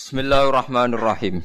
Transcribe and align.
Bismillahirrahmanirrahim. 0.00 1.44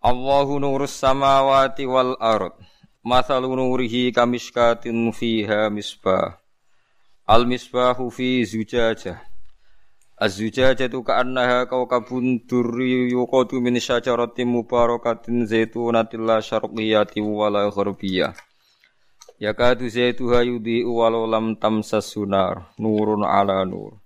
Allahu 0.00 0.56
nurus 0.56 0.96
samawati 0.96 1.84
wal 1.84 2.16
ard. 2.16 2.56
Mathalu 3.04 3.52
nurihi 3.60 4.08
kamishkatin 4.08 5.12
fiha 5.12 5.68
misbah. 5.68 6.40
Al 7.28 7.44
misbahu 7.44 8.08
fi 8.08 8.40
zujajah. 8.48 9.20
Az-zujajah 10.16 10.88
tu 10.88 11.04
ka'annaha 11.04 11.68
kawkabun 11.68 12.48
durri 12.48 13.12
yuqadu 13.12 13.60
min 13.60 13.76
syajaratin 13.76 14.48
mubarakatin 14.48 15.44
zaitunatin 15.44 16.24
la 16.24 16.40
syarqiyati 16.40 17.20
wala 17.20 17.68
gharbiyah. 17.68 18.32
Yakadu 19.44 19.92
zaituha 19.92 20.40
yudhi'u 20.40 20.88
walau 20.88 21.28
lam 21.28 21.52
tamsas 21.60 22.16
sunar. 22.16 22.72
Nurun 22.80 23.28
ala 23.28 23.60
nur. 23.68 24.03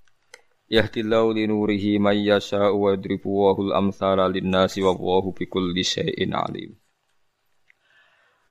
Yahdillahu 0.69 1.32
li 1.32 1.48
nurihi 1.48 1.96
may 1.96 2.29
yasha'u 2.29 2.77
wa 2.77 2.93
yadribu 2.93 3.48
wahul 3.48 3.73
amthala 3.73 4.29
linnasi 4.29 4.85
wa 4.85 4.93
wahu 4.93 5.32
bikulli 5.32 5.81
syai'in 5.81 6.36
alim. 6.36 6.77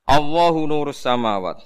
Allahu 0.10 0.66
nur 0.66 0.90
samawat. 0.98 1.62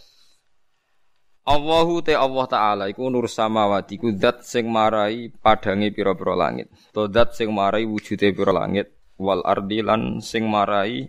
Allahu 1.48 2.04
te 2.04 2.14
Allah 2.20 2.46
taala 2.52 2.84
iku 2.92 3.08
nur 3.08 3.32
samawat 3.32 3.96
iku 3.96 4.12
zat 4.12 4.44
sing 4.44 4.68
marai 4.68 5.32
padange 5.32 5.88
pira-pira 5.96 6.36
langit. 6.36 6.68
To 6.92 7.08
zat 7.08 7.32
sing 7.32 7.56
marai 7.56 7.88
wujude 7.88 8.36
pira 8.36 8.52
langit 8.52 8.92
wal 9.16 9.40
ardi 9.48 9.80
lan 9.80 10.20
sing 10.20 10.52
marai 10.52 11.08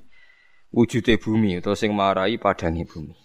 wujude 0.70 1.18
bumi 1.18 1.58
utawa 1.58 1.74
sing 1.74 1.90
marai 1.98 2.38
padange 2.38 2.86
bumi. 2.86 3.21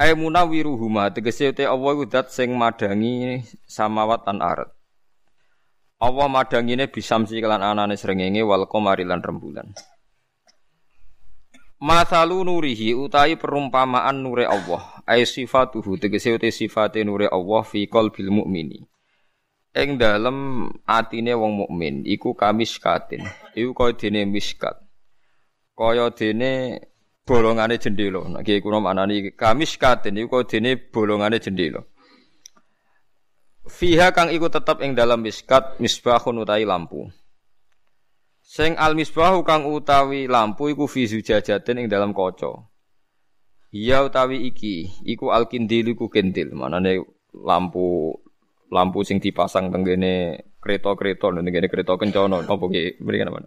Ai 0.00 0.16
munawiruhuma 0.16 1.12
tegese 1.12 1.52
te 1.52 1.68
Allah 1.68 1.92
iku 1.92 2.08
zat 2.08 2.32
sing 2.32 2.56
madangi 2.56 3.44
samawat 3.68 4.24
lan 4.24 4.40
ard. 4.40 4.72
Allah 6.00 6.26
madangine 6.32 6.88
bisamsi 6.88 7.36
kelan 7.44 7.60
anane 7.60 8.00
srengenge 8.00 8.40
wal 8.40 8.64
qamari 8.64 9.04
lan 9.04 9.20
rembulan. 9.20 9.68
Masalu 11.84 12.48
nurihi 12.48 12.96
utai 12.96 13.36
perumpamaan 13.36 14.24
nure 14.24 14.48
Allah 14.48 15.04
ai 15.04 15.28
sifatuhu 15.28 16.00
tegese 16.00 16.32
te 16.40 16.48
sifate 16.48 17.04
nure 17.04 17.28
Allah 17.28 17.60
fi 17.68 17.84
qalbil 17.84 18.32
mukmini. 18.32 18.80
Ing 19.76 20.00
dalem 20.00 20.72
atine 20.88 21.36
wong 21.36 21.68
mukmin 21.68 22.08
iku 22.08 22.32
kamiskatin. 22.32 23.28
Iku 23.52 23.76
kaya 23.76 23.92
dene 24.00 24.24
miskat. 24.24 24.80
Kaya 25.76 26.08
dene 26.08 26.80
bolongane 27.30 27.78
jendela. 27.78 28.26
Nek 28.26 28.42
kiye 28.42 28.58
kuna 28.58 28.82
maknani 28.82 29.30
kamiskatin 29.38 30.18
iku 30.18 30.42
dene 30.42 30.74
bolongane 30.74 31.38
jendela. 31.38 31.78
Fiha 33.70 34.10
kang 34.10 34.34
iku 34.34 34.50
tetep 34.50 34.82
ing 34.82 34.98
dalam 34.98 35.22
miskat 35.22 35.78
misbahun 35.78 36.42
utawi 36.42 36.66
lampu. 36.66 37.06
Sing 38.42 38.74
al 38.74 38.98
misbahu 38.98 39.46
kang 39.46 39.62
utawi 39.70 40.26
lampu 40.26 40.74
iku 40.74 40.90
fi 40.90 41.06
zujajatin 41.06 41.78
ing 41.78 41.86
dalam 41.86 42.10
kaca. 42.10 42.66
Iya 43.70 44.02
utawi 44.02 44.50
iki 44.50 44.90
iku 45.06 45.30
al 45.30 45.46
kindil 45.46 45.94
iku 45.94 46.10
kendil. 46.10 46.50
Manane 46.58 46.98
lampu 47.30 48.10
lampu 48.74 49.06
sing 49.06 49.22
dipasang 49.22 49.70
tenggene 49.70 50.42
kereta-kereta 50.58 51.30
tenggene 51.30 51.70
kereta 51.70 51.94
kencana 51.94 52.42
apa 52.42 52.64
ki 52.66 52.98
mriki 52.98 53.22
mana? 53.30 53.46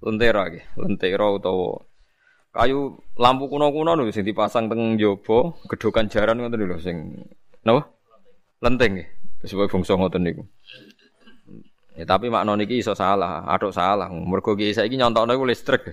Lentera 0.00 0.48
ki, 0.50 0.80
lentera 0.80 1.28
utawa 1.30 1.89
kayu 2.50 2.98
lampu 3.14 3.46
kuno-kuno 3.46 3.94
lho 3.94 4.10
sing 4.10 4.26
dipasang 4.26 4.66
teng 4.66 4.98
njaba, 4.98 5.54
gedhokan 5.70 6.10
jaran 6.10 6.42
ngoten 6.42 6.66
lho 6.66 6.78
sing 6.82 6.96
napa? 7.62 7.86
Lenteng 8.60 8.98
nggih. 8.98 9.08
Sebab 9.46 9.72
bangsa 9.72 9.96
ngoten 9.96 10.20
niku. 10.20 10.42
Ya 11.96 12.04
tapi 12.04 12.28
makna 12.28 12.54
niki 12.56 12.80
iso 12.80 12.92
salah, 12.92 13.48
atuk 13.48 13.72
salah. 13.72 14.08
Mergo 14.12 14.52
ki 14.58 14.76
saiki 14.76 15.00
nyontokno 15.00 15.32
iku 15.32 15.46
listrik. 15.48 15.84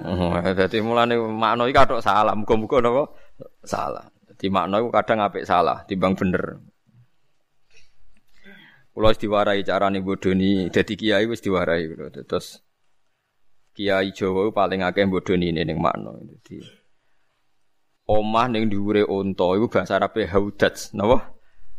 Oh, 0.00 0.32
dadi 0.40 0.80
mulane 0.80 1.20
makna 1.20 1.68
iki 1.68 1.76
atuk 1.76 2.00
salah, 2.00 2.32
muga-muga 2.32 2.80
napa 2.80 3.02
salah. 3.66 4.08
Dadi 4.32 4.46
makna 4.48 4.80
iku 4.80 4.88
kadang 4.88 5.20
apik 5.20 5.44
salah 5.44 5.84
timbang 5.84 6.16
bener. 6.16 6.62
Wis 9.00 9.16
diwarai 9.16 9.64
carane 9.64 10.04
bodoni 10.04 10.68
dadi 10.68 10.92
kiai 10.92 11.24
wis 11.24 11.40
diwarai 11.40 11.88
terus 12.28 12.60
kiai 13.80 14.12
Jawa 14.12 14.52
paling 14.52 14.84
akeh 14.84 15.08
bodoni 15.08 15.56
ning 15.56 15.80
makna. 15.80 16.12
Dadi 16.20 16.60
omah 18.04 18.52
ning 18.52 18.68
dhuwure 18.68 19.08
unta 19.08 19.56
iku 19.56 19.72
bahasa 19.72 19.96
Arabe 19.96 20.28
haudat, 20.28 20.92
napa? 20.92 21.32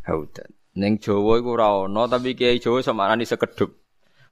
Haudat. 0.09 0.49
Ning 0.73 0.97
Jawa 0.97 1.37
iku 1.37 1.53
ora 1.53 1.69
ana, 1.85 2.09
tapi 2.09 2.33
kiai 2.33 2.57
Jawa 2.57 2.81
semaknani 2.81 3.29
sekedhup. 3.29 3.69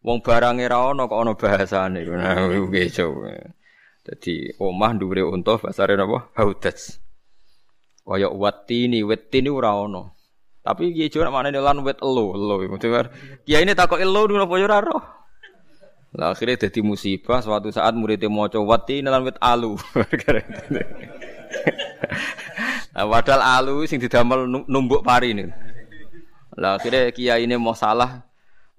Wong 0.01 0.25
barange 0.25 0.65
ra 0.65 0.89
ana 0.89 1.05
kok 1.05 1.21
ana 1.21 1.37
bahasane. 1.37 2.01
Nah, 2.09 2.49
iku 2.49 2.67
kiai 2.73 2.89
Jawa. 2.89 3.37
Dadi 4.01 4.57
omah 4.57 4.91
dhuwure 4.97 5.21
unta 5.29 5.61
bahasane 5.61 5.93
napa? 5.93 6.33
Haudat. 6.33 6.97
Kaya 8.09 8.33
watini, 8.33 9.05
wetini 9.05 9.53
ora 9.53 9.77
ana. 9.77 10.09
Tapi 10.65 10.97
kiai 10.97 11.13
Jawa 11.13 11.29
maknane 11.29 11.61
lan 11.61 11.85
wet 11.85 12.01
elo, 12.01 12.33
elo. 12.33 12.55
Kiai 13.45 13.61
ini 13.61 13.77
takok 13.77 14.01
elo 14.01 14.25
napa 14.25 14.57
ya 14.57 14.65
ora 14.65 14.81
roh. 14.81 15.18
Lah 16.09 16.33
akhirnya 16.33 16.65
jadi 16.65 16.81
musibah 16.81 17.37
suatu 17.45 17.69
saat 17.69 17.93
muridnya 17.93 18.33
mau 18.33 18.49
coba 18.49 18.81
wati 18.81 19.05
lan 19.05 19.21
wet 19.21 19.37
alu. 19.37 19.77
nah, 22.97 23.05
padahal 23.05 23.41
alu 23.61 23.85
sing 23.85 24.01
didamel 24.01 24.49
numbuk 24.65 25.05
pari 25.05 25.37
ini. 25.37 25.45
Lah 26.57 26.81
akhirnya 26.81 27.13
kiai 27.13 27.45
ini 27.45 27.53
mau 27.61 27.77
salah. 27.77 28.25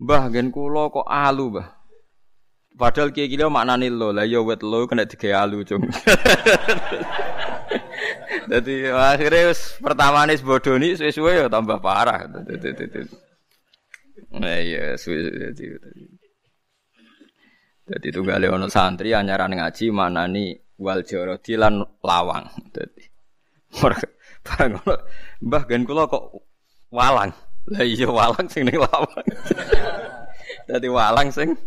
Mbah 0.03 0.27
gen 0.35 0.51
kula 0.51 0.91
kok 0.91 1.07
alu, 1.07 1.55
Mbah. 1.55 1.71
Padahal 2.75 3.15
kiai 3.15 3.31
kilo 3.31 3.47
maknane 3.53 3.93
lo, 3.93 4.11
lah 4.11 4.27
ya 4.27 4.43
wet 4.43 4.67
lo 4.67 4.91
kena 4.91 5.07
digawe 5.07 5.47
alu, 5.47 5.63
Cung. 5.63 5.87
Jadi 8.51 8.91
akhirnya 8.91 9.55
pertama 9.79 10.27
nih 10.27 10.43
bodoni 10.43 10.99
suwe-suwe 10.99 11.45
ya 11.45 11.47
tambah 11.47 11.79
parah. 11.79 12.27
Nah 14.35 14.59
iya 14.59 14.99
suwe 14.99 15.55
jadi. 17.91 18.07
Jadi 18.07 18.15
tunggale 18.15 18.47
ono 18.47 18.71
santri 18.71 19.11
anyaran 19.11 19.59
ngaji 19.59 19.91
manani 19.91 20.55
wal 20.79 21.03
jarodi 21.03 21.59
lan 21.59 21.83
lawang. 22.07 22.47
Dadi 22.71 23.05
barang 23.75 24.73
ono 24.79 24.95
Mbah 25.43 25.63
gen 25.67 25.83
kula 25.83 26.07
kok 26.07 26.25
walang. 26.95 27.35
Lah 27.71 27.83
iya 27.85 28.07
walang 28.07 28.47
sing 28.47 28.63
ning 28.63 28.79
lawang. 28.79 29.27
Dadi 30.71 30.89
walang 30.89 31.29
sing 31.35 31.59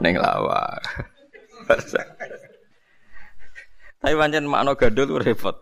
ning 0.00 0.16
lawang. 0.16 0.80
Tapi 4.04 4.20
pancen 4.20 4.44
makna 4.44 4.76
gandul 4.76 5.16
repot. 5.16 5.56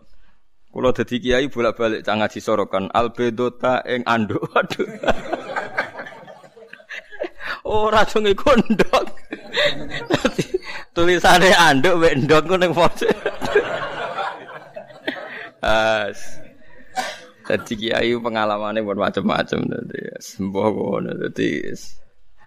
Kula 0.67 0.91
dadi 0.91 1.21
kiai 1.21 1.47
bolak-balik 1.47 2.03
cang 2.03 2.19
ngaji 2.19 2.43
sorokan 2.43 2.91
albedota 2.91 3.79
ing 3.87 4.03
anduk. 4.03 4.43
Waduh. 4.51 4.89
Ora 7.63 8.03
iku 8.03 8.51
ndok. 8.59 9.07
Tulisane 10.91 11.49
anduk 11.55 11.95
mek 11.95 12.13
ndok 12.27 12.43
ku 12.43 12.55
ning 12.59 12.75
foto. 12.75 13.07
As. 15.63 16.19
Dadi 17.43 17.73
kiai 17.75 18.11
pengalamane 18.19 18.83
pun 18.83 18.99
macam-macam 18.99 19.67
dadi 19.67 19.99
sembuh 20.19 20.67
ngono 20.75 21.11
dadi 21.15 21.63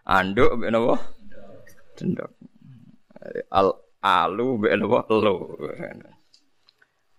anduk 0.04 0.52
mek 0.60 0.70
napa? 0.72 0.94
Ndok. 2.00 2.30
Al 3.56 3.68
alu 4.04 4.46
mek 4.60 4.74
napa? 4.76 5.00
Lo. 5.16 5.34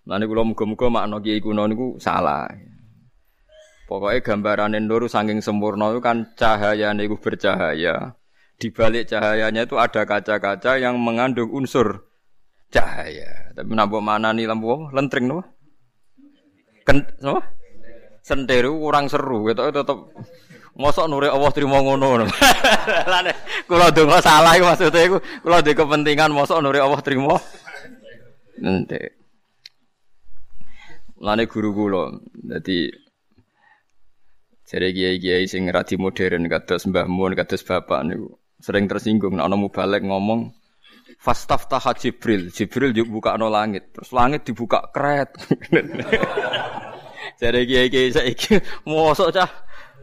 Lan 0.07 0.23
kula 0.23 0.41
muga-muga 0.45 0.87
makna 0.87 1.17
kiai 1.17 1.41
kuno 1.41 1.65
niku 1.65 1.97
salah. 1.97 2.45
Pokoknya 3.87 4.19
gambaran 4.19 4.75
nur 4.83 5.07
saking 5.07 5.39
sempurna 5.39 5.95
itu 5.95 6.03
kan 6.03 6.35
cahaya 6.35 6.91
itu 6.91 7.15
bercahaya. 7.15 8.19
Di 8.59 8.67
balik 8.67 9.07
cahayanya 9.07 9.63
itu 9.63 9.79
ada 9.79 10.03
kaca-kaca 10.03 10.75
yang 10.75 10.99
mengandung 10.99 11.47
unsur 11.55 12.03
cahaya. 12.67 13.55
Tapi 13.55 13.71
nambah 13.71 14.03
mana 14.03 14.35
nih 14.35 14.43
lampu? 14.43 14.91
Lentring 14.91 15.31
no? 15.31 15.39
Ken, 16.83 16.99
no? 17.23 17.39
Senderu 18.27 18.75
kurang 18.75 19.07
seru, 19.07 19.47
gitu 19.47 19.71
tetap 19.71 20.11
Mosok 20.77 21.09
nure 21.09 21.25
Allah 21.33 21.49
terima 21.49 21.81
ngono. 21.81 22.21
Lane 23.11 23.33
kula 23.65 23.89
donga 23.89 24.21
salah 24.21 24.53
iku 24.53 24.69
maksudnya 24.69 25.09
iku 25.09 25.17
kula 25.41 25.65
ndek 25.65 25.73
kepentingan 25.73 26.29
mosok 26.29 26.61
nure 26.61 26.77
Allah 26.77 27.01
terima. 27.01 27.33
Nanti. 28.61 29.01
Lane 31.17 31.49
guru 31.49 31.73
kula. 31.73 32.13
Dadi 32.29 33.06
Jadi 34.67 34.87
kiai-kiai 34.91 35.47
sing 35.47 35.71
radi 35.71 35.95
modern 35.95 36.51
kados 36.51 36.83
Mbah 36.91 37.07
Mun 37.07 37.31
kados 37.39 37.63
bapak 37.63 38.03
niku 38.03 38.35
sering 38.59 38.91
tersinggung 38.91 39.39
nek 39.39 39.47
ana 39.47 39.55
mubalek 39.55 40.03
ngomong 40.03 40.51
fastaftah 41.23 41.79
Jibril. 41.95 42.51
Jibril 42.51 42.91
yo 42.91 43.07
buka 43.07 43.39
no 43.39 43.47
langit, 43.47 43.95
terus 43.95 44.11
langit 44.11 44.43
dibuka 44.43 44.91
kret. 44.91 45.31
Jadi 47.39 47.59
kiai-kiai 47.63 48.11
saiki 48.11 48.59
mosok 48.83 49.29
cah 49.31 49.49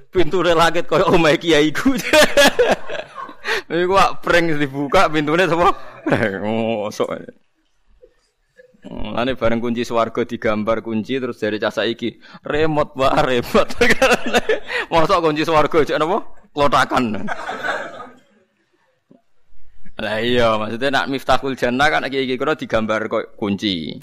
pintu 0.08 0.40
langit 0.40 0.88
koyo 0.88 1.12
omahe 1.12 1.36
kiai 1.36 1.68
ku. 1.68 1.92
Iku 3.68 3.92
wak 3.92 4.24
prank 4.24 4.56
dibuka 4.56 5.12
pintune 5.12 5.44
sapa? 5.44 5.76
Mosok. 6.40 7.43
Lane 8.84 9.32
bareng 9.32 9.64
kunci 9.64 9.80
swarga 9.80 10.28
digambar 10.28 10.84
kunci 10.84 11.16
terus 11.16 11.40
dari 11.40 11.56
casa 11.56 11.88
iki 11.88 12.20
remote 12.44 12.92
wae 13.00 13.20
remote. 13.24 13.72
Mosok 14.92 15.18
kunci 15.24 15.42
swarga 15.46 15.78
cek 15.88 15.96
napa? 15.96 16.20
Klotakan. 16.52 17.24
Lah 19.94 20.18
iya, 20.20 20.58
maksudnya 20.58 20.88
nak 20.90 21.06
miftahul 21.08 21.54
jannah 21.56 21.88
kan 21.88 22.04
iki 22.04 22.28
iki 22.28 22.34
kira 22.36 22.52
digambar 22.58 23.08
kok 23.08 23.38
kunci. 23.40 23.96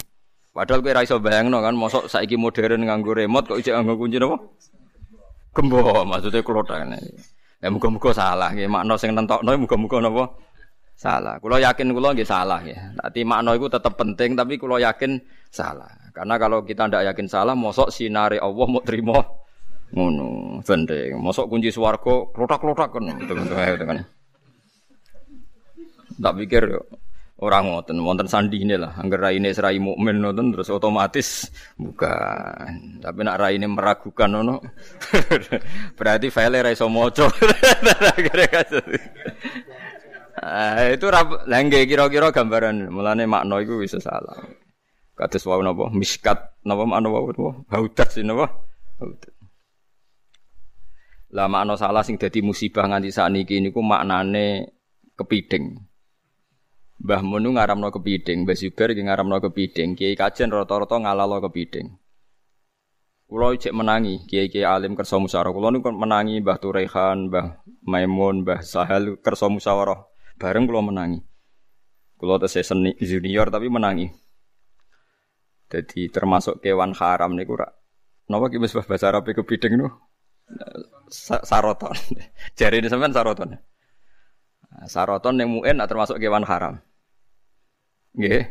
Padahal 0.52 0.84
kowe 0.84 0.92
ra 0.92 1.06
iso 1.06 1.16
bayangno 1.22 1.64
kan 1.64 1.72
mosok 1.72 2.12
saiki 2.12 2.36
modern 2.36 2.84
nganggo 2.84 3.16
remote 3.16 3.54
kok 3.54 3.60
ijek 3.62 3.72
nganggo 3.76 3.94
kunci 3.96 4.16
napa? 4.18 4.36
Gembo, 5.52 5.80
maksudnya 6.08 6.40
klotakan. 6.42 6.96
Ya 7.62 7.68
muga-muga 7.70 8.10
salah 8.10 8.50
nggih, 8.50 8.66
makna 8.66 8.98
sing 8.98 9.14
nentokno 9.14 9.54
muga-muga 9.54 10.02
napa? 10.02 10.24
Salah. 11.02 11.42
Kulo 11.42 11.58
yakin 11.58 11.90
kulo 11.90 12.14
nggih 12.14 12.22
salah 12.22 12.62
ya. 12.62 12.94
Tapi 12.94 13.26
makna 13.26 13.58
itu 13.58 13.66
tetap 13.66 13.98
penting 13.98 14.38
tapi 14.38 14.54
kulo 14.54 14.78
yakin 14.78 15.18
salah. 15.50 15.90
Karena 16.14 16.38
kalau 16.38 16.62
kita 16.62 16.86
ndak 16.86 17.10
yakin 17.10 17.26
salah, 17.26 17.58
mosok 17.58 17.90
sinare 17.90 18.38
Allah 18.38 18.66
mau 18.70 18.78
terima 18.86 19.18
ngono. 19.90 20.62
Penting. 20.62 21.18
Mosok 21.18 21.50
kunci 21.50 21.74
swarga 21.74 22.30
klotak-klotak 22.30 22.94
kan. 22.94 23.18
Kan. 23.18 23.98
Tak 26.22 26.34
pikir 26.38 26.70
orang 27.42 27.66
ngoten, 27.66 27.98
wonten 27.98 28.30
ini 28.54 28.78
lah. 28.78 28.94
Angger 28.94 29.18
raine 29.18 29.50
serai 29.50 29.82
mukmin 29.82 30.22
ngoten 30.22 30.54
terus 30.54 30.70
otomatis 30.70 31.50
bukan. 31.82 33.02
Tapi 33.02 33.18
nak 33.26 33.42
raine 33.42 33.66
meragukan 33.66 34.30
ngono. 34.30 34.62
Berarti 35.98 36.30
file 36.30 36.62
ra 36.62 36.70
iso 36.70 36.86
maca. 36.86 37.26
Ah, 40.42 40.90
itu 40.90 41.06
rap 41.06 41.46
lengge 41.46 41.86
kira-kira 41.86 42.34
gambaran 42.34 42.90
mulane 42.90 43.30
makna 43.30 43.62
iku 43.62 43.78
bisa 43.78 44.02
salah. 44.02 44.42
Kados 45.14 45.46
wau 45.46 45.62
napa 45.62 45.86
miskat 45.94 46.58
napa 46.66 46.82
makna 46.82 47.14
wau 47.14 47.30
napa 47.30 47.62
haudat 47.70 48.10
sih 48.10 48.26
napa 48.26 48.50
haudat. 48.98 49.30
Lah 51.30 51.46
makna 51.46 51.78
salah 51.78 52.02
sing 52.02 52.18
dadi 52.18 52.42
musibah 52.42 52.90
nganti 52.90 53.14
sakniki 53.14 53.62
niku 53.62 53.86
maknane 53.86 54.74
kepiding. 55.14 55.78
Mbah 57.02 57.22
Munu 57.22 57.54
ngaramno 57.58 57.90
kepiding, 57.90 58.46
Mbah 58.46 58.54
Zubair 58.54 58.94
iki 58.94 59.02
ngaramno 59.02 59.42
kepiding, 59.42 59.98
Kiai 59.98 60.14
Kajen 60.14 60.54
rata-rata 60.54 61.02
ngalalo 61.02 61.42
kepiding. 61.42 61.98
Kulo 63.26 63.58
cek 63.58 63.74
menangi, 63.74 64.22
kiai-kiai 64.28 64.62
alim 64.62 64.94
kersa 64.94 65.18
musyawarah. 65.18 65.50
Kulo 65.50 65.68
niku 65.74 65.90
menangi 65.90 66.38
Mbah 66.38 66.58
Turehan, 66.62 67.26
Mbah 67.26 67.64
Maimun, 67.90 68.46
Mbah 68.46 68.62
Sahal 68.62 69.18
kersa 69.18 69.50
musyawarah. 69.50 70.11
Bareng 70.38 70.68
kulo 70.68 70.80
menangi. 70.84 71.20
Kulo 72.16 72.38
tesih 72.38 72.62
seni 72.62 72.94
junior 73.00 73.50
tapi 73.50 73.66
menangi. 73.66 74.08
Jadi 75.72 76.12
termasuk 76.12 76.60
kewan 76.60 76.92
haram 76.92 77.32
niku 77.32 77.56
rak. 77.56 77.72
Napa 78.28 78.52
ki 78.52 78.60
wis 78.60 78.76
bahasa 78.76 79.08
Arab 79.08 79.24
kepiding 79.24 79.80
nu? 79.80 79.88
Saroton. 81.48 81.96
Jari 82.58 82.84
ini 82.84 82.88
sampean 82.92 83.16
saroton. 83.16 83.56
Saroton 84.84 85.40
yang 85.40 85.48
muen 85.52 85.80
termasuk 85.84 86.20
kewan 86.20 86.44
haram. 86.44 86.80
Nggih. 88.16 88.44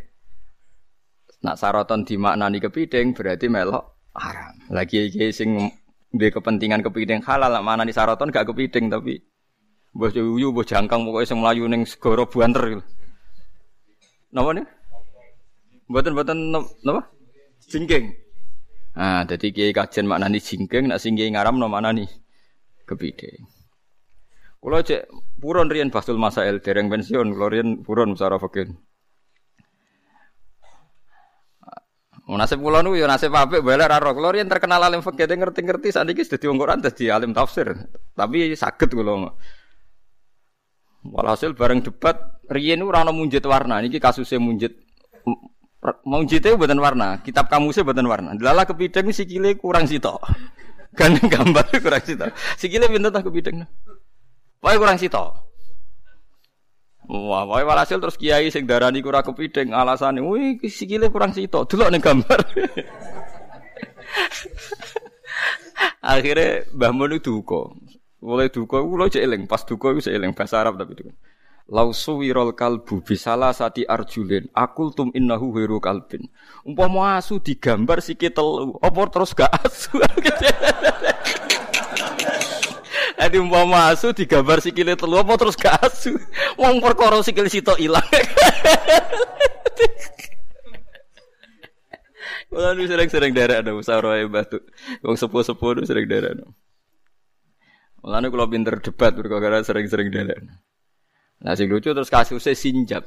Nak 1.42 1.58
saroton 1.58 2.06
dimaknani 2.06 2.62
kepiting 2.62 3.14
berarti 3.14 3.50
melok 3.50 4.10
haram. 4.18 4.54
Lagi 4.70 5.10
iki 5.10 5.34
sing 5.34 5.58
duwe 6.12 6.30
kepentingan 6.30 6.84
kepiting 6.86 7.24
halal 7.24 7.54
mana 7.64 7.88
di 7.88 7.96
saroton 7.96 8.30
gak 8.30 8.52
kepiting 8.52 8.92
tapi 8.92 9.24
mbah 9.92 10.10
yuyu 10.16 10.56
mbah 10.56 10.64
jangkang 10.64 11.04
pokoke 11.04 11.28
sing 11.28 11.40
mlayu 11.44 11.68
ning 11.68 11.84
segara 11.84 12.24
buanter. 12.24 12.80
Napa 14.32 14.50
nih? 14.56 14.66
Mboten-mboten 15.92 16.38
napa? 16.88 17.02
Jingking. 17.68 18.16
Ah, 18.96 19.24
dadi 19.24 19.56
kiai 19.56 19.72
kajen 19.72 20.08
maknani 20.08 20.40
jingking, 20.40 20.92
nak 20.92 21.00
sing 21.00 21.16
kiai 21.16 21.32
ngaram 21.32 21.60
no 21.60 21.68
maknani 21.68 22.08
kepiting. 22.88 23.48
Kula 24.62 24.84
cek 24.86 25.10
purun 25.42 25.72
riyen 25.72 25.90
Basul 25.90 26.22
Masail 26.22 26.62
dereng 26.62 26.88
pensiun, 26.92 27.34
kula 27.34 27.48
riyen 27.50 27.82
purun 27.84 28.14
musara 28.16 28.38
fakir. 28.40 28.72
Nasib 32.32 32.64
kula 32.64 32.80
niku 32.80 32.96
ya 32.96 33.12
nasib 33.12 33.36
apik 33.36 33.60
bae 33.60 33.76
ra 33.76 34.00
roh. 34.00 34.16
Kula 34.16 34.32
riyen 34.32 34.48
terkenal 34.48 34.80
alim 34.80 35.04
fikih 35.04 35.28
ngerti-ngerti 35.28 35.92
sakniki 35.92 36.24
dadi 36.24 36.48
wong 36.48 36.60
Quran 36.64 36.80
alim 37.12 37.36
tafsir. 37.36 37.76
Tapi 38.16 38.56
saged 38.56 38.96
kula. 38.96 39.36
Walhasil 41.02 41.58
bareng 41.58 41.82
debat 41.82 42.14
riyen 42.46 42.86
ora 42.86 43.02
ana 43.02 43.10
munjit 43.10 43.42
warna. 43.46 43.82
Niki 43.82 43.98
kasusnya 43.98 44.38
munjit 44.38 44.78
munjite 46.06 46.54
mboten 46.54 46.78
warna, 46.78 47.26
kitab 47.26 47.50
kamusnya 47.50 47.82
mboten 47.82 48.06
warna. 48.06 48.38
Delala 48.38 48.70
kepideng 48.70 49.10
sikile 49.10 49.58
kurang 49.58 49.90
sitok. 49.90 50.22
Gandeng 50.98 51.26
gambar 51.32 51.66
kurang 51.84 52.04
sitok. 52.06 52.30
Sikile 52.60 52.86
pinten 52.86 53.10
ta 53.10 53.26
kepideng. 53.26 53.66
Wae 54.62 54.78
kurang 54.78 55.02
sitok. 55.02 55.50
Wah, 57.12 57.44
wae 57.50 57.66
walhasil 57.66 57.98
terus 57.98 58.16
kiai 58.16 58.54
sing 58.54 58.70
darani 58.70 59.02
kurang 59.02 59.26
kepideng 59.26 59.74
alasane, 59.74 60.22
"Wih, 60.22 60.62
sikile 60.70 61.10
kurang 61.10 61.34
sitok." 61.34 61.66
Delok 61.66 61.90
ning 61.90 62.00
gambar. 62.00 62.40
Akhirnya 66.02 66.66
Mbah 66.74 66.92
Mun 66.94 67.18
duka. 67.22 67.74
Mulai 68.22 68.54
duka 68.54 68.78
kula 68.78 69.10
cek 69.10 69.26
eling, 69.26 69.50
pas 69.50 69.66
duka 69.66 69.90
iku 69.90 70.02
cek 70.06 70.14
eling 70.14 70.38
bahasa 70.38 70.62
Arab 70.62 70.78
tapi 70.78 70.94
duka. 70.94 71.10
Lau 71.72 71.90
suwirol 71.90 72.54
kalbu 72.54 73.02
bisala 73.02 73.50
sati 73.50 73.82
arjulin 73.82 74.46
akul 74.54 74.94
tum 74.94 75.10
innahu 75.18 75.58
heru 75.58 75.82
kalbin. 75.82 76.30
Umpama 76.62 77.18
asu 77.18 77.42
digambar 77.42 77.98
sikit 78.04 78.38
telu, 78.38 78.78
apa 78.78 79.02
terus 79.10 79.34
gak 79.34 79.50
asu? 79.66 79.98
Adi 83.24 83.38
umpama 83.42 83.90
asu 83.90 84.14
digambar 84.14 84.62
sikile 84.62 84.94
telu 84.94 85.18
apa 85.18 85.34
terus 85.42 85.58
gak 85.58 85.82
asu. 85.82 86.14
Wong 86.62 86.78
perkara 86.78 87.18
sikil 87.26 87.50
sitok 87.50 87.82
ilang. 87.82 88.06
Wah, 92.52 92.76
sering-sering 92.76 93.32
daerah 93.32 93.64
ada 93.64 93.72
musyawarah 93.72 94.20
ya 94.20 94.28
batu. 94.28 94.60
Wong 95.08 95.16
sepuh-sepuh 95.16 95.88
sering 95.88 96.04
daerah. 96.04 96.36
Mulane 98.02 98.28
kalau 98.34 98.50
pinter 98.50 98.76
debat 98.82 99.14
perkara 99.14 99.62
sering-sering 99.62 100.10
daerah. 100.10 100.42
Nah, 101.42 101.54
sing 101.54 101.70
lucu 101.70 101.94
terus 101.94 102.10
kasusnya 102.10 102.58
sinjab. 102.58 103.06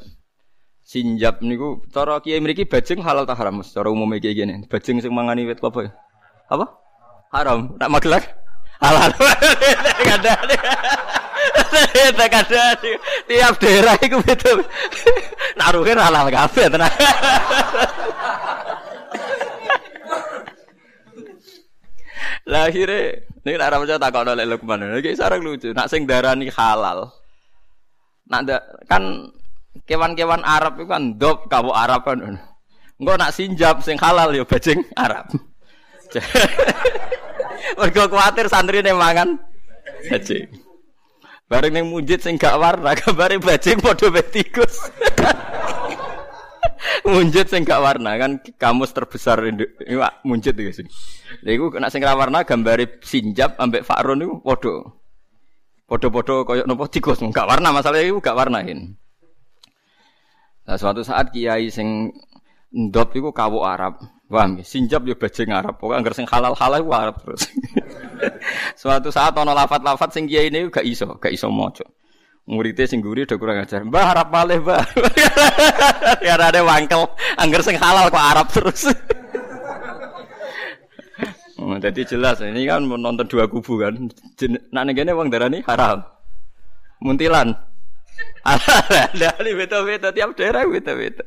Sinjab 0.86 1.42
niku 1.42 1.82
cara 1.90 2.22
kiai 2.22 2.38
mriki 2.38 2.66
bajing 2.66 3.02
halal 3.02 3.26
ta 3.26 3.34
haram? 3.34 3.62
Cara 3.66 3.90
umumnya 3.90 4.22
kayak 4.22 4.34
gini. 4.38 4.54
Bajing 4.70 5.02
sing 5.02 5.10
mangani 5.10 5.46
wit 5.50 5.58
apa 5.58 5.80
ya? 5.82 5.90
Apa? 6.50 6.66
Haram. 7.34 7.74
Nak 7.78 7.90
magelar? 7.90 8.22
halal. 8.84 9.10
Tiap 13.28 13.54
daerah 13.58 13.94
iku 13.98 14.18
beda. 14.22 14.50
Naruhe 15.58 15.92
halal 15.96 16.28
kabeh 16.30 16.66
tenan. 16.70 16.92
Lah 22.44 22.68
akhirnya 23.44 23.60
ini 23.60 23.60
nak 23.60 23.72
ramadhan 23.76 24.00
tak 24.00 24.10
kau 24.16 24.24
nolak 24.24 24.48
lukman. 24.48 24.80
Lagi 24.88 25.12
sarang 25.12 25.44
lucu. 25.44 25.76
Nak 25.76 25.92
sing 25.92 26.08
darani 26.08 26.48
halal. 26.48 27.12
Nak 28.32 28.40
kan 28.88 29.28
kewan-kewan 29.84 30.40
Arab 30.40 30.80
itu 30.80 30.88
kan 30.88 31.20
dop 31.20 31.44
kamu 31.52 31.76
Arab 31.76 32.08
kan. 32.08 32.40
Enggak 32.96 33.16
nak 33.20 33.36
sinjab 33.36 33.84
sing 33.84 34.00
halal 34.00 34.32
ya 34.32 34.48
bajing 34.48 34.80
Arab. 34.96 35.28
Mergo 37.80 38.04
kuatir 38.08 38.48
santri 38.48 38.80
ning 38.80 38.96
mangan 38.96 39.36
bajing. 40.08 40.48
Bareng 41.44 41.76
ning 41.76 41.92
mujid 41.92 42.24
sing 42.24 42.40
gak 42.40 42.56
warna, 42.56 42.96
kabare 43.00 43.36
bajing 43.36 43.76
padha 43.76 44.08
tikus. 44.24 44.88
munjit 47.10 47.48
sing 47.48 47.64
gak 47.64 47.80
warna 47.80 48.16
kan 48.20 48.40
kamus 48.60 48.92
terbesar 48.92 49.40
ini 49.44 49.64
munjit 50.24 50.56
iki 50.56 50.72
sing. 50.72 50.86
Lha 51.44 51.50
iku 51.56 51.72
nek 51.76 51.90
sing 51.92 52.04
ra 52.04 52.16
warna 52.16 52.44
gambare 52.44 53.00
sinjab 53.00 53.56
ambek 53.56 53.84
Fakron 53.84 54.20
niku 54.20 54.40
padha. 54.44 54.74
Padha-padha 55.84 56.36
kaya 56.48 56.62
napa 56.64 56.88
tikus 56.88 57.20
gak 57.20 57.48
warna 57.48 57.68
masalah 57.72 58.00
iku 58.00 58.20
gak 58.20 58.36
warnain. 58.36 58.96
Nah 60.64 60.76
suatu 60.80 61.04
saat 61.04 61.28
kiai 61.28 61.68
sing 61.68 62.12
ndop 62.72 63.12
iku 63.12 63.30
kawuk 63.30 63.64
Arab. 63.64 63.94
Paham 64.24 64.58
Sinjab 64.66 65.06
yo 65.06 65.14
bajing 65.14 65.54
Arab. 65.54 65.78
Pokoke 65.78 65.94
anggere 65.94 66.16
sing 66.16 66.26
halal-halal 66.26 66.82
iku 66.82 66.92
Arab 66.96 67.16
terus. 67.22 67.46
Suatu 68.80 69.14
saat 69.14 69.36
ana 69.38 69.54
lafat-lafat 69.54 70.10
sing 70.10 70.26
kiai 70.26 70.50
ini 70.50 70.66
gak 70.74 70.82
iso, 70.82 71.06
gak 71.22 71.30
iso 71.30 71.52
maca. 71.54 71.86
Muridnya 72.44 72.84
sing 72.84 73.00
guri 73.00 73.24
udah 73.24 73.40
kurang 73.40 73.56
ajar. 73.64 73.80
Mbah 73.88 74.04
Arab 74.12 74.28
malih, 74.28 74.60
Mbah. 74.60 74.84
ya 76.26 76.36
ada 76.36 76.60
wangkel, 76.60 77.08
angger 77.40 77.64
sing 77.64 77.80
halal 77.80 78.12
kok 78.12 78.20
Arab 78.20 78.46
terus. 78.52 78.88
Oh, 81.54 81.80
jadi 81.80 82.04
jelas 82.04 82.44
ini 82.44 82.68
kan 82.68 82.84
menonton 82.84 83.24
dua 83.24 83.48
kubu 83.48 83.80
kan. 83.80 83.96
Nak 84.74 84.84
negene 84.84 85.16
wong 85.16 85.32
darani 85.32 85.64
haram. 85.64 86.04
Muntilan. 87.00 87.56
Ada 88.44 89.40
beda-beda 89.40 90.12
tiap 90.12 90.36
daerah 90.36 90.68
beda-beda. 90.68 91.24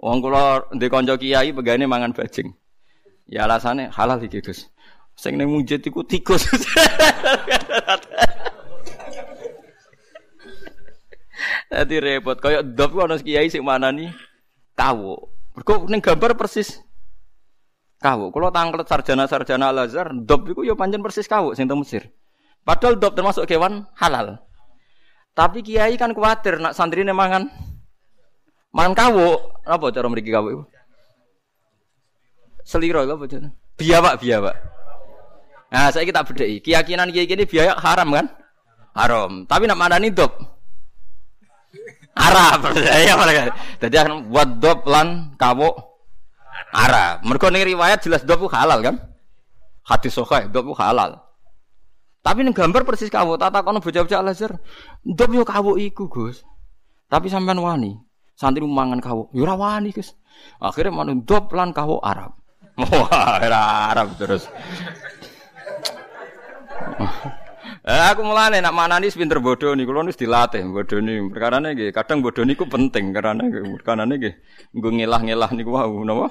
Wong 0.00 0.24
kula 0.24 0.70
ndek 0.72 0.94
kiai 1.20 1.52
pegane 1.52 1.84
mangan 1.84 2.16
bajing. 2.16 2.56
Ya 3.28 3.44
alasannya 3.44 3.92
halal 3.92 4.22
iki 4.24 4.40
Gus. 4.40 4.70
Sing 5.18 5.36
ning 5.36 5.50
mujid 5.50 5.84
iku 5.84 6.06
tikus. 6.06 6.48
Dadi 11.68 12.00
repot 12.00 12.40
kaya 12.40 12.64
dop 12.64 12.96
ana 12.96 13.20
kiai 13.20 13.52
sing 13.52 13.60
manani 13.60 14.08
kawu. 14.72 15.20
Mergo 15.52 15.84
ning 15.84 16.00
gambar 16.00 16.32
persis 16.32 16.80
kawu. 18.00 18.32
Kalau 18.32 18.48
tangklet 18.48 18.88
sarjana-sarjana 18.88 19.68
Al 19.68 19.84
Azhar, 19.84 20.08
dop 20.16 20.48
itu 20.48 20.64
ya 20.64 20.72
panjang 20.72 21.04
persis 21.04 21.28
kawu 21.28 21.52
sing 21.52 21.68
Mesir. 21.68 22.08
Padahal 22.64 22.96
dop 22.96 23.12
termasuk 23.12 23.44
kewan 23.44 23.84
halal. 24.00 24.40
Tapi 25.36 25.60
kiai 25.60 25.94
kan 26.00 26.16
khawatir 26.16 26.56
nak 26.56 26.72
santri 26.72 27.04
mangan 27.04 27.52
mangan 28.72 28.94
kawu. 28.96 29.28
Apa 29.68 29.92
cara 29.92 30.08
mriki 30.08 30.32
kawu 30.32 30.48
itu? 30.56 30.64
Seliro 32.64 33.04
apa 33.04 33.24
jenenge? 33.28 33.56
Biawak, 33.78 34.20
biawak. 34.20 34.56
Nah, 35.68 35.92
saya 35.92 36.08
kita 36.08 36.24
bedai. 36.24 36.60
Keyakinan 36.64 37.12
kiai 37.12 37.28
ini 37.28 37.44
biaya 37.44 37.76
haram 37.76 38.08
kan? 38.12 38.26
Haram. 38.96 39.44
Tapi 39.44 39.68
nak 39.68 39.78
mana 39.78 40.00
nih 40.00 40.12
dop? 40.12 40.32
Haram. 42.18 42.58
Ya 43.06 43.14
mereka. 43.14 43.54
Jadi 43.78 43.94
akan 43.94 44.28
buat 44.28 44.48
dop 44.58 44.84
lan 44.90 45.38
kawu 45.38 45.70
Arab. 46.74 47.22
Mereka 47.24 47.48
nih 47.54 47.74
riwayat 47.74 48.02
jelas 48.02 48.26
dop 48.26 48.50
halal 48.50 48.82
kan? 48.82 48.96
Hadis 49.86 50.18
sahih 50.18 50.50
dop 50.50 50.74
halal. 50.76 51.22
Tapi 52.20 52.44
nih 52.44 52.52
gambar 52.52 52.82
persis 52.84 53.08
kawu. 53.08 53.38
Tata 53.38 53.62
kono 53.62 53.78
bocah-bocah 53.78 54.18
al 54.20 54.34
Azhar. 54.34 54.58
Dop 55.06 55.30
yo 55.32 55.46
kawu 55.46 55.78
iku, 55.78 56.10
Gus. 56.10 56.42
Tapi 57.08 57.30
sampean 57.32 57.62
wani. 57.62 57.96
Santri 58.36 58.60
mangan 58.66 59.00
kawu. 59.00 59.32
Yo 59.32 59.48
wani, 59.48 59.94
Gus. 59.94 60.12
Akhirnya 60.60 60.92
mana 60.92 61.16
dop 61.16 61.54
lan 61.54 61.72
kawu 61.72 62.02
Arab. 62.02 62.34
Wah, 62.78 63.42
Arab 63.90 64.14
terus. 64.18 64.46
Eh, 67.88 68.04
aku 68.12 68.20
mulane 68.20 68.60
nak 68.60 68.76
manani 68.76 69.08
pinter 69.08 69.40
bodoh 69.40 69.72
kalau 69.72 70.04
nih 70.04 70.12
dilatih 70.12 70.60
bodoh 70.68 71.00
nih. 71.00 71.24
Perkara 71.32 71.56
nih, 71.56 71.88
kadang 71.88 72.20
bodoh 72.20 72.44
niku 72.44 72.68
penting 72.68 73.16
karena 73.16 73.40
karena 73.80 74.04
nih, 74.04 74.36
gue 74.76 74.92
ngilah-ngilah 74.92 75.50
nih, 75.56 75.64
wow, 75.64 75.88
nopo. 76.04 76.28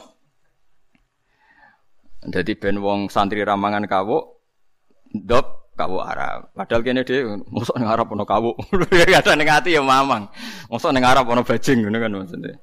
Jadi 2.29 2.53
ben 2.61 2.77
wong 2.77 3.09
santri 3.09 3.41
ramangan 3.41 3.89
kawu 3.89 4.21
dop 5.15 5.73
kawu 5.77 5.97
Arab. 6.01 6.53
Padahal 6.53 6.81
kene 6.85 7.01
dhewe 7.01 7.39
mosok 7.47 7.77
ning 7.77 7.89
Arab 7.89 8.09
ono 8.11 8.25
kawu. 8.25 8.51
Kadang 9.15 9.37
ning 9.37 9.49
ati 9.49 9.77
ya 9.77 9.81
mamang. 9.81 10.27
Mosok 10.67 10.91
ning 10.91 11.05
Arab 11.05 11.29
ono 11.29 11.45
bajing 11.45 11.87
ngono 11.87 11.97
kan 12.01 12.11
maksudnya. 12.11 12.53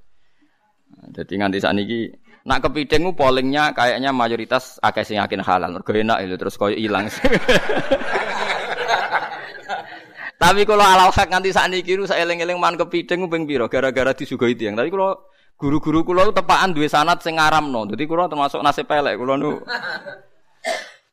Jadi 1.14 1.32
nganti 1.38 1.58
saat 1.62 1.78
ini 1.78 2.10
nak 2.44 2.60
kepiting 2.60 3.14
pollingnya 3.16 3.72
kayaknya 3.72 4.12
mayoritas 4.12 4.76
akeh 4.82 5.06
sing 5.06 5.16
yakin 5.22 5.40
halal. 5.40 5.80
Mergo 5.80 5.90
enak 5.94 6.18
terus 6.36 6.58
koyo 6.58 6.76
ilang. 6.76 7.08
Tapi 10.34 10.66
kalau 10.66 10.82
alal 10.82 11.14
hak 11.14 11.30
nganti 11.30 11.54
saat 11.54 11.70
ini 11.70 12.04
saya 12.04 12.26
eling-eling 12.26 12.58
man 12.58 12.74
kepiting 12.74 13.30
ping 13.30 13.46
piro 13.46 13.70
gara-gara 13.70 14.10
disugoi 14.12 14.58
tiang. 14.58 14.74
Tapi 14.74 14.90
kalau 14.90 15.14
Guru-guru 15.54 16.02
kula 16.02 16.34
tepaan 16.34 16.74
duwe 16.74 16.90
sanat 16.90 17.22
sing 17.22 17.38
ngaramno. 17.38 17.86
Dadi 17.86 18.10
kula 18.10 18.26
termasuk 18.26 18.58
nasib 18.60 18.90
pelek 18.90 19.14
kula 19.14 19.38
nu. 19.38 19.54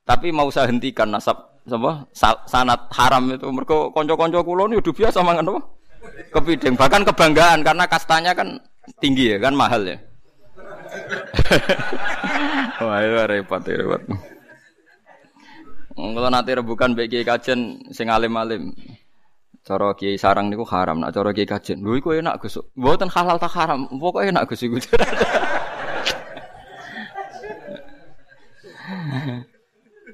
Tapi 0.09 0.33
mau 0.33 0.49
saya 0.49 0.73
hentikan 0.73 1.13
nasab 1.13 1.53
apa 1.61 2.09
sanat 2.49 2.89
haram 2.89 3.29
itu 3.29 3.45
mergo 3.53 3.93
kanca-kanca 3.93 4.41
kula 4.41 4.65
nu 4.65 4.81
udah 4.81 4.93
biasa 4.97 5.21
mangan 5.21 5.53
apa? 5.53 5.61
Kepideng 6.33 6.73
bahkan 6.73 7.05
kebanggaan 7.05 7.61
karena 7.61 7.85
kastanya 7.85 8.33
kan 8.33 8.57
tinggi 8.97 9.29
ya 9.29 9.37
kan 9.37 9.53
mahal 9.53 9.85
ya. 9.85 10.01
Wah, 12.81 12.97
itu 13.05 13.13
repot, 13.29 13.61
repot. 13.61 14.01
Kalau 15.93 16.29
nanti 16.33 16.51
rebukan 16.57 16.97
bagi 16.97 17.21
kajian 17.21 17.77
sing 17.93 18.09
alim-alim. 18.09 18.73
Cara 19.61 19.93
kiai 19.93 20.17
sarang 20.17 20.49
niku 20.49 20.65
haram, 20.65 20.97
nak 20.97 21.13
cara 21.13 21.29
kiai 21.37 21.45
kajen. 21.45 21.85
Lho 21.85 21.93
iku 21.93 22.17
enak 22.17 22.41
Gus. 22.41 22.57
Mboten 22.73 23.13
halal 23.13 23.37
tak 23.37 23.53
haram, 23.53 23.85
pokoke 23.93 24.25
enak 24.25 24.49
Gus 24.49 24.65
iku. 24.65 24.81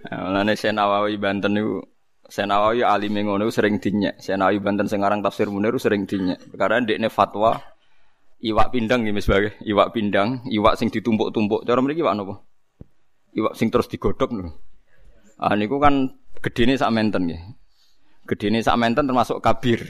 Mulane 0.07 0.55
Senawawi 0.55 1.15
Banten 1.19 1.51
niku 1.55 1.79
Senawawi 2.27 2.83
alim 2.83 3.15
ngono 3.15 3.47
sering 3.47 3.79
dinyek. 3.79 4.19
Senawawi 4.19 4.59
Banten 4.59 4.91
sing 4.91 4.99
aran 4.99 5.23
tafsir 5.23 5.47
Munir 5.47 5.79
sering 5.79 6.03
dinyek. 6.03 6.51
Perkara 6.51 6.83
ndekne 6.83 7.07
fatwa 7.07 7.55
iwak 8.43 8.75
pindang 8.75 9.07
nggih 9.07 9.15
sebagai 9.23 9.55
iwak 9.63 9.95
pindang, 9.95 10.43
iwak 10.51 10.75
sing 10.75 10.91
ditumpuk-tumpuk. 10.91 11.63
Cara 11.63 11.79
mriki 11.79 12.03
iwak 12.03 12.15
napa? 12.19 12.35
Iwak 13.31 13.55
sing 13.55 13.71
terus 13.71 13.87
digodhog 13.87 14.31
lho. 14.35 14.51
Ah 15.39 15.55
niku 15.55 15.79
kan 15.79 16.19
gedene 16.43 16.75
sak 16.75 16.91
menten 16.91 17.31
nggih. 17.31 17.41
Gedene 18.27 18.59
sak 18.59 18.75
menten 18.75 19.07
termasuk 19.07 19.39
kabir. 19.39 19.87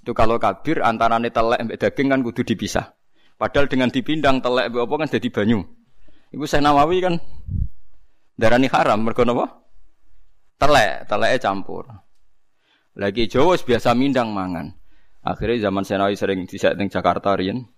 Itu 0.00 0.16
kalau 0.16 0.40
kabir 0.40 0.80
antarane 0.80 1.28
telek 1.28 1.60
mbek 1.60 1.76
daging 1.76 2.08
kan 2.08 2.20
kudu 2.24 2.40
dipisah. 2.42 2.96
Padahal 3.36 3.68
dengan 3.68 3.92
dipindang 3.92 4.40
telek 4.40 4.72
mbek 4.72 4.88
apa 4.88 4.94
kan 4.96 5.08
jadi 5.12 5.28
banyu. 5.28 5.60
Iku 6.32 6.48
saya 6.48 6.64
Nawawi 6.64 7.04
kan 7.04 7.14
darani 8.40 8.72
haram 8.72 9.04
mergo 9.04 9.28
napa? 9.28 9.60
Telek, 10.56 11.04
teleke 11.04 11.36
campur. 11.40 11.84
Lagi 12.96 13.28
Jawa 13.28 13.60
biasa 13.60 13.92
mindang 13.92 14.32
mangan. 14.32 14.72
Akhirnya 15.20 15.68
zaman 15.68 15.84
Senawi 15.84 16.16
sering 16.16 16.48
disek 16.48 16.80
ning 16.80 16.88
Jakarta 16.88 17.36
riyen. 17.36 17.68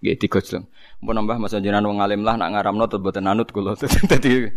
Nggih 0.00 0.16
digojlong. 0.24 0.64
Mun 1.04 1.14
nambah 1.20 1.36
masa 1.36 1.60
jenengan 1.60 1.84
wong 1.84 2.00
alim 2.00 2.24
lah 2.24 2.40
nak 2.40 2.56
ngaramno 2.56 2.88
boten 2.96 3.28
anut 3.28 3.52
kula. 3.52 3.76
Dadi 4.10 4.48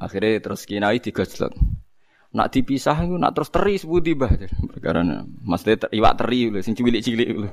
akhirnya 0.00 0.40
terus 0.40 0.64
kinai 0.64 0.98
digojlong. 0.98 1.54
Nak 2.30 2.54
dipisah 2.54 2.94
itu 3.02 3.18
nak 3.18 3.34
terus 3.34 3.50
teri 3.50 3.74
sebuti 3.74 4.14
bah. 4.14 4.30
Perkara 4.70 5.02
maksudnya 5.42 5.90
iwak 5.90 6.14
teri 6.14 6.46
lho 6.46 6.62
sing 6.62 6.78
cilik-cilik 6.78 7.28
lho. 7.34 7.48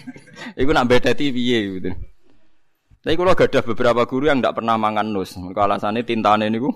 Iku 0.60 0.70
nak 0.72 0.88
bedati 0.88 1.28
piye 1.28 1.58
gitu. 1.76 1.90
Tapi 3.04 3.20
kalau 3.20 3.36
gak 3.36 3.52
ada 3.52 3.60
beberapa 3.60 4.08
guru 4.08 4.32
yang 4.32 4.40
tidak 4.40 4.56
pernah 4.56 4.80
mangan 4.80 5.04
nus, 5.12 5.36
mereka 5.36 5.68
alasannya 5.68 6.08
tintane 6.08 6.48
niku 6.48 6.72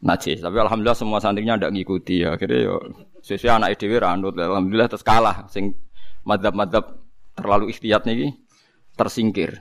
najis. 0.00 0.40
Tapi 0.40 0.56
alhamdulillah 0.56 0.96
semua 0.96 1.20
santrinya 1.20 1.60
tidak 1.60 1.72
ngikuti 1.76 2.24
ya. 2.24 2.32
Akhirnya 2.32 2.58
yo 2.64 2.80
sesuai 3.20 3.60
anak 3.60 3.76
edw 3.76 3.92
ranut. 4.00 4.34
Alhamdulillah 4.40 4.88
terus 4.88 5.04
kalah. 5.04 5.44
Sing 5.52 5.76
madhab-madhab 6.24 6.96
terlalu 7.36 7.76
ikhtiyat 7.76 8.08
nih 8.08 8.32
tersingkir. 8.96 9.60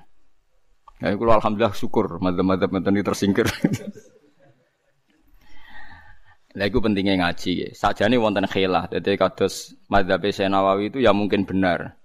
Ya, 1.03 1.17
kalau 1.19 1.33
alhamdulillah 1.35 1.75
syukur 1.75 2.15
madhab-madhab 2.23 2.71
ini 2.71 3.03
tersingkir. 3.03 3.51
Lah 6.51 6.67
iku 6.67 6.83
pentingnya 6.83 7.15
ngaji 7.15 7.51
ya. 7.63 7.69
Sajane 7.71 8.19
wonten 8.19 8.43
khilaf. 8.43 8.91
Dadi 8.91 9.15
kados 9.15 9.75
madzhab 9.87 10.23
Nawawi 10.23 10.91
itu 10.91 10.99
ya 10.99 11.15
mungkin 11.15 11.47
benar. 11.47 11.95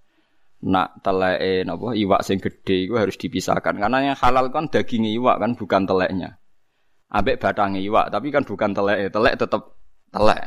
Nak 0.66 1.02
teleke 1.02 1.66
napa 1.66 1.92
iwak 1.92 2.24
sing 2.24 2.38
gede 2.40 2.88
itu 2.88 2.94
harus 2.96 3.18
dipisahkan 3.20 3.76
karena 3.76 4.12
yang 4.12 4.16
halal 4.16 4.48
kan 4.48 4.72
daging 4.72 5.04
iwak 5.18 5.42
kan 5.42 5.52
bukan 5.58 5.82
teleknya. 5.84 6.38
Ambek 7.12 7.38
batangnya 7.38 7.82
iwak 7.82 8.10
tapi 8.10 8.34
kan 8.34 8.42
bukan 8.42 8.70
telek, 8.72 9.10
telek 9.12 9.34
tetap 9.36 9.62
telek. 10.10 10.42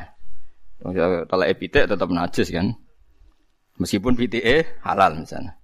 Telek 1.30 1.50
pitik 1.60 1.86
tetap 1.92 2.08
najis 2.10 2.50
kan. 2.50 2.74
Meskipun 3.80 4.16
pitik 4.16 4.44
halal 4.84 5.24
misalnya. 5.24 5.60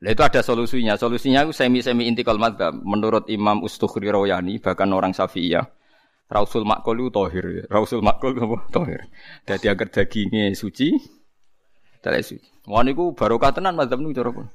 Lah 0.00 0.10
itu 0.10 0.22
ada 0.22 0.40
solusinya. 0.42 0.94
Solusinya 0.98 1.46
itu 1.46 1.52
semi-semi 1.54 2.06
intikal 2.06 2.38
madzhab 2.38 2.74
menurut 2.82 3.26
Imam 3.30 3.62
Ustukhri 3.62 4.10
Rawayani 4.10 4.58
bahkan 4.58 4.90
orang 4.90 5.14
Syafi'iyah 5.14 5.64
Rausul 6.34 6.66
makul 6.66 6.98
itu 6.98 7.14
tohir. 7.14 7.70
Rausul 7.70 8.02
makul 8.02 8.34
apa? 8.34 8.66
Tohir. 8.74 9.06
Jadi 9.46 9.70
agar 9.70 9.86
dagingnya 9.86 10.50
suci, 10.58 10.98
tidak 12.02 12.26
suci. 12.26 12.42
Wah 12.66 12.82
niku 12.82 13.14
barokah 13.14 13.54
tenan 13.54 13.78
madzhab 13.78 14.02
niku 14.02 14.18
cara 14.18 14.34
pun. 14.34 14.50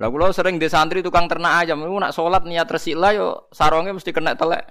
Lah 0.00 0.08
kula 0.08 0.32
sering 0.32 0.56
di 0.56 0.72
santri 0.72 1.04
tukang 1.04 1.28
ternak 1.28 1.68
ayam, 1.68 1.84
niku 1.84 2.00
nak 2.00 2.16
salat 2.16 2.48
niat 2.48 2.64
resila 2.64 3.12
yo 3.12 3.44
sarongnya 3.52 3.92
mesti 3.92 4.08
kena 4.08 4.40
telek 4.40 4.64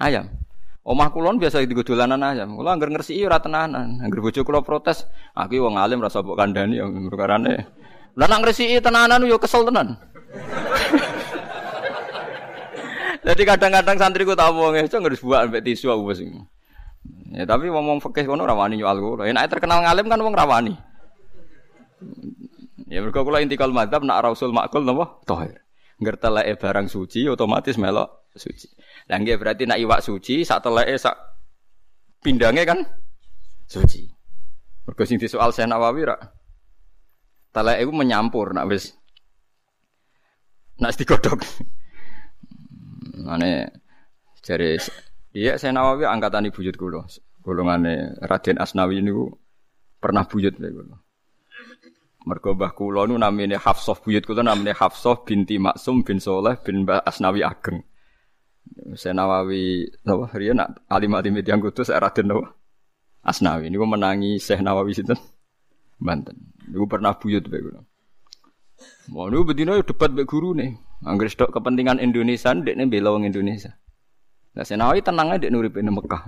ayam. 0.00 0.32
Omah 0.80 1.12
kulon 1.12 1.36
biasa 1.36 1.60
di 1.68 1.76
dolanan 1.76 2.24
ayam. 2.24 2.56
Kula 2.56 2.72
anggar 2.72 2.88
ngresiki 2.88 3.20
ora 3.28 3.44
tenanan. 3.44 4.00
Anggar 4.00 4.24
bojo 4.24 4.40
kula 4.40 4.64
protes, 4.64 5.04
aku 5.36 5.60
wong 5.60 5.76
alim 5.76 6.00
rasa 6.00 6.24
mbok 6.24 6.40
kandhani 6.40 6.80
yo 6.80 6.88
perkarane. 7.12 7.68
Lah 8.16 8.24
nak 8.24 8.40
ngresiki 8.40 8.80
tenanan 8.80 9.20
yo 9.28 9.36
kesel 9.36 9.68
tenan. 9.68 10.00
Jadi 13.30 13.46
kadang-kadang 13.46 13.94
santri 13.94 14.26
ku 14.26 14.34
tahu 14.34 14.58
wong 14.58 14.74
itu 14.82 14.98
nggak 14.98 15.22
buat 15.22 15.46
sampai 15.46 15.62
tisu 15.62 15.86
aku 15.94 16.10
sih. 16.18 16.26
Ya 17.30 17.46
tapi 17.46 17.70
ngomong 17.70 18.02
fikih 18.02 18.26
kono 18.26 18.42
rawani 18.42 18.74
nyual 18.74 18.98
kulo. 18.98 19.22
Enak 19.22 19.46
terkenal 19.46 19.86
ngalim 19.86 20.10
kan 20.10 20.18
wong 20.18 20.34
rawani. 20.34 20.74
Ya 22.90 22.98
mergo 22.98 23.22
kula 23.22 23.38
intikal 23.38 23.70
madzhab 23.70 24.02
nak 24.02 24.26
rasul 24.26 24.50
makul 24.50 24.82
napa? 24.82 25.22
Tohir. 25.30 25.62
Ngerteleke 26.02 26.58
barang 26.58 26.90
suci 26.90 27.30
otomatis 27.30 27.78
melok 27.78 28.34
suci. 28.34 28.66
Lah 29.06 29.22
nggih 29.22 29.38
berarti 29.38 29.62
nak 29.62 29.78
iwak 29.78 30.02
suci 30.02 30.42
sak 30.42 30.66
teleke 30.66 30.98
sak 30.98 31.14
pindange 32.26 32.66
kan 32.66 32.82
suci. 33.70 34.10
Mergo 34.90 35.06
sing 35.06 35.22
disoal 35.22 35.54
Syekh 35.54 35.70
Nawawi 35.70 36.02
ra. 36.02 36.18
Teleke 37.54 37.78
iku 37.86 37.94
menyampur 37.94 38.50
nak 38.58 38.66
wis 38.66 38.90
nak 40.82 40.98
digodhog. 40.98 41.46
Mane 43.20 43.68
jare 44.40 44.80
iya 45.36 45.60
Syekh 45.60 45.72
Nawawi 45.76 46.08
angkatan 46.08 46.48
buyut 46.48 46.76
kula. 46.80 47.04
Golongane 47.40 48.20
Raden 48.20 48.60
Asnawi 48.60 49.00
niku 49.04 49.28
pernah 50.00 50.24
buyut 50.24 50.56
lho 50.56 50.68
kula. 50.72 50.96
Mergo 52.28 52.52
mbah 52.52 52.72
kula 52.76 53.08
nu 53.08 53.16
namine 53.16 53.56
Hafsah 53.56 53.96
buyut 54.00 54.24
kula 54.24 54.44
namine 54.44 54.72
Hafsah 54.76 55.24
binti 55.24 55.56
Maksum 55.56 56.04
bin 56.04 56.20
Soleh 56.20 56.56
bin 56.60 56.84
Mbah 56.84 57.04
Asnawi 57.04 57.44
Ageng. 57.44 57.84
Saya 58.96 59.16
Nawawi 59.16 59.88
napa 60.04 60.30
riyen 60.36 60.60
nak 60.60 60.84
alim 60.88 61.16
alim 61.16 61.40
yang 61.40 61.60
kudus 61.60 61.92
Raden 61.92 62.28
napa 62.28 62.56
Asnawi 63.24 63.68
niku 63.68 63.84
menangi 63.84 64.40
Syekh 64.40 64.64
Nawawi 64.64 64.96
sinten 64.96 65.20
Banten. 66.00 66.56
Niku 66.68 66.88
pernah 66.88 67.16
buyut 67.16 67.44
bae 67.44 67.60
kula. 67.60 67.80
Mau 69.10 69.26
niku 69.28 69.52
bedino 69.52 69.76
debat 69.80 70.10
mbek 70.12 70.28
gurune. 70.28 70.80
Angger 71.04 71.32
stok 71.32 71.56
kepentingan 71.56 71.98
Indonesia 71.98 72.52
ndekne 72.52 72.86
bela 72.86 73.12
wong 73.16 73.24
Indonesia. 73.24 73.74
Lah 74.52 74.64
Syekh 74.66 74.76
Nawawi 74.76 75.00
tenang 75.00 75.32
ae 75.32 75.38
ndek 75.40 75.52
nurip 75.52 75.74
ning 75.80 75.94
Mekah. 75.94 76.22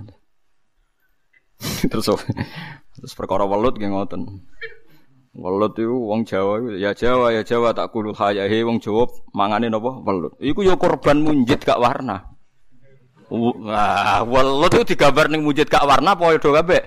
terus 1.90 2.08
terus 2.96 3.12
perkara 3.14 3.44
welut 3.46 3.76
nggih 3.76 3.92
ngoten. 3.92 4.22
Welut 5.32 5.72
itu 5.80 5.96
wong 5.96 6.28
Jawa 6.28 6.76
ya 6.76 6.92
Jawa 6.92 7.32
ya 7.32 7.40
Jawa 7.40 7.72
tak 7.72 7.88
kulul 7.92 8.12
hayahe 8.12 8.64
wong 8.68 8.80
Jawa 8.80 9.08
mangane 9.32 9.72
napa 9.72 10.00
welut. 10.04 10.36
Iku 10.40 10.60
ya 10.64 10.76
korban 10.76 11.24
munjid 11.24 11.64
gak 11.64 11.80
warna. 11.80 12.32
Wah, 13.32 14.20
welut 14.28 14.76
itu 14.76 14.92
digambar 14.92 15.32
ning 15.32 15.40
mujid 15.40 15.64
kak 15.64 15.88
warna 15.88 16.12
apa 16.12 16.36
padha 16.36 16.50
kabeh? 16.60 16.82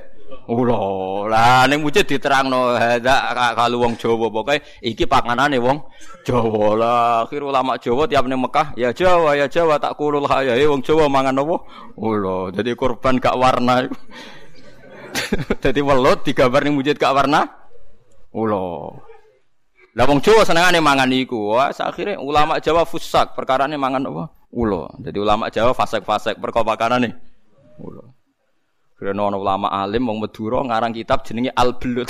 Ula, 0.46 0.78
lah 1.26 1.66
ning 1.66 1.82
mujid 1.82 2.06
diterangno 2.06 2.78
hadza 2.78 3.34
kalau 3.58 3.82
wong 3.82 3.98
Jawa 3.98 4.30
pokoke 4.30 4.62
iki 4.86 5.10
panganane 5.10 5.58
wong 5.58 5.82
Jawa 6.22 6.68
lah. 6.78 7.06
Akhir 7.26 7.42
ulama 7.42 7.82
Jawa 7.82 8.06
tiap 8.06 8.30
ning 8.30 8.38
Mekah 8.38 8.78
ya 8.78 8.94
Jawa 8.94 9.34
ya 9.34 9.50
Jawa 9.50 9.82
tak 9.82 9.98
kulul 9.98 10.30
hayahe 10.30 10.70
wong 10.70 10.86
Jawa 10.86 11.10
mangan 11.10 11.42
apa? 11.42 11.56
Ula, 11.98 12.54
dadi 12.54 12.78
korban 12.78 13.18
kak 13.18 13.36
warna. 13.36 13.90
Dadi 15.64 15.80
welut 15.80 16.28
digambar 16.28 16.62
ning 16.68 16.76
mujid 16.76 17.02
kak 17.02 17.16
warna. 17.16 17.48
Ula. 18.36 18.94
Lah 19.98 20.06
wong 20.06 20.22
Jawa 20.22 20.46
senengane 20.46 20.78
mangan 20.78 21.10
iku. 21.10 21.56
Wah, 21.56 21.72
akhirnya 21.72 22.20
ulama 22.20 22.60
Jawa 22.62 22.84
fusak 22.84 23.34
perkarane 23.34 23.80
mangan 23.80 24.06
apa? 24.12 24.26
ulo. 24.56 24.88
Jadi 25.04 25.18
ulama 25.20 25.52
Jawa 25.52 25.76
fasek-fasek 25.76 26.40
perkara 26.40 26.96
nih. 26.98 27.12
Ulo. 27.84 28.15
Karena 29.06 29.30
ono 29.30 29.38
ulama 29.38 29.70
alim 29.70 30.10
wong 30.10 30.26
Madura 30.26 30.66
ngarang 30.66 30.92
kitab 30.98 31.22
jenenge 31.22 31.54
Al 31.54 31.78
Belut. 31.78 32.10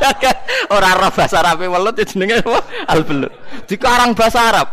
Ora 0.76 0.92
ora 0.94 1.08
bahasa 1.08 1.40
Arab 1.40 1.64
welut 1.64 1.96
ya 1.96 2.04
jenenge 2.04 2.44
apa? 2.44 2.60
Al 2.92 3.00
Belut. 3.08 3.32
Dikarang 3.64 4.12
bahasa 4.12 4.52
Arab. 4.52 4.68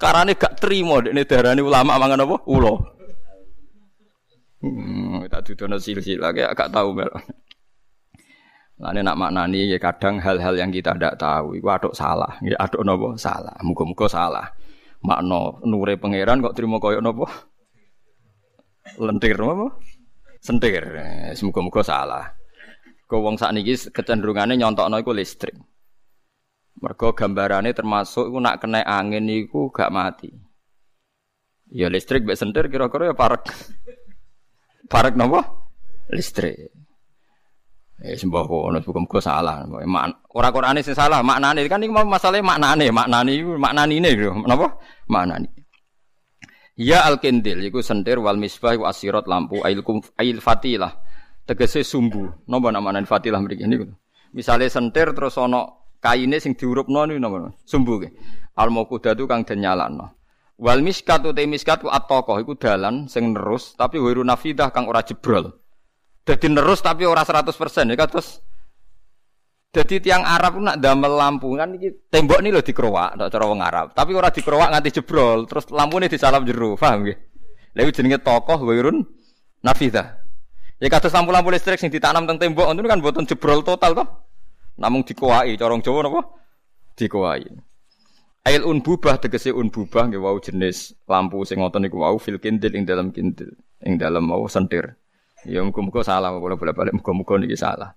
Karane 0.00 0.32
gak 0.34 0.56
trimo 0.56 1.04
dekne 1.04 1.28
darani 1.28 1.60
ulama 1.60 2.00
mangan 2.00 2.24
apa? 2.24 2.36
Ulo. 2.48 2.74
Hmm, 4.64 5.28
tak 5.28 5.52
dudono 5.52 5.76
silsilah 5.76 6.32
kayak 6.32 6.56
gak 6.56 6.72
tahu 6.72 6.96
mel. 6.96 7.12
Lane 8.80 9.00
nak 9.04 9.16
maknani 9.20 9.72
ya 9.72 9.78
kadang 9.80 10.20
hal-hal 10.20 10.56
yang 10.56 10.72
kita 10.72 10.96
tidak 10.96 11.16
tahu 11.16 11.56
iku 11.56 11.68
aduk 11.72 11.94
salah, 11.96 12.36
ya 12.44 12.56
aduk 12.60 12.84
nopo 12.84 13.16
salah. 13.16 13.56
Muga-muga 13.64 14.04
salah 14.08 14.46
makna 15.06 15.60
nure 15.62 15.94
pangeran 16.00 16.42
kok 16.42 16.58
terima 16.58 16.82
koyo 16.82 16.98
napa? 16.98 17.30
Lentir 18.98 19.38
napa? 19.38 19.76
Sentir. 20.46 20.86
Semoga-moga 21.34 21.82
salah. 21.82 22.30
Kau 23.10 23.22
wong 23.22 23.34
sakniki 23.34 23.74
kecenderungane 23.90 24.54
nyontokno 24.54 25.02
iku 25.02 25.10
listrik. 25.10 25.58
Mergo 26.78 27.10
gambarane 27.18 27.74
termasuk 27.74 28.30
iku 28.30 28.38
nak 28.38 28.62
kena 28.62 28.86
angin 28.86 29.26
iku 29.26 29.74
gak 29.74 29.90
mati. 29.90 30.30
Ya 31.74 31.90
listrik 31.90 32.22
mek 32.22 32.38
sentir 32.38 32.70
kira-kira 32.70 33.10
ya 33.10 33.14
parek. 33.18 33.42
Parek 34.92 35.18
napa? 35.18 35.42
Listrik. 36.14 36.70
Eh 37.96 38.14
sembah 38.14 38.44
kono 38.46 38.78
muga-muga 38.78 39.18
salah. 39.18 39.66
Ora 40.30 40.52
Qur'ane 40.52 40.84
sing 40.84 40.94
salah, 40.94 41.24
maknane 41.26 41.66
kan 41.66 41.82
iki 41.82 41.90
masalah 41.90 42.38
maknane, 42.44 42.92
maknane 42.92 43.32
maknanine 43.56 44.10
lho. 44.14 44.46
Napa? 44.46 44.78
Maknane. 45.10 45.55
Ya 46.76 47.08
al-kindil 47.08 47.64
iku 47.64 47.80
sentir 47.80 48.20
wal 48.20 48.36
misbah 48.36 48.76
wa 48.76 48.92
asirat 48.92 49.24
lampu 49.24 49.64
ail 49.64 49.80
kum 49.80 50.04
ail 50.20 50.44
fatilah. 50.44 50.92
Tegese 51.48 51.80
sumbu. 51.80 52.28
Napa 52.44 52.68
namane 52.68 53.00
fatilah 53.08 53.40
mriki 53.40 53.64
niku. 53.64 53.88
Misale 54.36 54.68
sentir 54.68 55.16
terus 55.16 55.40
ana 55.40 55.64
kaine 56.04 56.36
sing 56.36 56.52
diurupno 56.52 57.08
niku 57.08 57.16
napa? 57.16 57.56
Sumbu 57.64 58.04
ke. 58.04 58.12
Al 58.60 58.68
mauqudatu 58.68 59.24
kang 59.24 59.48
den 59.48 59.64
nyalano. 59.64 60.12
Wal 60.60 60.84
miskat 60.84 61.24
uta 61.24 61.40
miskat 61.48 61.80
ku 61.80 61.88
at 61.88 62.08
iku 62.08 62.52
dalan 62.60 63.08
sing 63.08 63.32
nerus 63.32 63.72
tapi 63.76 63.96
wiru 63.96 64.20
nafidah 64.20 64.68
kang 64.68 64.84
ora 64.84 65.00
jebrol. 65.00 65.48
Jadi 66.28 66.52
nerus 66.52 66.84
tapi 66.84 67.08
ora 67.08 67.24
100% 67.24 67.56
ya 67.88 68.04
terus 68.04 68.44
jadi 69.76 70.00
tiang 70.00 70.24
Arab 70.24 70.56
nak 70.64 70.80
damel 70.80 71.12
lampu 71.20 71.52
kan 71.52 71.76
iki 71.76 72.08
tembok 72.08 72.40
ini 72.40 72.48
loh 72.48 72.64
dikerowak, 72.64 73.20
tak 73.20 73.28
cara 73.28 73.44
wong 73.44 73.60
Arab. 73.60 73.92
Tapi 73.92 74.16
ora 74.16 74.32
dikerowak 74.32 74.72
nganti 74.72 74.96
jebrol, 74.96 75.44
terus 75.44 75.68
lampu 75.68 76.00
ini 76.00 76.08
disalam 76.08 76.48
jeru, 76.48 76.80
paham 76.80 77.04
nggih? 77.04 77.16
Lha 77.76 77.80
iku 77.84 77.92
jenenge 77.92 78.24
tokoh 78.24 78.56
wirun 78.64 79.04
nafida. 79.60 80.24
Ya 80.80 80.88
kados 80.88 81.12
lampu-lampu 81.12 81.52
listrik 81.52 81.76
sing 81.76 81.92
ditanam 81.92 82.24
teng 82.24 82.40
tembok 82.40 82.72
itu 82.72 82.88
kan 82.88 83.04
boten 83.04 83.28
jebrol 83.28 83.60
total 83.60 83.92
toh. 83.92 84.08
Namung 84.80 85.04
dikuwai, 85.04 85.56
corong 85.60 85.84
Jawa 85.84 86.08
napa? 86.08 86.20
Dikuwai. 86.96 87.44
Ail 88.48 88.62
unbubah 88.64 89.20
tegese 89.20 89.52
unbubah 89.52 90.08
nggih 90.08 90.20
wau 90.20 90.40
jenis 90.40 90.96
lampu 91.04 91.44
sing 91.44 91.60
ngoten 91.60 91.84
niku 91.84 92.00
wau 92.00 92.16
fil 92.16 92.40
kindil 92.40 92.72
ing 92.72 92.88
dalam 92.88 93.12
kindil, 93.12 93.52
ing 93.84 94.00
dalam 94.00 94.24
mau 94.24 94.48
sentir. 94.48 94.96
Ya 95.44 95.60
muga-muga 95.60 96.00
salah 96.00 96.32
kula 96.32 96.56
bolak-balik 96.56 96.96
muga-muga 96.96 97.36
niki 97.36 97.60
salah. 97.60 97.92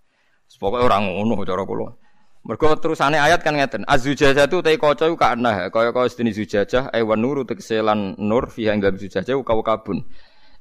Pokoke 0.58 0.82
ora 0.82 0.98
ngono 0.98 1.38
cara 1.46 1.62
kula. 1.62 1.94
Mergo 2.40 2.72
terusane 2.80 3.20
ayat 3.20 3.44
kan 3.44 3.54
ngeten, 3.54 3.84
azujajah 3.84 4.48
tu 4.48 4.64
te 4.64 4.74
kaca 4.80 5.12
iku 5.12 5.20
kana 5.20 5.68
kaya 5.70 5.92
kaya 5.92 6.08
sedene 6.08 6.32
zujajah 6.32 6.88
ewan 6.96 7.20
nuru 7.20 7.44
tegese 7.44 7.84
lan 7.84 8.16
nur 8.16 8.48
fiha 8.48 8.74
ing 8.74 8.82
zujajah 8.82 9.44
kau 9.44 9.62
kabun. 9.62 10.08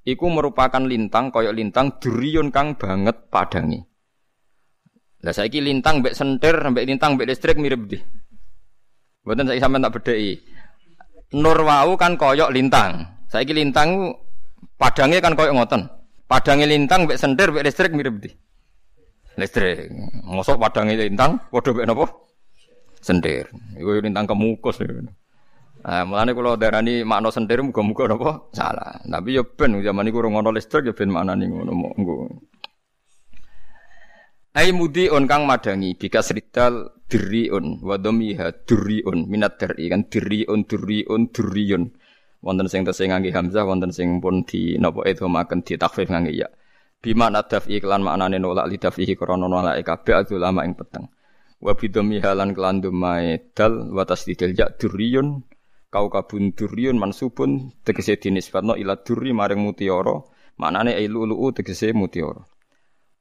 Iku 0.02 0.26
merupakan 0.26 0.82
lintang 0.82 1.30
kaya 1.30 1.54
lintang 1.54 1.96
duriyun 2.02 2.50
kang 2.50 2.74
banget 2.74 3.14
padangi. 3.30 3.78
Lah 5.22 5.34
saiki 5.34 5.62
lintang 5.62 6.02
mbek 6.02 6.18
sentir 6.18 6.54
mbek 6.58 6.84
lintang 6.86 7.14
mbek 7.14 7.30
listrik 7.30 7.56
mirip 7.62 7.86
di. 7.86 7.98
Mboten 9.22 9.46
saiki 9.46 9.62
sampean 9.62 9.86
tak 9.86 9.94
bedheki. 10.02 10.34
Nur 11.38 11.58
wau 11.62 11.94
kan 11.94 12.18
kaya 12.18 12.50
lintang. 12.50 13.06
Saiki 13.30 13.54
lintang 13.54 14.18
padange 14.74 15.22
kan 15.22 15.38
kaya 15.38 15.54
ngoten. 15.54 15.86
Padange 16.26 16.66
lintang 16.66 17.06
mbek 17.06 17.18
sendir 17.22 17.54
mbek 17.54 17.66
listrik 17.66 17.94
mirip 17.94 18.18
di. 18.18 18.30
Listrik. 19.38 19.94
Mosok 20.26 20.58
padange 20.58 20.98
lintang 20.98 21.38
padha 21.48 21.70
mbek 21.70 21.86
napa? 21.86 22.04
Sendir. 22.98 23.46
Iku 23.78 24.02
lintang 24.02 24.26
kemukus. 24.26 24.82
Nah, 25.78 26.02
mulane 26.02 26.34
kula 26.34 26.58
darani 26.58 27.06
makna 27.06 27.30
sendir 27.30 27.62
muga-muga 27.62 28.10
napa 28.10 28.50
salah. 28.50 28.98
Tapi 29.06 29.38
ya 29.38 29.46
ben 29.46 29.78
zaman 29.78 30.10
iku 30.10 30.26
ora 30.26 30.28
ngono 30.34 30.50
listrik 30.50 30.90
ya 30.90 30.92
ben 30.92 31.14
maknane 31.14 31.46
ngono 31.46 31.72
monggo. 31.72 32.16
Ai 34.58 34.74
on 34.74 35.24
kang 35.30 35.46
madangi 35.46 35.94
bika 35.94 36.18
sridal 36.18 36.98
diriun 37.06 37.78
wa 37.78 37.94
dhamiha 37.94 38.66
duriun 38.66 39.30
minat 39.30 39.54
dari 39.56 39.86
kan 39.86 40.10
diriun 40.10 40.66
duriun 40.66 41.30
duriun 41.30 41.82
wonten 42.44 42.66
sing 42.66 42.82
tesih 42.82 43.06
ngangge 43.06 43.30
hamzah 43.32 43.64
wonten 43.64 43.94
sing 43.94 44.18
pun 44.18 44.42
di 44.42 44.74
napa 44.76 45.06
idhamaken 45.08 45.64
di 45.64 45.78
takfif 45.80 46.10
ngangge 46.10 46.36
ya 46.36 46.48
bima 46.98 47.30
nadaf 47.30 47.70
iklan 47.70 48.02
maknane 48.02 48.42
nolak 48.42 48.66
lidafihi 48.66 49.14
krana 49.14 49.46
nolak 49.46 49.78
kabeh 49.86 50.26
ulama 50.34 50.66
ing 50.66 50.74
peteng. 50.74 51.06
Wa 51.58 51.74
bidhami 51.74 52.22
halan 52.22 52.54
kelan 52.54 52.78
dumae 52.78 53.50
dal 53.54 53.90
wa 53.90 54.06
tasdidil 54.06 54.54
ya 54.54 54.70
durriyun 54.70 55.42
kau 55.90 56.06
kabun 56.06 56.54
durriyun 56.54 56.94
mansubun 57.00 57.74
tegese 57.82 58.14
dinisbatno 58.14 58.78
ila 58.78 59.02
durri 59.02 59.34
maring 59.34 59.58
mutiara 59.58 60.22
maknane 60.54 60.94
ilulu 61.02 61.50
tegese 61.50 61.90
mutiara. 61.94 62.46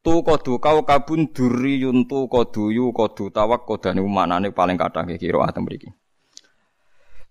Tu 0.06 0.14
kodu 0.22 0.62
kau 0.62 0.86
kabun 0.86 1.34
durriyun 1.34 2.06
tu 2.06 2.30
kodu 2.30 2.70
yu 2.70 2.94
kodu 2.94 3.34
tawak 3.34 3.66
kodane 3.66 4.06
maknane 4.06 4.54
paling 4.54 4.78
kathah 4.78 5.06
kira 5.18 5.50
atem 5.50 5.66
mriki. 5.66 5.90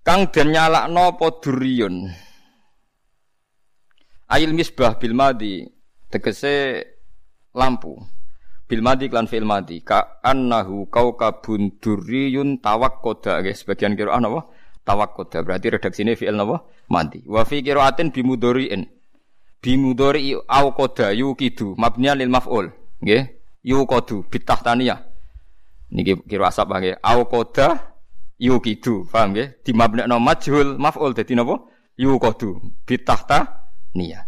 Kang 0.02 0.30
den 0.30 0.54
nyalakno 0.54 1.14
apa 1.14 1.26
duriyun? 1.42 2.06
Ail 4.26 4.50
misbah 4.54 4.98
bil 4.98 5.14
madi 5.14 5.75
tegese 6.10 6.84
lampu. 7.54 7.96
Bil 8.66 8.82
madi 8.82 9.06
klan 9.06 9.30
fil 9.30 9.46
madi. 9.46 9.80
Ka 9.80 10.18
annahu 10.22 10.90
kaukabun 10.90 11.78
duriyun 11.78 12.58
tawakkoda. 12.58 13.42
Guys 13.42 13.62
sebagian 13.62 13.94
kira 13.94 14.18
apa 14.18 14.50
tawakkuda 14.86 15.42
berarti 15.42 15.74
redaksine 15.74 16.14
fi'il 16.14 16.38
napa? 16.38 16.62
Mati 16.86 17.26
wa 17.26 17.42
fi 17.42 17.58
qiraatin 17.66 18.14
bimudhari'in 18.14 18.86
bimudhari 19.58 20.38
au 20.38 20.66
qada 20.70 21.10
yuqidu 21.10 21.74
mabniya 21.74 22.14
lil 22.14 22.30
maf'ul. 22.30 22.70
Nggih? 23.02 23.26
Yuqadu 23.66 24.22
bitahtaniyah 24.30 25.02
niki 25.90 26.22
kira 26.30 26.54
asap 26.54 26.70
nggih? 26.70 26.94
Au 27.02 27.26
qada 27.26 27.98
yuqidu 28.38 29.10
paham 29.10 29.34
nggih? 29.34 29.58
Dimabnekno 29.66 30.22
majhul 30.22 30.78
maf'ul. 30.78 31.18
Dadi 31.18 31.34
napa? 31.34 31.66
Yuqadu 31.98 32.62
bitahta 32.86 33.66
niyah 33.98 34.22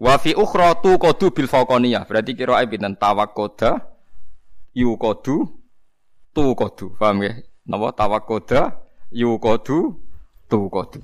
wa 0.00 0.14
fi 0.18 0.34
ukhra 0.34 0.78
tu 0.82 0.98
qadu 0.98 1.30
bil 1.30 1.46
faqaniyah 1.46 2.02
berarti 2.08 2.34
kira 2.34 2.58
pinten? 2.66 2.98
Tawakkuda 2.98 3.70
yuqadu 4.74 5.36
tu 6.34 6.44
qadu 6.58 6.94
paham 6.98 7.22
nggih? 7.22 7.34
Napa? 7.70 7.94
Tawakkuda 7.94 8.60
yuqadu 9.14 10.04
tuqadu. 10.50 11.00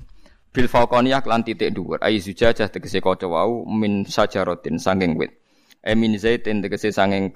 Bil 0.51 0.67
faqaniyah 0.67 1.23
lan 1.23 1.47
titik 1.47 1.71
dhuwur. 1.71 2.03
Ai 2.03 2.19
zujajah 2.19 2.67
tegese 2.67 2.99
kaca 2.99 3.25
wau 3.25 3.63
min 3.63 4.03
sajaratin 4.03 4.75
sanging 4.75 5.15
wit. 5.15 5.31
E 5.79 5.95
min 5.95 6.19
zaitin 6.19 6.59
tegese 6.59 6.91
sanging 6.91 7.31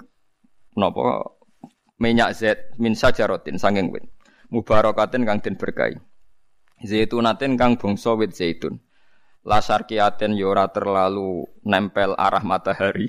napa? 0.75 1.31
Minyak 1.95 2.35
zait 2.35 2.59
min 2.75 2.91
sajaratin 2.91 3.55
sanging 3.55 3.87
wit. 3.95 4.03
Mubarakatin 4.51 5.23
kang 5.23 5.39
den 5.39 5.55
berkahi. 5.55 5.95
Zaitunatin 6.83 7.55
kang 7.55 7.79
bangsa 7.79 8.19
wit 8.19 8.35
zaitun 8.35 8.83
lasarkiatin 9.45 10.34
yo 10.34 10.51
ora 10.51 10.67
terlalu 10.73 11.45
nempel 11.63 12.17
arah 12.17 12.41
matahari. 12.41 13.08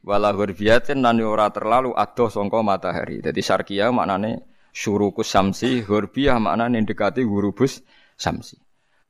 Wala 0.00 0.32
hurbiyatin 0.32 1.04
lan 1.04 1.20
ora 1.20 1.52
terlalu 1.52 1.92
adoh 1.92 2.32
sangka 2.32 2.64
matahari. 2.64 3.20
Dadi 3.20 3.44
sarkia 3.44 3.92
maknane 3.92 4.48
syurukus 4.72 5.28
samsi 5.28 5.84
hurbiyah 5.84 6.40
maknane 6.40 6.80
dekati 6.88 7.20
hurubus 7.20 7.84
samsi. 8.16 8.56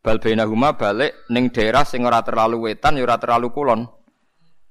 Bal 0.03 0.19
bainahuma 0.19 0.75
balik 0.75 1.31
ning 1.31 1.55
daerah 1.55 1.87
sing 1.87 2.03
ora 2.03 2.27
terlalu 2.27 2.69
wetan 2.69 2.99
ya 2.99 3.07
ora 3.07 3.17
terlalu 3.23 3.55
kulon. 3.55 3.87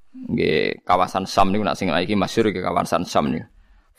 Nggih 0.10 0.84
kawasan 0.84 1.30
Sam 1.30 1.54
niku 1.54 1.64
nak 1.64 1.78
sing 1.80 1.94
iki 1.94 2.18
masyhur 2.18 2.52
iki 2.52 2.60
kawasan 2.60 3.08
Sam 3.08 3.32
niku 3.32 3.48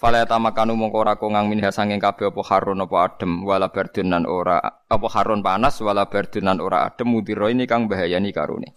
Fala 0.01 0.25
tamakanu 0.25 0.81
mongko 0.81 0.97
ora 1.05 1.15
kongang 1.21 1.53
minha 1.53 1.69
sanging 1.69 2.01
kabeh 2.01 2.33
apa 2.33 2.41
harun 2.49 2.81
apa 2.81 2.97
adem 3.05 3.45
wala 3.45 3.69
berdunan 3.69 4.25
ora 4.25 4.57
apa 4.89 5.07
harun 5.13 5.45
panas 5.45 5.77
wala 5.85 6.09
berdunan 6.09 6.57
ora 6.57 6.89
adem 6.89 7.13
mudira 7.13 7.53
ini 7.53 7.69
kang 7.69 7.85
bahayani 7.85 8.33
karune. 8.33 8.73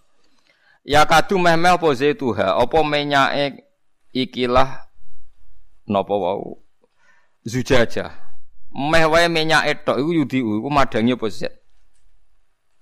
Ya 0.83 1.07
kadu 1.07 1.39
meh-meh 1.39 1.79
apa 1.79 1.87
zaituha 1.95 2.59
apa 2.59 2.77
menyake 2.83 3.63
ikilah 4.11 4.91
napa 5.87 6.11
wau 6.11 6.59
zujaja. 7.47 8.11
Meh 8.75 9.07
wae 9.07 9.31
minyak 9.31 9.87
tok 9.87 10.03
iku 10.03 10.11
yudi 10.11 10.43
iku 10.43 10.67
madangi 10.67 11.15
apa 11.15 11.27
zat. 11.31 11.55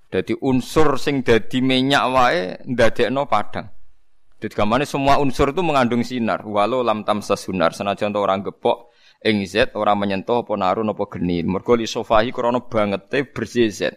Dadi 0.09 0.33
unsur 0.41 0.97
sing 0.97 1.21
dadi 1.21 1.61
minyak 1.61 2.03
wae 2.09 2.57
ndadekno 2.65 3.29
padang. 3.29 3.69
Dadi 4.41 4.57
gamane 4.57 4.89
semua 4.89 5.21
unsur 5.21 5.53
itu 5.53 5.61
mengandung 5.61 6.01
sinar. 6.01 6.41
Walau 6.41 6.81
lam 6.81 7.05
tamsa 7.05 7.37
sunar 7.37 7.77
senajan 7.77 8.09
orang 8.17 8.41
gepok 8.41 8.89
ing 9.21 9.45
zat 9.45 9.77
ora 9.77 9.93
menyentuh 9.93 10.41
apa 10.41 10.57
narun 10.57 10.89
apa 10.89 11.05
geni. 11.13 11.45
Mergo 11.45 11.77
li 11.77 11.85
sofahi 11.85 12.33
krana 12.33 12.65
bangete 12.65 13.21
bersih 13.29 13.69
zat. 13.69 13.93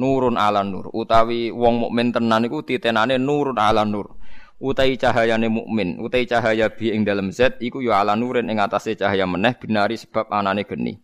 Nurun 0.00 0.40
ala 0.40 0.64
nur 0.64 0.88
utawi 0.96 1.52
wong 1.52 1.84
mukmin 1.84 2.08
tenan 2.08 2.48
iku 2.48 2.64
titenane 2.64 3.20
nurun 3.20 3.60
ala 3.60 3.84
nur 3.84 4.16
utai 4.60 4.96
cahayane 5.00 5.48
mukmin, 5.48 5.96
utai 6.04 6.28
cahaya 6.28 6.68
bi 6.68 6.92
ing 6.92 7.04
dalam 7.04 7.32
zat 7.32 7.56
iku 7.64 7.80
ya 7.80 8.04
ala 8.04 8.12
nurin 8.12 8.48
ing 8.52 8.60
atase 8.60 8.92
cahaya 8.92 9.24
meneh 9.24 9.56
binari 9.56 9.96
sebab 9.96 10.28
anane 10.28 10.68
geni. 10.68 11.00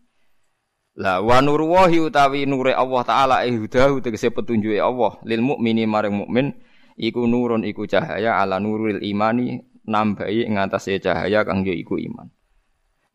Lah 0.96 1.20
wa 1.20 1.44
nur 1.44 1.60
wahi 1.60 2.00
utawi 2.00 2.48
nure 2.48 2.72
Allah 2.72 3.02
taala 3.04 3.36
eh 3.44 3.52
hudahu 3.52 4.00
tegese 4.00 4.32
petunjuke 4.32 4.80
Allah 4.80 5.20
lil 5.28 5.44
mukmini 5.44 5.84
maring 5.84 6.24
mukmin 6.24 6.56
iku 6.96 7.28
nurun 7.28 7.62
iku 7.62 7.84
cahaya 7.84 8.40
ala 8.40 8.56
nuril 8.56 9.04
imani 9.04 9.60
nambahi 9.86 10.48
ing 10.48 10.56
atase 10.58 10.98
cahaya 10.98 11.44
kang 11.44 11.62
iku 11.62 12.00
iman. 12.00 12.32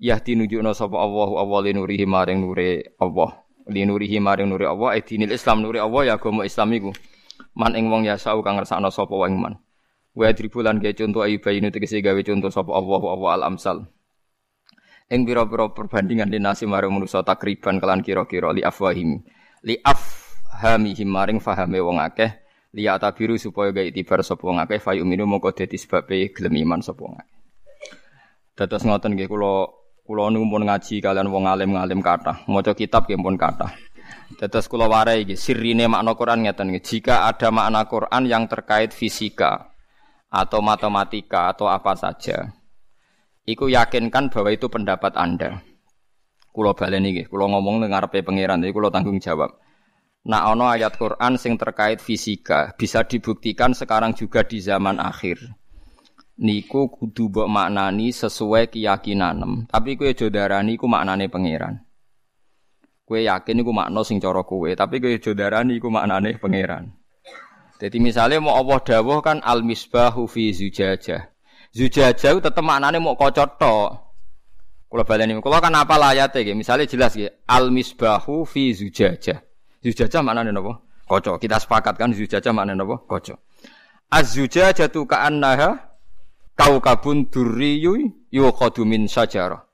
Yahdi 0.02 0.34
nunjukna 0.34 0.74
sapa 0.74 0.98
Allah 0.98 1.30
Allah 1.38 1.60
linurihi 1.70 2.10
maring 2.10 2.42
nure 2.42 2.98
Allah. 2.98 3.46
Linurihi 3.70 4.18
maring 4.18 4.50
nure 4.50 4.66
Allah 4.66 4.98
dinil 4.98 5.30
Islam 5.30 5.62
nure 5.62 5.78
Allah 5.78 6.02
ya 6.10 6.14
agama 6.18 6.42
Islam 6.42 6.74
iku. 6.74 6.92
Man 7.54 7.78
ing 7.78 7.92
wong 7.92 8.10
ya 8.10 8.18
sau 8.18 8.42
kang 8.42 8.58
ngersakno 8.58 8.90
sapa 8.90 9.14
wae 9.14 9.30
man. 9.30 9.62
Wa 10.18 10.34
dribulan 10.34 10.82
ge 10.82 10.98
contoh 10.98 11.22
ayu 11.22 11.38
bayinu 11.38 11.70
tegese 11.70 12.02
gawe 12.02 12.18
contoh 12.26 12.50
sapa 12.50 12.74
Allah 12.74 13.02
wa 13.02 13.30
al 13.30 13.46
amsal. 13.46 13.86
Ing 15.12 15.28
pira-pira 15.28 15.70
perbandingan 15.70 16.32
dinasi 16.32 16.66
marang 16.66 16.96
manusa 16.96 17.22
takriban 17.22 17.78
kelan 17.78 18.02
kira-kira 18.02 18.56
li 18.56 18.66
afwahim. 18.66 19.22
Li 19.62 19.78
afhamihim 19.86 21.10
maring 21.12 21.38
fahame 21.38 21.78
wong 21.78 22.02
akeh 22.02 22.41
li 22.72 22.88
atabiru 22.88 23.36
supaya 23.36 23.76
gawe 23.76 23.88
itibar 23.88 24.24
sapa 24.24 24.44
wong 24.48 24.64
akeh 24.64 24.80
fa 24.80 24.96
yuminu 24.96 25.28
mongko 25.28 25.52
dadi 25.52 25.76
sebabe 25.76 26.32
gelem 26.32 26.56
iman 26.64 26.80
sapa 26.80 27.02
wong 27.04 27.16
akeh. 27.20 27.40
Dados 28.56 28.84
ngoten 28.88 29.16
nggih 29.16 29.28
kula 29.28 29.68
kula 30.08 30.32
niku 30.32 30.46
pun 30.48 30.64
ngaji 30.68 30.96
kalian 31.04 31.28
wong 31.32 31.48
alim-alim 31.48 32.00
kathah, 32.00 32.44
maca 32.48 32.72
kitab 32.76 33.08
nggih 33.08 33.20
pun 33.20 33.36
kathah. 33.36 33.72
Dados 34.40 34.68
kula 34.72 34.88
warai 34.88 35.28
iki 35.28 35.36
sirine 35.36 35.88
makna 35.88 36.16
Quran 36.16 36.44
ngeten 36.48 36.72
Jika 36.80 37.28
ada 37.28 37.52
makna 37.52 37.88
Quran 37.88 38.28
yang 38.28 38.48
terkait 38.48 38.92
fisika, 38.96 39.72
atau 40.32 40.64
matematika 40.64 41.52
atau 41.52 41.68
apa 41.68 41.92
saja, 42.00 42.56
iku 43.44 43.68
yakinkan 43.68 44.32
bahwa 44.32 44.50
itu 44.56 44.72
pendapat 44.72 45.20
Anda. 45.20 45.60
Kulo 46.52 46.72
balen 46.76 47.08
iki, 47.08 47.28
kulo 47.28 47.52
ngomong 47.52 47.84
dengan 47.84 48.00
ngarepe 48.00 48.24
pangeran, 48.24 48.64
jadi 48.64 48.72
kulo 48.76 48.88
tanggung 48.92 49.20
jawab. 49.20 49.56
Nah, 50.22 50.54
ono 50.54 50.70
ayat 50.70 51.02
Quran 51.02 51.34
sing 51.42 51.58
terkait 51.58 51.98
fisika 51.98 52.78
bisa 52.78 53.02
dibuktikan 53.02 53.74
sekarang 53.74 54.14
juga 54.14 54.46
di 54.46 54.62
zaman 54.62 55.02
akhir. 55.02 55.42
Niku 56.42 56.94
kudu 56.94 57.30
mbok 57.30 57.50
maknani 57.50 58.14
sesuai 58.14 58.70
keyakinan. 58.70 59.66
Tapi 59.66 59.98
kue 59.98 60.14
jodarani 60.14 60.78
ku 60.78 60.86
maknane 60.86 61.26
pangeran. 61.26 61.82
Kue 63.02 63.26
yakin 63.26 63.66
iku 63.66 63.74
makna 63.74 64.02
sing 64.06 64.22
cara 64.22 64.46
kue, 64.46 64.78
tapi 64.78 65.02
kue 65.02 65.18
jodarani 65.18 65.82
ku 65.82 65.90
maknane 65.90 66.38
pangeran. 66.38 66.94
Jadi 67.82 67.98
misalnya 67.98 68.38
mau 68.38 68.62
Allah 68.62 68.78
dawuh 68.78 69.26
kan 69.26 69.42
al 69.42 69.66
misbahu 69.66 70.30
fi 70.30 70.54
zujajah. 70.54 71.34
Zujajah 71.74 72.38
tetep 72.38 72.62
maknane 72.62 73.02
mau 73.02 73.18
kocot 73.18 73.58
tok. 73.58 73.90
Kula 74.86 75.02
baleni 75.02 75.34
kula 75.42 75.58
kan 75.58 75.74
apa 75.74 75.98
layate 75.98 76.46
nggih. 76.46 76.54
Misale 76.54 76.86
jelas 76.86 77.18
nggih 77.18 77.50
al 77.50 77.74
misbahu 77.74 78.46
fi 78.46 78.70
zujajah. 78.70 79.51
Zujajah 79.82 80.22
maknane 80.22 80.54
napa? 80.54 80.78
Kaca. 81.10 81.42
Kita 81.42 81.58
sepakat 81.58 81.98
kan 81.98 82.14
zujajah 82.14 82.54
maknane 82.54 82.78
napa? 82.78 83.02
Kaca. 83.10 83.36
Az-zujajatu 84.14 85.10
ka'annaha 85.10 85.78
kaukabun 86.54 87.28
durriyu 87.34 88.14
yuqadu 88.30 88.86
min 88.86 89.10
sajarah. 89.10 89.66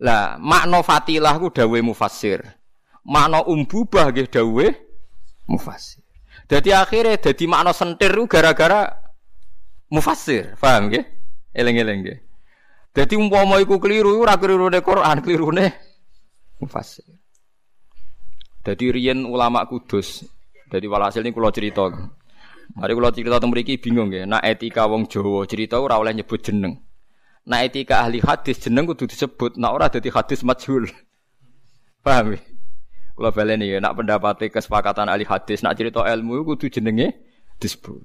Lah, 0.00 0.40
makna 0.40 0.80
fatilah 0.80 1.36
ku 1.36 1.52
dawe 1.52 1.78
mufassir. 1.84 2.40
Makna 3.04 3.44
umbubah 3.44 4.14
nggih 4.14 4.28
dawe 4.32 4.66
mufassir. 5.50 6.00
Jadi 6.48 6.70
akhirnya 6.72 7.20
jadi 7.20 7.44
makna 7.50 7.74
sentir 7.76 8.14
gara-gara 8.30 8.90
mufassir, 9.92 10.56
paham 10.56 10.88
ya? 10.94 11.02
Eleng-eleng 11.52 12.00
ya. 12.06 12.16
Jadi 12.90 13.14
umpama 13.14 13.62
iku 13.62 13.78
keliru, 13.78 14.18
ora 14.18 14.34
klirune 14.34 14.82
Quran, 14.82 15.22
klirune 15.22 15.66
mufassir. 16.58 17.06
Jadi 18.60 18.84
riyen 18.92 19.24
ulama 19.24 19.64
kudus. 19.64 20.24
Jadi 20.68 20.86
walhasil 20.86 21.24
ini 21.24 21.32
kalau 21.32 21.50
cerita. 21.50 21.88
Mari 22.76 22.92
kalau 22.94 23.10
cerita 23.10 23.36
tentang 23.40 23.50
mereka 23.50 23.74
bingung 23.80 24.12
ya. 24.14 24.28
Nah 24.28 24.38
etika 24.44 24.86
wong 24.86 25.10
Jawa 25.10 25.42
cerita 25.48 25.82
ora 25.82 25.98
oleh 25.98 26.14
nyebut 26.14 26.38
jeneng. 26.38 26.78
Nah 27.48 27.66
etika 27.66 28.04
ahli 28.04 28.22
hadis 28.22 28.62
jeneng 28.62 28.86
kudu 28.86 29.10
disebut. 29.10 29.58
Nah 29.58 29.74
ora 29.74 29.90
dadi 29.90 30.12
hadis 30.12 30.46
majhul. 30.46 30.86
Paham 32.04 32.36
ya? 32.36 32.40
Kalau 33.20 33.36
baleni 33.36 33.68
ya, 33.68 33.84
nak 33.84 34.00
pendapati 34.00 34.48
kesepakatan 34.48 35.04
ahli 35.12 35.28
hadis, 35.28 35.60
nak 35.60 35.76
cerita 35.76 36.00
ilmu 36.08 36.40
kudu 36.40 36.72
jenenge 36.72 37.20
disebut. 37.60 38.00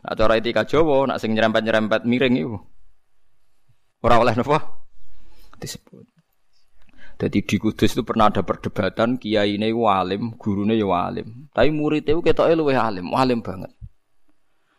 Nak 0.00 0.16
cara 0.16 0.40
etika 0.40 0.64
Jawa, 0.64 1.04
nak 1.04 1.20
sing 1.20 1.36
nyerempet-nyerempet 1.36 2.08
miring 2.08 2.40
itu. 2.40 2.56
Orang 4.00 4.24
oleh 4.24 4.32
napa? 4.32 4.86
Disebut. 5.60 6.15
Jadi 7.16 7.48
di 7.48 7.56
Kudus 7.56 7.96
itu 7.96 8.04
pernah 8.04 8.28
ada 8.28 8.44
perdebatan 8.44 9.16
kiai 9.16 9.56
ini 9.56 9.72
walim, 9.72 10.36
gurune 10.36 10.76
ya 10.76 10.84
walim. 10.84 11.48
Tapi 11.48 11.72
murid 11.72 12.04
itu 12.04 12.20
kita 12.20 12.44
luwih 12.52 12.76
alim, 12.76 13.08
walim 13.08 13.40
banget. 13.40 13.72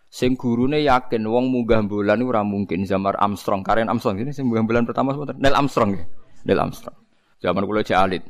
Sing 0.08 0.38
gurune 0.38 0.78
yakin 0.86 1.26
wong 1.26 1.50
munggah 1.50 1.82
bulan 1.82 2.22
ora 2.22 2.46
mungkin 2.46 2.86
zaman 2.86 3.18
Armstrong, 3.18 3.66
Karen 3.66 3.90
Armstrong 3.90 4.22
ini 4.22 4.30
sing 4.30 4.46
munggah 4.46 4.70
bulan 4.70 4.84
pertama 4.86 5.18
sebentar. 5.18 5.34
Neil 5.34 5.58
Armstrong 5.58 5.98
ya. 5.98 6.06
Neil 6.46 6.62
Armstrong. 6.62 6.98
Zaman 7.42 7.66
kula 7.66 7.82
cek 7.82 7.98
alit. 7.98 8.24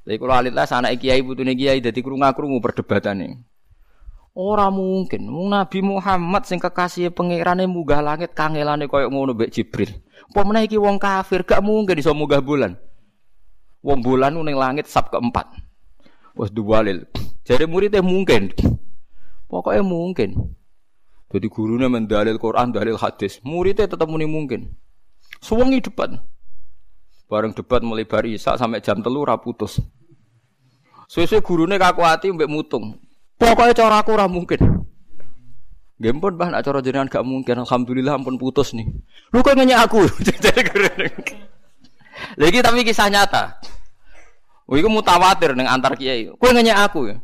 Tapi 0.00 0.16
kalau 0.16 0.34
alit 0.34 0.56
lah 0.56 0.64
sana 0.64 0.88
kiai 0.96 1.20
putune 1.20 1.52
kiai 1.52 1.84
jadi 1.84 2.00
krungu 2.00 2.58
perdebatan 2.64 3.20
ini. 3.20 3.36
Ora 4.32 4.72
mungkin, 4.72 5.28
wong 5.28 5.52
Nabi 5.52 5.84
Muhammad 5.84 6.48
sing 6.48 6.56
kekasih 6.56 7.12
pangerane 7.12 7.68
munggah 7.68 8.00
langit 8.00 8.32
kangelane 8.32 8.88
koyo 8.88 9.12
ngono 9.12 9.36
mbek 9.36 9.52
Jibril. 9.52 9.92
Apa 10.32 10.46
meneh 10.46 10.64
iki 10.70 10.80
wong 10.80 10.96
kafir 10.96 11.44
gak 11.44 11.60
mungkin 11.60 12.00
iso 12.00 12.16
munggah 12.16 12.40
bulan. 12.40 12.78
Wong 13.80 14.04
bulan 14.04 14.36
ning 14.36 14.56
langit 14.56 14.86
sab 14.86 15.08
keempat. 15.08 15.48
Wes 16.36 16.52
duwalil. 16.52 17.08
Jadi 17.44 17.64
muridnya 17.64 18.04
mungkin. 18.04 18.52
Pokoknya 19.48 19.82
mungkin. 19.82 20.56
Jadi 21.30 21.46
gurunya 21.46 21.86
mendalil 21.86 22.36
Quran, 22.36 22.74
dalil 22.74 22.98
hadis. 22.98 23.38
Muridnya 23.40 23.86
tetap 23.86 24.06
muni 24.10 24.26
mungkin. 24.26 24.74
Suwengi 25.40 25.80
debat. 25.80 26.10
Bareng 27.30 27.54
debat 27.54 27.80
mulai 27.86 28.04
bari 28.04 28.34
isak 28.34 28.58
sampai 28.58 28.82
jam 28.82 28.98
telu 29.00 29.22
raputus. 29.22 29.78
Suwe-suwe 31.10 31.42
gurune 31.42 31.78
kaku 31.78 32.02
hati 32.02 32.30
mbek 32.30 32.50
mutung. 32.50 32.98
Pokoknya 33.38 33.74
cara 33.74 34.02
aku 34.02 34.14
ora 34.14 34.26
mungkin. 34.26 34.90
Nggih 36.00 36.16
pun 36.16 36.32
bah 36.34 36.48
nak 36.48 36.64
cara 36.64 36.80
jenengan 36.80 37.12
gak 37.12 37.26
mungkin. 37.26 37.60
Alhamdulillah 37.60 38.16
ampun 38.16 38.40
putus 38.40 38.72
nih. 38.72 38.88
Lu 39.30 39.44
kok 39.44 39.52
nanya 39.52 39.84
aku? 39.84 40.00
Lagi 42.38 42.58
tapi 42.60 42.84
kisah 42.86 43.08
nyata. 43.10 43.60
Oh, 44.70 44.78
iku 44.78 44.86
mutawatir 44.86 45.50
dengan 45.58 45.74
antar 45.74 45.98
kiai. 45.98 46.30
Kowe 46.38 46.54
nanya 46.54 46.86
aku 46.86 47.10
ya. 47.10 47.16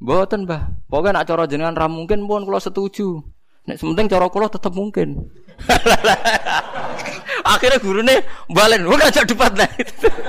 Mboten, 0.00 0.48
Mbah. 0.48 0.88
Pokoknya 0.88 1.20
nak 1.20 1.26
cara 1.28 1.44
jenengan 1.44 1.76
ra 1.76 1.86
mungkin 1.90 2.24
pun 2.24 2.48
kula 2.48 2.62
setuju. 2.62 3.20
Nek 3.68 3.76
sementing 3.76 4.08
cara 4.08 4.32
kula 4.32 4.48
tetep 4.48 4.72
mungkin. 4.72 5.28
Akhirnya 7.52 7.76
gurune 7.82 8.24
balen, 8.48 8.88
ora 8.88 9.12
aja 9.12 9.26
debat 9.28 9.52
lah. 9.52 9.68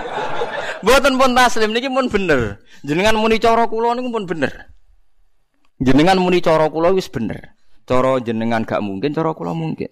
Mboten 0.84 1.16
pun 1.16 1.32
taslim 1.32 1.72
niki 1.72 1.88
pun 1.88 2.12
bener. 2.12 2.60
Jenengan 2.84 3.16
muni 3.16 3.40
cara 3.40 3.64
kula 3.68 3.96
niku 3.96 4.12
pun 4.12 4.28
bener. 4.28 4.52
Jenengan 5.80 6.20
muni 6.20 6.44
cara 6.44 6.68
kula 6.68 6.92
wis 6.92 7.08
bener. 7.08 7.56
Cara 7.88 8.20
jenengan 8.20 8.68
gak 8.68 8.84
mungkin, 8.84 9.16
cara 9.16 9.32
kula 9.32 9.56
mungkin. 9.56 9.88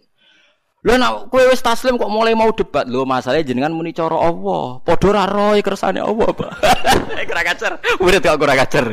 Lho 0.85 0.93
nek 0.93 1.33
kowe 1.33 1.41
wis 1.49 1.65
taslim 1.65 1.97
kok 1.97 2.05
mulai 2.05 2.37
mau 2.37 2.53
debat 2.53 2.85
lho 2.85 3.01
masalahnya 3.01 3.49
jenengan 3.49 3.73
muni 3.73 3.97
cara 3.97 4.13
Allah. 4.13 4.77
Padha 4.85 5.09
ra 5.09 5.23
roe 5.25 5.57
kersane 5.65 5.97
Allah, 5.97 6.29
Pak. 6.29 6.51
Ora 7.33 7.41
kacer. 7.41 7.73
Murid 7.97 8.21
kok 8.21 8.37
ora 8.37 8.55
kacer. 8.57 8.85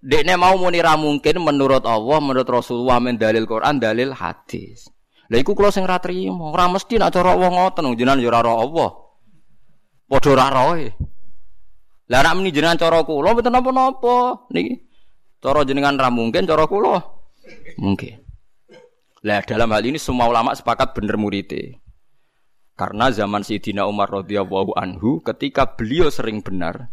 Dekne 0.00 0.34
mau 0.38 0.54
muni 0.56 0.78
ra 0.78 0.94
mungkin 0.94 1.42
menurut 1.42 1.82
Allah, 1.84 2.18
menurut 2.22 2.48
Rasulullah 2.48 3.02
men 3.02 3.18
dalil 3.18 3.44
Quran, 3.44 3.82
dalil 3.82 4.14
hadis. 4.14 4.88
Lah 5.30 5.38
iku 5.38 5.54
kula 5.54 5.70
sing 5.70 5.86
ra 5.86 6.02
trimo, 6.02 6.50
ora 6.50 6.66
mesti 6.66 6.98
nak 6.98 7.14
cara 7.14 7.38
wong 7.38 7.54
ngoten 7.54 7.94
jenengan 7.94 8.18
yo 8.18 8.30
ora 8.30 8.42
Allah. 8.50 8.90
Padha 10.10 10.28
ora 10.34 10.46
roe. 10.50 10.86
Lah 12.10 12.18
nek 12.24 12.34
muni 12.38 12.50
jenengan 12.54 12.78
cara 12.78 13.02
kula 13.02 13.34
mboten 13.34 13.52
napa-napa 13.52 14.48
niki. 14.54 14.86
Cara 15.42 15.66
jenengan 15.66 15.98
ra 15.98 16.08
mungkin, 16.10 16.46
cara 16.46 16.64
kula 16.66 16.98
mungkin. 17.78 18.29
Lah 19.20 19.44
dalam 19.44 19.68
hal 19.76 19.84
ini 19.84 20.00
semua 20.00 20.32
ulama 20.32 20.56
sepakat 20.56 20.96
bener 20.96 21.20
muridé. 21.20 21.76
Karena 22.72 23.12
zaman 23.12 23.44
Sayyidina 23.44 23.84
Umar 23.84 24.08
radhiyallahu 24.08 24.72
anhu 24.72 25.20
ketika 25.20 25.76
beliau 25.76 26.08
sering 26.08 26.40
benar, 26.40 26.88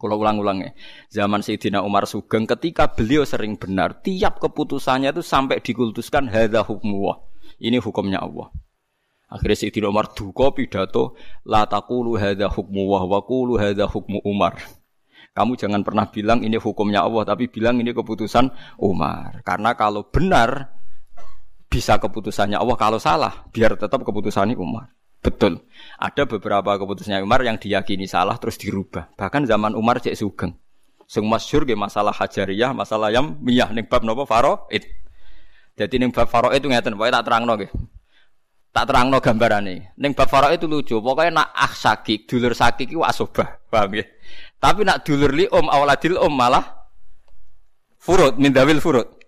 kalau 0.00 0.16
ulang-ulangnya, 0.16 0.72
zaman 1.12 1.44
Sayyidina 1.44 1.84
Umar 1.84 2.08
Sugeng 2.08 2.48
ketika 2.48 2.88
beliau 2.88 3.28
sering 3.28 3.60
benar, 3.60 4.00
tiap 4.00 4.40
keputusannya 4.40 5.12
itu 5.12 5.20
sampai 5.20 5.60
dikultuskan 5.60 6.32
hadza 6.32 6.64
hukmuwah. 6.64 7.20
Ini 7.60 7.76
hukumnya 7.84 8.24
Allah. 8.24 8.48
Akhirnya 9.28 9.60
Sayyidina 9.60 9.92
Umar 9.92 10.16
duka 10.16 10.56
pidato, 10.56 11.20
la 11.44 11.68
taqulu 11.68 12.16
hadza 12.16 12.48
hukmuwah 12.48 13.04
wa 13.04 13.20
qulu 13.20 13.60
hadza 13.60 13.84
hukmu 13.84 14.24
Umar. 14.24 14.56
Kamu 15.36 15.60
jangan 15.60 15.84
pernah 15.84 16.08
bilang 16.08 16.40
ini 16.40 16.56
hukumnya 16.56 17.04
Allah, 17.04 17.28
tapi 17.28 17.52
bilang 17.52 17.76
ini 17.76 17.92
keputusan 17.92 18.48
Umar. 18.80 19.44
Karena 19.44 19.76
kalau 19.76 20.08
benar 20.08 20.79
bisa 21.70 22.02
keputusannya 22.02 22.58
Allah, 22.58 22.74
kalau 22.74 22.98
salah 22.98 23.46
biar 23.54 23.78
tetap 23.78 24.02
keputusannya 24.02 24.58
Umar. 24.58 24.90
Betul. 25.22 25.62
Ada 26.00 26.26
beberapa 26.26 26.74
keputusannya 26.74 27.22
Umar 27.22 27.46
yang 27.46 27.62
diyakini 27.62 28.10
salah 28.10 28.34
terus 28.42 28.58
dirubah. 28.58 29.14
Bahkan 29.14 29.46
zaman 29.46 29.78
Umar 29.78 30.02
cek 30.02 30.18
sugeng. 30.18 30.58
Sing 31.10 31.26
masyhur 31.26 31.66
masalah 31.74 32.14
hajariyah, 32.14 32.74
masalah 32.74 33.10
yang 33.10 33.38
miyah 33.42 33.70
ning 33.74 33.86
bab 33.86 34.02
napa 34.06 34.26
faraid. 34.26 34.86
Jadi 35.74 35.94
ning 35.98 36.10
bab 36.14 36.30
faraid 36.30 36.62
itu 36.62 36.70
ngeten, 36.70 36.94
pokoke 36.94 37.10
tak 37.10 37.24
terangno 37.26 37.52
nggih. 37.58 37.70
Tak 38.70 38.84
terangno 38.86 39.18
gambarane. 39.18 39.90
Ning 39.98 40.14
bab 40.14 40.30
faraid 40.30 40.62
itu 40.62 40.70
lucu, 40.70 40.96
pokoknya 41.02 41.42
nak 41.42 41.48
ah 41.50 41.72
sakik, 41.74 42.30
dulur 42.30 42.54
sakik 42.54 42.94
iku 42.94 43.02
asobah, 43.02 43.58
paham 43.66 43.98
ya? 43.98 44.06
Tapi 44.62 44.86
nak 44.86 45.02
dulur 45.02 45.34
li 45.34 45.50
om 45.50 45.66
awaladil 45.66 46.14
om 46.14 46.30
malah 46.30 46.62
furud 47.98 48.38
min 48.38 48.54
dawil 48.54 48.78
furud. 48.78 49.19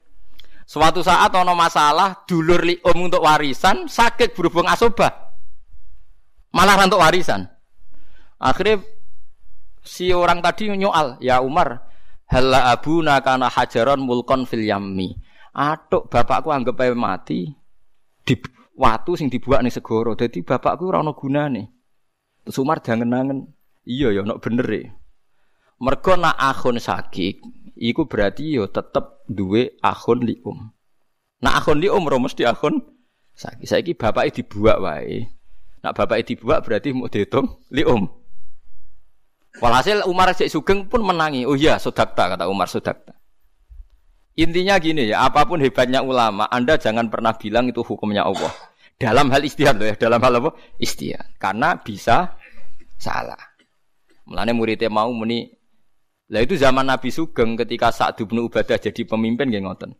Suatu 0.72 1.04
saat 1.04 1.28
ono 1.36 1.52
masalah 1.52 2.24
dulur 2.24 2.64
li 2.64 2.80
om 2.80 2.96
untuk 3.04 3.20
warisan 3.20 3.92
sakit 3.92 4.32
berhubung 4.32 4.64
asobah 4.64 5.22
malah 6.52 6.80
rantuk 6.80 7.00
warisan. 7.00 7.48
Akhirnya 8.40 8.80
si 9.84 10.12
orang 10.12 10.40
tadi 10.44 10.72
nyoal, 10.72 11.18
ya 11.18 11.40
Umar, 11.44 11.92
hala 12.28 12.72
abu 12.72 13.04
nakana 13.04 13.52
hajaron 13.52 14.00
mulkon 14.04 14.48
fil 14.48 14.64
yammi. 14.64 15.16
Atuk 15.52 16.08
bapakku 16.08 16.48
anggap 16.48 16.80
aja 16.80 16.96
mati 16.96 17.52
di 18.24 18.34
watu 18.72 19.12
sing 19.20 19.28
dibuat 19.28 19.60
nih 19.60 19.72
segoro. 19.72 20.16
Jadi 20.16 20.40
bapakku 20.40 20.88
rano 20.88 21.12
guna 21.12 21.52
nih. 21.52 21.68
Terus 22.48 22.56
Umar 22.64 22.80
jangan 22.80 23.12
nangen, 23.12 23.52
iya 23.84 24.08
ya 24.08 24.24
nak 24.24 24.40
bener 24.40 24.64
ya. 24.64 24.88
Mergo 25.82 26.16
nak 26.16 26.40
akun 26.40 26.80
sakit, 26.80 27.61
iku 27.76 28.08
berarti 28.08 28.56
yo 28.56 28.68
tetep 28.68 29.24
duwe 29.28 29.76
akun 29.80 30.24
lium. 30.24 30.72
Nak 31.42 31.54
akun 31.64 31.78
lium 31.82 32.04
ro 32.06 32.18
mesti 32.22 32.46
akun 32.46 32.80
sakit. 33.34 33.66
Saiki 33.66 33.92
bapake 33.96 34.42
dibuat 34.42 34.78
wae. 34.80 35.26
Nak 35.82 35.92
bapak 35.98 36.22
dibuat 36.22 36.62
berarti 36.62 36.94
mau 36.94 37.10
dihitung 37.10 37.58
li 37.74 37.82
om. 37.82 38.06
Walhasil 39.58 40.06
Umar 40.08 40.32
Cek 40.32 40.48
Sugeng 40.48 40.88
pun 40.88 41.04
menangi. 41.04 41.44
Oh 41.44 41.58
iya, 41.58 41.76
sodakta 41.76 42.32
kata 42.32 42.48
Umar 42.48 42.70
sodakta. 42.70 43.12
Intinya 44.32 44.80
gini 44.80 45.12
ya, 45.12 45.28
apa 45.28 45.44
pun 45.44 45.60
hebatnya 45.60 46.00
ulama, 46.00 46.48
Anda 46.48 46.80
jangan 46.80 47.12
pernah 47.12 47.36
bilang 47.36 47.68
itu 47.68 47.84
hukumnya 47.84 48.24
Allah. 48.24 48.48
Dalam 48.96 49.28
hal 49.28 49.44
istihad 49.44 49.76
loh 49.76 49.84
ya, 49.84 49.98
dalam 49.98 50.24
hal 50.24 50.40
apa? 50.40 50.56
Istihad. 50.80 51.36
Karena 51.36 51.76
bisa 51.76 52.40
salah. 52.96 53.52
Mulanya 54.24 54.56
muridnya 54.56 54.88
mau 54.88 55.12
muni 55.12 55.52
lah 56.32 56.40
itu 56.40 56.56
zaman 56.56 56.88
Nabi 56.88 57.12
Sugeng 57.12 57.60
ketika 57.60 57.92
saat 57.92 58.16
bin 58.16 58.40
Ubadah 58.40 58.80
jadi 58.80 59.04
pemimpin 59.04 59.52
gak 59.52 59.62
ngoten. 59.62 59.92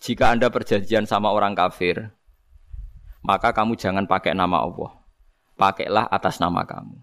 Jika 0.00 0.32
Anda 0.32 0.48
perjanjian 0.48 1.04
sama 1.04 1.30
orang 1.30 1.52
kafir, 1.52 2.10
maka 3.20 3.52
kamu 3.52 3.76
jangan 3.76 4.08
pakai 4.08 4.32
nama 4.32 4.64
Allah 4.64 5.04
pakailah 5.54 6.10
atas 6.10 6.42
nama 6.42 6.66
kamu. 6.66 6.98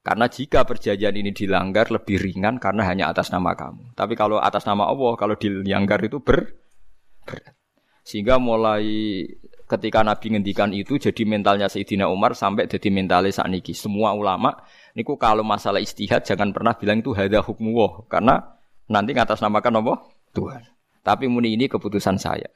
Karena 0.00 0.32
jika 0.32 0.64
perjanjian 0.64 1.12
ini 1.12 1.30
dilanggar 1.36 1.92
lebih 1.92 2.16
ringan 2.16 2.56
karena 2.56 2.88
hanya 2.88 3.12
atas 3.12 3.28
nama 3.28 3.52
kamu. 3.52 3.92
Tapi 3.92 4.16
kalau 4.16 4.40
atas 4.40 4.64
nama 4.64 4.88
Allah, 4.88 5.12
kalau 5.20 5.36
dilanggar 5.36 6.00
itu 6.00 6.24
ber, 6.24 6.56
berat. 7.28 7.52
Sehingga 8.00 8.40
mulai 8.40 9.28
ketika 9.68 10.00
Nabi 10.00 10.34
ngendikan 10.34 10.72
itu 10.72 10.96
jadi 10.96 11.22
mentalnya 11.28 11.68
Sayyidina 11.68 12.08
Umar 12.08 12.32
sampai 12.32 12.64
jadi 12.64 12.88
mentalnya 12.88 13.28
saat 13.28 13.52
niki. 13.52 13.76
Semua 13.76 14.16
ulama 14.16 14.56
niku 14.94 15.14
kalau 15.18 15.46
masalah 15.46 15.78
istihad 15.78 16.26
jangan 16.26 16.50
pernah 16.50 16.74
bilang 16.74 17.02
itu 17.02 17.14
hada 17.14 17.42
hukmu 17.42 18.06
karena 18.10 18.60
nanti 18.90 19.14
atas 19.14 19.38
namakan 19.38 19.82
Allah 19.82 19.98
Tuhan. 20.34 20.62
Tapi 21.00 21.26
muni 21.26 21.56
ini 21.56 21.66
keputusan 21.70 22.20
saya. 22.20 22.48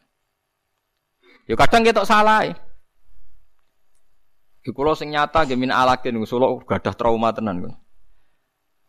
Yo 1.49 1.57
kadang 1.57 1.85
kita 1.85 2.05
salah. 2.05 2.45
Ya. 2.45 2.57
Di 4.65 4.73
kulo 4.73 4.97
sing 4.97 5.13
nyata 5.13 5.45
gemin 5.45 5.69
alakin 5.69 6.17
solo 6.25 6.57
gadah 6.65 6.95
trauma 6.97 7.33
tenan 7.37 7.69
kok. 7.69 7.77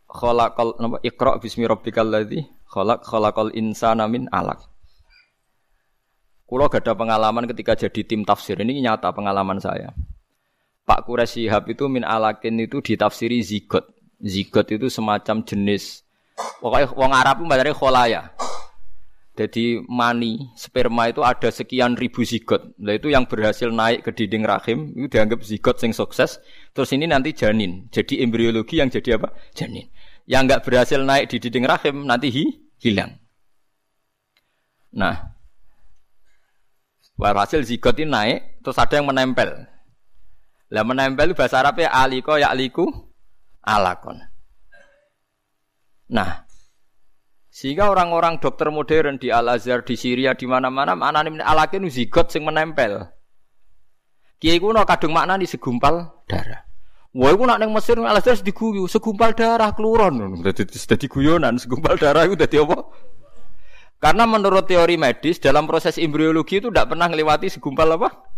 Khalaqal 0.08 0.80
napa 0.80 0.98
Iqra 1.04 1.36
bismi 1.36 1.68
rabbikal 1.68 2.08
ladzi 2.08 2.48
khalaq 2.72 3.04
khalaqal 3.04 3.52
insana 3.52 4.08
min 4.08 4.32
alaq. 4.32 4.64
Kulo 6.48 6.72
gada 6.72 6.96
pengalaman 6.96 7.50
ketika 7.52 7.76
jadi 7.76 8.08
tim 8.08 8.24
tafsir 8.24 8.56
ini 8.64 8.80
nyata 8.80 9.12
pengalaman 9.12 9.60
saya. 9.60 9.92
Pak 10.86 11.10
Quraisy 11.10 11.50
Shihab 11.50 11.66
itu 11.70 11.90
min 11.90 12.06
alakin 12.06 12.62
itu 12.62 12.78
ditafsiri 12.80 13.42
zigot. 13.42 13.90
Zigot 14.22 14.70
itu 14.72 14.88
semacam 14.88 15.44
jenis 15.44 16.06
pokoknya 16.60 16.88
wong 16.96 17.12
Arab 17.16 17.36
itu 17.42 17.46
mbadane 17.48 17.72
kholaya. 17.76 18.22
Jadi 19.36 19.84
mani 19.92 20.48
sperma 20.56 21.12
itu 21.12 21.20
ada 21.20 21.52
sekian 21.52 22.00
ribu 22.00 22.24
zigot. 22.24 22.72
Nah 22.80 22.96
itu 22.96 23.12
yang 23.12 23.28
berhasil 23.28 23.68
naik 23.68 24.08
ke 24.08 24.16
dinding 24.16 24.48
rahim 24.48 24.96
itu 24.96 25.12
dianggap 25.12 25.44
zigot 25.44 25.76
sing 25.76 25.92
sukses. 25.92 26.40
Terus 26.72 26.96
ini 26.96 27.04
nanti 27.04 27.36
janin. 27.36 27.92
Jadi 27.92 28.24
embriologi 28.24 28.80
yang 28.80 28.88
jadi 28.88 29.20
apa? 29.20 29.36
Janin. 29.52 29.92
Yang 30.24 30.42
nggak 30.48 30.62
berhasil 30.64 31.00
naik 31.04 31.28
di 31.28 31.44
dinding 31.44 31.68
rahim 31.68 32.08
nanti 32.08 32.32
hi, 32.32 32.48
hilang. 32.80 33.20
Nah, 34.96 35.36
hasil 37.20 37.68
zigot 37.68 38.00
ini 38.00 38.08
naik, 38.08 38.40
terus 38.64 38.80
ada 38.80 38.96
yang 38.96 39.12
menempel. 39.12 39.68
Lah 40.74 40.82
menempel 40.82 41.38
bahasa 41.38 41.62
Arabnya 41.62 41.94
aliko 41.94 42.38
ya 42.42 42.50
aliku 42.50 42.90
alakon. 43.62 44.22
Nah, 46.10 46.46
sehingga 47.50 47.90
orang-orang 47.90 48.38
dokter 48.38 48.70
modern 48.70 49.18
di 49.18 49.34
Al 49.34 49.50
Azhar, 49.50 49.82
di 49.86 49.98
Syria, 49.98 50.38
di 50.38 50.46
mana-mana 50.46 50.94
maknane 50.94 51.42
alakin 51.42 51.86
zigot 51.90 52.30
sing 52.30 52.46
menempel. 52.46 53.10
Kiai 54.38 54.60
kuno 54.60 54.84
kadung 54.84 55.16
makna 55.16 55.40
di 55.40 55.48
segumpal 55.48 56.22
darah. 56.28 56.66
Wah, 57.16 57.32
iku 57.32 57.48
nak 57.48 57.64
ning 57.64 57.72
Mesir 57.72 57.96
Al-Azhar 57.96 58.44
diguyu, 58.44 58.92
segumpal 58.92 59.32
darah 59.32 59.72
keluron. 59.72 60.44
Dadi 60.44 60.68
dadi 60.68 61.08
guyonan, 61.08 61.56
segumpal 61.56 61.96
darah 61.96 62.28
itu 62.28 62.36
dadi 62.36 62.60
apa? 62.60 62.92
Karena 64.04 64.28
menurut 64.28 64.68
teori 64.68 65.00
medis 65.00 65.40
dalam 65.40 65.64
proses 65.64 65.96
embriologi 65.96 66.60
itu 66.60 66.68
tidak 66.68 66.92
pernah 66.92 67.08
melewati 67.08 67.48
segumpal 67.48 67.96
apa? 67.96 68.35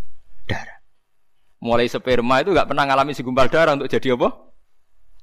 Mulai 1.67 1.91
sperma 1.91 2.39
itu 2.39 2.55
nggak 2.55 2.71
pernah 2.71 2.87
ngalami 2.87 3.11
segumpal 3.11 3.51
darah 3.51 3.75
untuk 3.75 3.91
jadi 3.91 4.15
apa? 4.15 4.31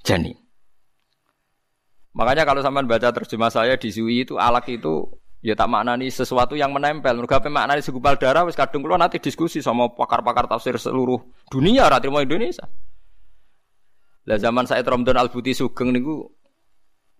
Janin. 0.04 0.37
Makanya 2.12 2.44
kalau 2.44 2.61
sampean 2.61 2.85
baca 2.85 3.09
terjemah 3.09 3.48
saya 3.48 3.80
di 3.80 3.88
Sui 3.88 4.28
itu 4.28 4.37
alak 4.37 4.68
itu 4.68 5.09
ya 5.40 5.57
tak 5.57 5.72
maknani 5.72 6.12
sesuatu 6.12 6.52
yang 6.52 6.68
menempel. 6.76 7.16
Mereka 7.16 7.40
apa 7.40 7.48
maknani 7.48 7.80
segumpal 7.80 8.20
darah 8.20 8.44
wis 8.44 8.52
kadung 8.52 8.85
kula 8.85 9.00
nanti 9.00 9.16
diskusi 9.16 9.64
sama 9.64 9.88
pakar-pakar 9.96 10.44
tafsir 10.44 10.76
seluruh 10.76 11.16
dunia 11.48 11.88
ra 11.88 11.96
mau 12.12 12.20
Indonesia. 12.20 12.68
Lah 14.28 14.37
zaman 14.37 14.68
saya 14.68 14.85
Romdon 14.85 15.16
Al 15.16 15.33
Buti 15.33 15.57
Sugeng 15.57 15.96
niku 15.96 16.28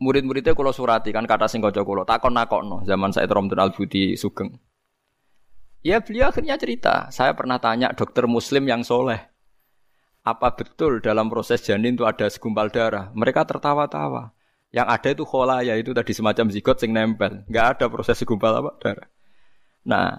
murid-muridnya 0.05 0.53
kalau 0.53 0.73
surati 0.73 1.17
kan 1.17 1.25
kata 1.25 1.49
sing 1.49 1.65
kanca 1.65 1.81
kula 1.81 2.05
takon 2.05 2.37
nakokno 2.37 2.85
zaman 2.85 3.09
saya 3.09 3.25
Romdon 3.33 3.57
Al 3.57 3.73
Buti 3.73 4.21
Sugeng. 4.21 4.53
Ya 5.85 6.01
beliau 6.01 6.33
akhirnya 6.33 6.57
cerita, 6.57 7.13
saya 7.13 7.37
pernah 7.37 7.61
tanya 7.61 7.93
dokter 7.93 8.25
muslim 8.25 8.65
yang 8.65 8.81
soleh, 8.81 9.21
apa 10.25 10.57
betul 10.57 11.05
dalam 11.05 11.29
proses 11.29 11.61
janin 11.61 12.01
itu 12.01 12.09
ada 12.09 12.25
segumpal 12.33 12.73
darah? 12.73 13.13
Mereka 13.13 13.45
tertawa-tawa. 13.45 14.33
Yang 14.73 14.89
ada 14.89 15.09
itu 15.13 15.25
khola 15.29 15.61
ya 15.61 15.77
itu 15.77 15.93
tadi 15.93 16.17
semacam 16.17 16.49
zigot 16.49 16.81
sing 16.81 16.97
nempel. 16.97 17.45
Nggak 17.45 17.67
ada 17.77 17.85
proses 17.93 18.17
segumpal 18.17 18.57
apa 18.57 18.73
darah. 18.81 19.09
Nah, 19.85 20.17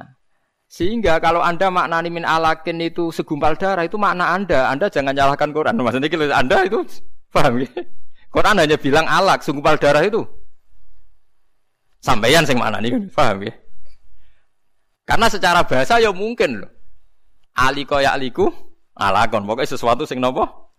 sehingga 0.70 1.18
kalau 1.18 1.42
Anda 1.42 1.74
maknani 1.74 2.14
min 2.14 2.22
alakin 2.22 2.78
itu 2.86 3.10
segumpal 3.10 3.58
darah 3.58 3.82
itu 3.82 3.98
makna 3.98 4.38
Anda. 4.38 4.70
Anda 4.70 4.94
jangan 4.94 5.18
nyalahkan 5.18 5.50
Quran. 5.50 5.74
Maksudnya 5.82 6.08
kalau 6.14 6.30
Anda 6.30 6.58
itu 6.70 6.80
paham 7.34 7.66
ya? 7.66 7.74
Quran 8.30 8.56
hanya 8.62 8.78
bilang 8.78 9.10
alak 9.10 9.42
segumpal 9.42 9.82
darah 9.82 10.06
itu. 10.06 10.22
Sampaian 12.06 12.46
sing 12.46 12.62
maknani 12.62 12.94
kan 12.94 13.04
paham 13.10 13.38
ya? 13.50 13.54
Karena 15.06 15.30
secara 15.30 15.62
bahasa 15.64 16.02
ya 16.02 16.10
mungkin 16.10 16.66
loh. 16.66 16.72
Aliko 17.56 18.02
ya 18.02 18.18
aliku 18.18 18.50
alakon. 18.98 19.46
Pokoknya 19.46 19.70
sesuatu 19.78 20.04
sing 20.10 20.18
nopo 20.18 20.74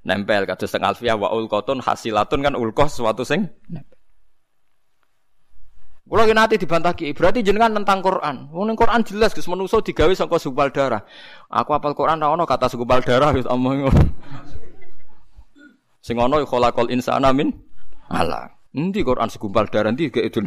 nempel 0.00 0.48
kados 0.48 0.72
teng 0.72 0.84
alfiah 0.84 1.16
wa 1.16 1.32
ulqatun 1.32 1.84
hasilatun 1.84 2.40
kan 2.44 2.54
ulqah 2.56 2.88
sesuatu 2.88 3.24
sing 3.24 3.48
nempel. 3.72 4.00
Kita 6.10 6.34
nanti 6.34 6.58
dibantah 6.58 6.90
ki, 6.90 7.14
berarti 7.14 7.38
jenengan 7.38 7.70
tentang 7.70 8.02
Quran. 8.02 8.50
Wong 8.50 8.74
Quran 8.74 9.06
jelas 9.06 9.30
Gus 9.30 9.46
manusa 9.46 9.78
digawe 9.78 10.10
saka 10.10 10.42
segumpal 10.42 10.74
darah. 10.74 11.06
Aku 11.46 11.70
apal 11.70 11.94
Quran 11.94 12.18
ra 12.18 12.34
ono 12.34 12.42
kata 12.42 12.66
segumpal 12.66 12.98
darah 13.06 13.30
wis 13.30 13.46
omong. 13.46 13.86
Sing 16.02 16.18
ono 16.18 16.42
khalaqal 16.42 16.90
insana 16.90 17.30
min 17.30 17.54
ala. 18.10 18.50
Endi 18.74 19.06
Quran 19.06 19.30
segumpal 19.30 19.70
darah 19.70 19.94
endi 19.94 20.10
gak 20.10 20.26
itu. 20.26 20.42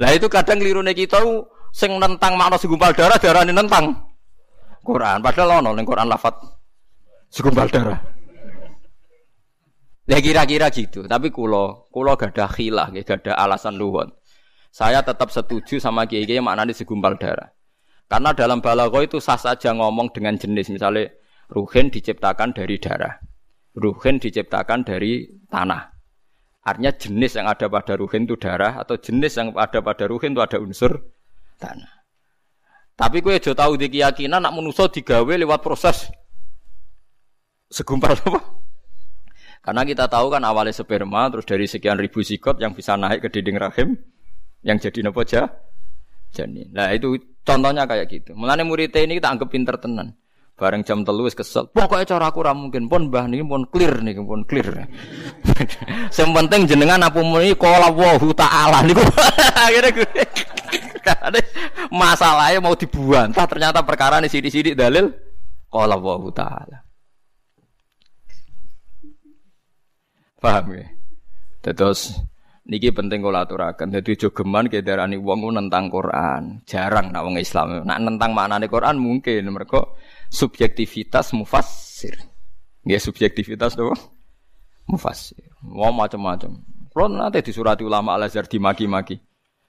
Lah 0.00 0.10
itu 0.10 0.26
kadang 0.26 0.58
klirune 0.58 0.90
kita 0.90 1.22
sing 1.70 1.94
nentang 2.02 2.34
makna 2.34 2.58
segumpal 2.58 2.90
darah 2.90 3.18
darane 3.18 3.54
nentang 3.54 3.94
Quran. 4.82 5.22
Padahal 5.22 5.62
ono 5.62 5.70
ning 5.78 5.86
Quran 5.86 6.10
lafat 6.10 6.34
segumpal 7.30 7.70
darah. 7.70 7.98
Ya 10.04 10.20
kira-kira 10.20 10.68
gitu. 10.68 11.08
Tapi 11.08 11.32
kulo, 11.32 11.88
kulo 11.88 12.12
gak 12.18 12.36
ada 12.36 12.44
khilah, 12.50 12.92
gak 12.92 13.24
ada 13.24 13.40
alasan 13.40 13.80
luhon. 13.80 14.12
Saya 14.68 15.00
tetap 15.00 15.32
setuju 15.32 15.80
sama 15.80 16.04
kiai 16.04 16.28
kiai 16.28 16.42
maknanya 16.42 16.74
segumpal 16.74 17.16
darah. 17.16 17.54
Karena 18.04 18.36
dalam 18.36 18.60
balago 18.60 19.00
itu 19.00 19.16
sah 19.22 19.40
saja 19.40 19.72
ngomong 19.72 20.12
dengan 20.12 20.36
jenis. 20.36 20.68
Misalnya 20.68 21.08
ruhin 21.48 21.88
diciptakan 21.88 22.52
dari 22.52 22.76
darah. 22.76 23.16
Ruhin 23.78 24.20
diciptakan 24.20 24.84
dari 24.84 25.24
tanah. 25.48 25.93
Artinya 26.64 26.96
jenis 26.96 27.36
yang 27.36 27.44
ada 27.44 27.68
pada 27.68 27.92
ruhin 27.92 28.24
itu 28.24 28.40
darah 28.40 28.80
atau 28.80 28.96
jenis 28.96 29.36
yang 29.36 29.52
ada 29.52 29.84
pada 29.84 30.08
ruhin 30.08 30.32
itu 30.32 30.40
ada 30.40 30.56
unsur 30.56 30.96
tanah. 31.60 31.92
Tapi 32.96 33.20
kue 33.20 33.36
jo 33.36 33.52
tahu 33.52 33.76
di 33.76 33.92
keyakinan 33.92 34.40
nak 34.40 34.54
menuso 34.56 34.88
digawe 34.88 35.34
lewat 35.34 35.60
proses 35.60 36.08
segumpal 37.68 38.16
apa? 38.16 38.40
Karena 39.64 39.82
kita 39.84 40.04
tahu 40.06 40.28
kan 40.28 40.44
awalnya 40.44 40.76
sperma, 40.76 41.32
terus 41.32 41.48
dari 41.48 41.64
sekian 41.64 41.96
ribu 41.96 42.20
sikot 42.20 42.60
yang 42.60 42.76
bisa 42.76 43.00
naik 43.00 43.24
ke 43.24 43.28
dinding 43.32 43.56
rahim, 43.56 43.96
yang 44.60 44.76
jadi 44.76 45.00
nopo 45.00 45.24
jah, 45.24 45.48
janin. 46.36 46.68
Nah 46.68 46.92
itu 46.92 47.16
contohnya 47.42 47.88
kayak 47.88 48.12
gitu. 48.12 48.36
Mulane 48.36 48.60
murid 48.62 48.92
ini 48.92 49.16
kita 49.16 49.32
anggap 49.32 49.48
pinter 49.48 49.80
tenan. 49.80 50.12
Bareng 50.54 50.86
jam 50.86 51.02
telu 51.02 51.26
wis 51.26 51.34
kesel. 51.34 51.66
Pokoknya 51.66 52.14
cara 52.14 52.30
aku 52.30 52.38
ora 52.46 52.54
mungkin 52.54 52.86
pun 52.86 53.10
mbah 53.10 53.26
niki 53.26 53.42
pun 53.42 53.66
clear 53.66 53.98
nih, 53.98 54.22
pun 54.22 54.46
clear. 54.46 54.86
Yang 56.14 56.30
penting 56.30 56.60
jenengan 56.70 57.02
apa 57.02 57.18
muni 57.18 57.58
qala 57.58 57.90
wa 57.90 58.14
taala 58.38 58.86
niku. 58.86 59.02
Akhirnya 59.66 60.06
masalahnya 61.90 62.62
mau 62.62 62.78
dibuantah 62.78 63.50
ternyata 63.50 63.82
perkara 63.82 64.22
ini 64.22 64.30
sidik-sidik 64.30 64.78
dalil 64.78 65.10
qala 65.66 65.98
wa 65.98 66.30
taala. 66.30 66.86
Paham 70.38 70.76
ya? 70.76 70.86
Terus 71.72 72.14
niki 72.64 72.90
penting 72.90 73.20
kula 73.20 73.44
aturaken. 73.44 73.92
Dadi 73.92 74.16
jogeman 74.16 74.72
kedarani 74.72 75.20
wong 75.20 75.52
nentang 75.52 75.92
Quran. 75.92 76.64
Jarang 76.64 77.12
nak 77.12 77.22
wong 77.24 77.36
Islam. 77.36 77.84
Nak 77.84 77.98
nentang 78.00 78.32
maknane 78.32 78.66
Quran 78.68 78.96
mungkin 78.96 79.44
mereka 79.52 79.84
subjektivitas 80.32 81.36
mufassir. 81.36 82.16
Nggih 82.84 83.00
subjektivitas 83.00 83.76
tuh 83.76 83.92
mufassir. 84.88 85.52
Wong 85.64 85.96
macam-macam. 85.96 86.60
Kulo 86.94 87.10
nanti 87.10 87.42
disurati 87.42 87.82
ulama 87.82 88.14
Al-Azhar 88.14 88.46
dimaki-maki. 88.46 89.18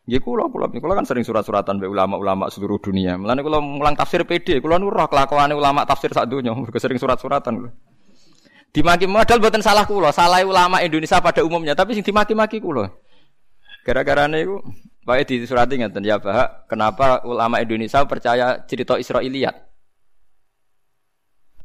Nggih 0.05 0.21
kula 0.21 0.45
kula 0.53 0.69
kula 0.69 0.93
kan 0.93 1.05
sering 1.09 1.25
surat-suratan 1.25 1.81
be 1.81 1.89
ulama-ulama 1.89 2.45
seluruh 2.53 2.77
dunia. 2.77 3.17
Mulane 3.17 3.41
kula 3.41 3.57
mulang 3.57 3.97
tafsir 3.97 4.21
PD, 4.21 4.61
kula 4.61 4.77
nu 4.77 4.93
roh 4.93 5.09
kelakuane 5.09 5.57
ulama 5.57 5.81
tafsir 5.81 6.13
sak 6.13 6.29
donya, 6.29 6.53
sering 6.77 7.01
surat-suratan 7.01 7.53
kula. 7.57 7.71
Dimaki 8.75 9.07
modal 9.07 9.39
buatan 9.39 9.63
salah 9.63 9.87
kulo, 9.87 10.11
salah 10.11 10.43
ulama 10.43 10.83
Indonesia 10.83 11.23
pada 11.23 11.39
umumnya, 11.47 11.71
tapi 11.71 11.95
sing 11.95 12.03
dimaki-maki 12.03 12.59
kulo. 12.59 12.83
Gara-gara 13.87 14.27
niku 14.27 14.59
Pak 15.07 15.31
di 15.31 15.47
surat 15.47 15.71
ngeten 15.71 16.03
ya 16.03 16.19
Pak, 16.19 16.67
kenapa 16.67 17.23
ulama 17.23 17.63
Indonesia 17.63 18.03
percaya 18.03 18.67
cerita 18.67 18.99
Israiliyat? 18.99 19.55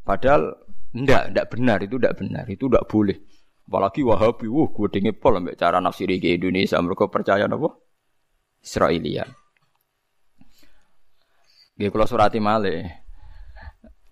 Padahal 0.06 0.54
ndak, 0.94 1.34
ndak 1.34 1.46
benar 1.50 1.78
itu 1.82 1.98
ndak 1.98 2.14
benar, 2.14 2.44
itu 2.46 2.70
ndak 2.70 2.86
boleh. 2.86 3.18
Apalagi 3.66 4.06
Wahabi, 4.06 4.46
wah 4.46 4.68
gue 4.70 4.86
dengar 4.94 5.14
pol 5.18 5.38
ambek 5.40 5.58
cara 5.58 5.82
nafsiri 5.82 6.22
ke 6.22 6.38
Indonesia, 6.38 6.78
mereka 6.78 7.10
percaya 7.10 7.50
napa? 7.50 7.74
Israiliyat. 8.62 9.30
Gue 11.74 11.88
kalau 11.90 12.06
surati 12.06 12.38
malih. 12.38 12.86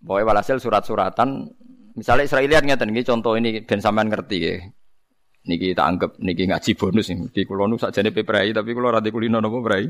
Pokoknya 0.02 0.24
walhasil 0.24 0.56
surat-suratan 0.62 1.52
Misalnya 1.98 2.30
Israeliat 2.30 2.62
ngeten 2.62 2.94
nggih 2.94 3.06
contoh 3.10 3.34
ini 3.34 3.66
ben 3.66 3.82
sampean 3.82 4.06
ngerti 4.06 4.38
ya. 4.38 4.54
Niki 5.50 5.74
kita 5.74 5.82
anggap 5.82 6.14
niki 6.22 6.46
ngaji 6.46 6.70
bonus. 6.78 7.10
Di 7.34 7.42
kulo 7.42 7.66
nu 7.66 7.74
sakjane 7.74 8.14
peprai 8.14 8.54
tapi 8.54 8.70
kulo 8.70 8.94
rada 8.94 9.10
kulino 9.10 9.42
napa 9.42 9.58
prai. 9.58 9.84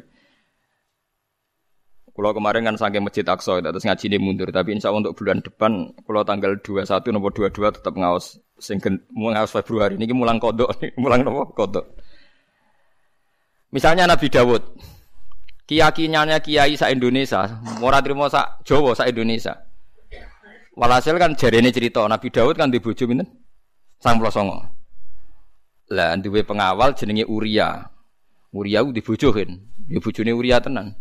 Kulo 2.17 2.33
kemarin 2.33 2.65
kan 2.65 2.81
saking 2.81 3.05
Masjid 3.05 3.29
Aqsa 3.29 3.61
terus 3.61 3.85
ngaji 3.85 4.05
ini 4.09 4.19
mundur 4.19 4.49
tapi 4.49 4.73
insya 4.73 4.89
Allah 4.89 5.05
untuk 5.05 5.21
bulan 5.21 5.45
depan 5.45 5.93
kulo 6.03 6.25
tanggal 6.25 6.57
21 6.65 7.13
nomor 7.13 7.31
22 7.31 7.77
tetap 7.77 7.95
ngaos 7.95 8.41
sing 8.59 8.81
ngaos 9.13 9.53
Februari 9.55 9.95
niki 10.01 10.17
mulang 10.17 10.41
kodok 10.41 10.73
mulang 11.03 11.23
napa 11.23 11.45
kodok. 11.53 11.87
Misalnya 13.69 14.09
Nabi 14.09 14.33
Dawud, 14.33 14.65
keyakinannya 15.69 16.41
kiai 16.41 16.73
sa 16.73 16.89
Indonesia, 16.89 17.61
ora 17.85 18.01
trimo 18.01 18.25
sa 18.33 18.57
Jawa 18.65 18.97
sa 18.97 19.05
Indonesia. 19.05 19.68
Walhasil 20.79 21.19
kan 21.19 21.35
jari 21.35 21.59
ini 21.59 21.75
cerita 21.75 22.07
Nabi 22.07 22.31
Daud 22.31 22.55
kan 22.55 22.71
di 22.71 22.79
bojo 22.79 23.03
sang 23.99 24.23
songo. 24.31 24.63
Lah 25.91 26.15
duwe 26.15 26.47
pengawal 26.47 26.95
jenenge 26.95 27.27
Uria. 27.27 27.83
Uria 28.55 28.87
di 28.87 29.03
bojo 29.03 29.35
kan. 29.35 29.51
Ya 29.91 29.99
bojone 29.99 30.31
Uria 30.31 30.63
tenan. 30.63 30.95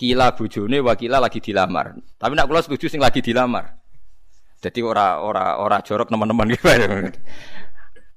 Kila 0.00 0.32
bojone 0.32 0.80
wakila 0.80 1.20
lagi 1.20 1.44
dilamar. 1.44 1.92
Tapi 2.16 2.32
nak 2.32 2.48
kula 2.48 2.64
setuju 2.64 2.88
sing 2.88 3.04
lagi 3.04 3.20
dilamar. 3.20 3.76
Jadi 4.64 4.80
ora 4.80 5.20
ora 5.20 5.60
ora 5.60 5.84
jorok 5.84 6.08
teman-teman 6.08 6.48
gitu. 6.56 6.64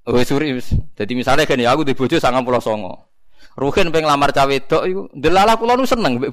Oh 0.07 0.21
suri. 0.23 0.55
Jadi 0.95 1.11
misalnya 1.11 1.43
kan 1.43 1.59
ya 1.59 1.75
aku 1.75 1.83
di 1.83 1.91
bojo 1.91 2.15
pulau 2.23 2.63
songo. 2.63 3.11
Ruhin 3.59 3.91
pengen 3.91 4.07
lamar 4.07 4.31
cawe 4.31 4.47
wedok 4.47 4.83
iku. 4.87 5.01
Delala 5.11 5.59
kula 5.59 5.75
nu 5.75 5.83
seneng 5.83 6.23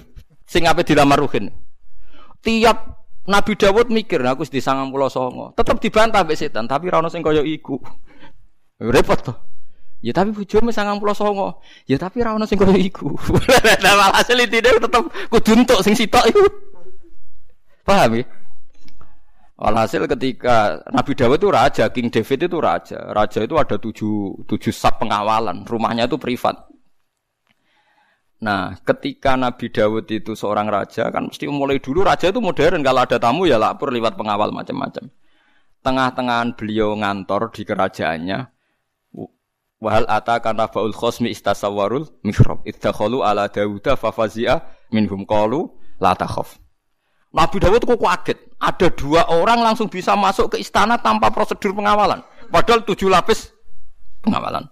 sing 0.46 0.70
ape 0.70 0.86
dilamar 0.86 1.18
Ruhin. 1.18 1.50
Tiap 2.46 3.01
Nabi 3.22 3.54
Dawud 3.54 3.86
mikir, 3.86 4.18
aku 4.26 4.42
di 4.50 4.58
sangang 4.58 4.90
pulau 4.90 5.06
songo, 5.06 5.54
tetap 5.54 5.78
dibantah 5.78 6.26
mbek 6.26 6.34
setan, 6.34 6.66
tapi 6.66 6.90
rano 6.90 7.06
sing 7.06 7.22
koyo 7.22 7.46
iku. 7.46 7.78
Repot 8.82 9.18
tuh. 9.22 9.36
Ya 10.02 10.10
tapi 10.10 10.34
bojomu 10.34 10.74
sangang 10.74 10.98
pulau 10.98 11.14
songo. 11.14 11.62
Ya 11.86 12.02
tapi 12.02 12.18
rano 12.26 12.42
sing 12.50 12.58
koyo 12.58 12.74
iku. 12.74 13.14
Nah 13.86 13.94
walhasil 13.94 14.34
intine 14.34 14.74
tetep 14.74 15.06
kudu 15.30 15.52
entuk 15.54 15.80
sing 15.86 15.94
sitok 15.94 16.26
iku. 16.34 16.42
Paham 17.86 18.18
ya? 18.18 18.26
Walhasil 19.62 20.10
ketika 20.10 20.82
Nabi 20.90 21.14
Dawud 21.14 21.38
itu 21.38 21.48
raja, 21.54 21.86
King 21.94 22.10
David 22.10 22.50
itu 22.50 22.58
raja. 22.58 22.98
Raja 23.14 23.46
itu 23.46 23.54
ada 23.54 23.78
tujuh, 23.78 24.42
tujuh 24.50 24.74
sab 24.74 24.98
pengawalan. 24.98 25.62
Rumahnya 25.62 26.10
itu 26.10 26.18
privat. 26.18 26.71
Nah, 28.42 28.74
ketika 28.82 29.38
Nabi 29.38 29.70
Dawud 29.70 30.10
itu 30.10 30.34
seorang 30.34 30.66
raja, 30.66 31.06
kan 31.14 31.30
mesti 31.30 31.46
mulai 31.46 31.78
dulu 31.78 32.02
raja 32.02 32.26
itu 32.26 32.42
modern. 32.42 32.82
Kalau 32.82 33.00
ada 33.06 33.16
tamu 33.22 33.46
ya 33.46 33.54
lapor 33.54 33.94
lewat 33.94 34.18
pengawal 34.18 34.50
macam-macam. 34.50 35.06
Tengah-tengahan 35.86 36.58
beliau 36.58 36.90
ngantor 36.98 37.54
di 37.54 37.62
kerajaannya. 37.62 38.38
Wahal 39.82 40.06
ata 40.10 40.38
karena 40.42 40.66
baul 40.66 40.90
khosmi 40.90 41.30
istasawarul 41.30 42.22
mihrab. 42.26 42.66
Iddakhalu 42.66 43.22
ala 43.22 43.46
Dawuda 43.46 43.94
fafazia 43.94 44.62
minhum 44.90 45.22
qalu 45.22 45.70
la 46.02 46.18
takhaf. 46.18 46.58
Nabi 47.30 47.62
Dawud 47.62 47.82
kok 47.86 47.98
kaget. 47.98 48.38
Ada 48.58 48.90
dua 48.90 49.22
orang 49.30 49.62
langsung 49.62 49.86
bisa 49.86 50.18
masuk 50.18 50.54
ke 50.54 50.62
istana 50.62 50.98
tanpa 50.98 51.30
prosedur 51.30 51.74
pengawalan. 51.78 52.22
Padahal 52.50 52.82
tujuh 52.82 53.06
lapis 53.06 53.54
pengawalan. 54.22 54.66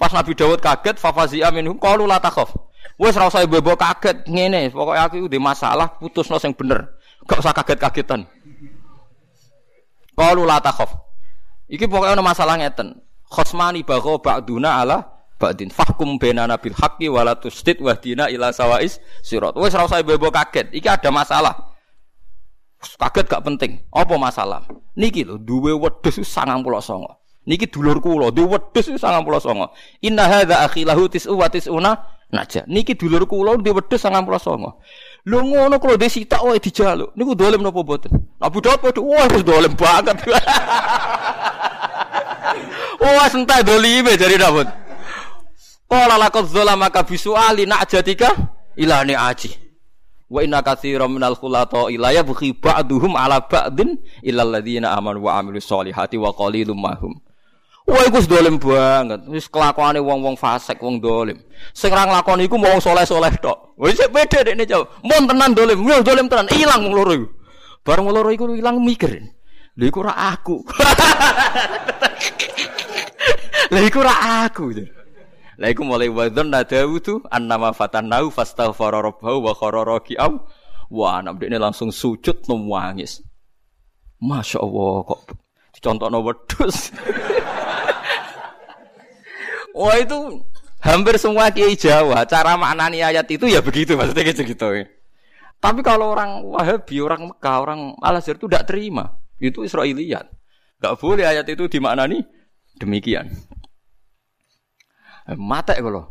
Pas 0.00 0.08
Nabi 0.16 0.32
Dawud 0.32 0.64
kaget, 0.64 0.96
fafazia 0.96 1.52
minhum 1.52 1.76
qalu 1.76 2.08
la 2.08 2.16
takhaf. 2.16 2.56
Wes 2.96 3.12
ora 3.20 3.28
usah 3.28 3.44
bebo 3.44 3.76
kaget 3.76 4.24
ngene, 4.24 4.72
pokoknya 4.72 5.04
aku 5.04 5.28
udah 5.28 5.40
masalah 5.44 5.92
putus 6.00 6.24
yang 6.32 6.56
bener. 6.56 6.96
Gak 7.28 7.44
usah 7.44 7.52
kaget-kagetan. 7.52 8.24
Qalu 10.16 10.48
la 10.48 10.56
takhaf. 10.64 10.96
Iki 11.68 11.84
pokoknya 11.84 12.16
ada 12.16 12.24
masalah 12.24 12.56
ngeten. 12.56 12.96
Khosmani 13.28 13.84
bagho 13.84 14.16
ba'duna 14.16 14.80
ala 14.80 15.04
ba'din 15.36 15.68
fahkum 15.68 16.16
bainana 16.16 16.56
bil 16.56 16.72
haqqi 16.74 17.12
wala 17.12 17.36
tusdid 17.36 17.84
wahdina 17.84 18.32
ila 18.32 18.56
sawais 18.56 19.04
sirat. 19.20 19.52
Wes 19.60 19.76
ora 19.76 19.84
usah 19.84 20.00
bebo 20.00 20.32
kaget. 20.32 20.72
Iki 20.72 20.88
ada 20.88 21.12
masalah. 21.12 21.76
Kaget 22.80 23.28
gak 23.28 23.44
penting. 23.44 23.84
Apa 23.92 24.16
masalah? 24.16 24.64
Niki 24.96 25.28
lho 25.28 25.36
duwe 25.36 25.76
wedhus 25.76 26.24
99. 26.24 27.19
Niki 27.46 27.66
dulur 27.66 28.00
kula, 28.00 28.30
duwe 28.30 28.58
wedhus 28.58 28.88
99. 28.88 29.68
Inna 30.02 30.22
hadza 30.28 30.60
akhilahu 30.60 31.08
tis'u 31.08 31.38
wa 31.38 31.48
tis'una 31.48 31.96
naja. 32.32 32.64
Niki 32.66 32.94
dulur 32.94 33.26
kula 33.26 33.56
duwe 33.56 33.80
wedhus 33.80 34.04
99. 34.04 34.72
Lho 35.26 35.44
ngono 35.44 35.78
kula 35.78 35.96
desita 35.96 36.40
wae 36.42 36.58
dijaluk. 36.58 37.16
Niku 37.16 37.34
dolem 37.34 37.62
napa 37.62 37.82
boten? 37.82 38.12
Abu 38.40 38.60
Daud 38.60 38.80
padha 38.80 39.00
wah 39.00 39.28
wis 39.28 39.44
dolem 39.44 39.74
banget. 39.76 40.18
Wah 43.00 43.28
sentai 43.32 43.64
dolime 43.64 44.12
jari 44.20 44.36
Daud. 44.36 44.68
Qala 45.88 46.20
laqad 46.20 46.46
zalamaka 46.52 47.02
bisuali 47.02 47.66
najatika 47.66 48.28
ilani 48.76 49.16
aji. 49.16 49.56
Wa 50.30 50.44
inna 50.44 50.62
katsiran 50.62 51.10
minal 51.10 51.34
khulata 51.34 51.90
ila 51.90 52.14
yabghi 52.14 52.54
ba'duhum 52.54 53.18
ala 53.18 53.42
ba'din 53.42 53.98
illa 54.22 54.46
alladziina 54.46 54.94
amanu 54.94 55.26
wa 55.26 55.34
'amilus 55.34 55.66
solihati 55.66 56.14
wa 56.20 56.30
qalilum 56.30 56.78
mahum. 56.78 57.18
Wah 57.90 58.06
iku 58.06 58.22
dolim 58.22 58.62
banget. 58.62 59.26
Wis 59.26 59.50
kelakuane 59.50 59.98
wong-wong 59.98 60.38
fasik, 60.38 60.78
wong 60.78 61.02
dolim. 61.02 61.42
Sing 61.74 61.90
ra 61.90 62.06
nglakoni 62.06 62.46
iku 62.46 62.54
wong 62.54 62.78
soleh-soleh 62.78 63.34
tok. 63.42 63.74
Wis 63.74 63.98
beda 64.14 64.46
dekne 64.46 64.62
jauh. 64.62 64.86
Mun 65.02 65.26
tenan 65.26 65.50
dolim, 65.50 65.82
yo 65.82 65.98
dolim 66.06 66.30
tenan 66.30 66.46
ilang 66.54 66.86
wong 66.86 66.94
loro 66.94 67.12
iku. 67.18 67.26
Bareng 67.82 68.06
wong 68.06 68.14
loro 68.14 68.30
iku 68.30 68.46
ilang 68.54 68.78
mikir. 68.78 69.18
Lha 69.74 69.84
iku 69.90 70.06
ra 70.06 70.14
aku. 70.14 70.62
Lha 73.74 73.80
iku 73.82 73.98
ra 74.06 74.14
aku. 74.46 74.70
Lah 75.60 75.68
iku 75.68 75.84
mulai 75.84 76.08
nada 76.46 76.64
Dawudu 76.64 77.26
annama 77.26 77.74
fatannahu 77.74 78.30
fastaghfara 78.30 79.02
rabbahu 79.02 79.44
wa 79.44 79.52
khara 79.52 79.82
raki'am. 79.82 80.38
Wah, 80.90 81.22
anak 81.22 81.42
ini 81.42 81.58
langsung 81.58 81.94
sujud 81.94 82.46
nangis. 82.50 83.22
Masya 84.20 84.60
Allah 84.60 85.06
kok 85.06 85.20
dicontohno 85.74 86.18
wedhus. 86.20 86.90
Wah 89.76 89.96
itu 89.98 90.42
hampir 90.80 91.20
semua 91.20 91.52
kiai 91.52 91.76
Jawa 91.76 92.24
cara 92.24 92.56
maknani 92.56 93.04
ayat 93.04 93.28
itu 93.30 93.46
ya 93.46 93.60
begitu 93.60 93.94
maksudnya 93.94 94.24
gitu 94.32 94.42
gitu. 94.42 94.66
Tapi 95.60 95.84
kalau 95.84 96.16
orang 96.16 96.40
Wahabi, 96.40 97.04
orang 97.04 97.28
Mekah, 97.28 97.56
orang 97.60 97.80
Al 98.00 98.16
Azhar 98.16 98.40
itu 98.40 98.48
tidak 98.48 98.64
terima. 98.64 99.20
Itu 99.36 99.60
Israiliyat. 99.60 100.24
Gak 100.80 100.96
boleh 100.96 101.28
ayat 101.28 101.44
itu 101.52 101.68
dimaknani 101.68 102.24
demikian. 102.80 103.28
Eh, 105.28 105.36
matek 105.36 105.84
kula. 105.84 106.08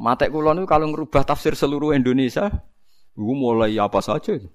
Matek 0.00 0.32
kula 0.32 0.56
niku 0.56 0.64
kalau 0.64 0.88
ngerubah 0.88 1.28
tafsir 1.28 1.52
seluruh 1.52 1.92
Indonesia, 1.92 2.48
iku 3.12 3.32
mulai 3.36 3.76
apa 3.76 4.00
saja 4.00 4.32
itu. 4.32 4.48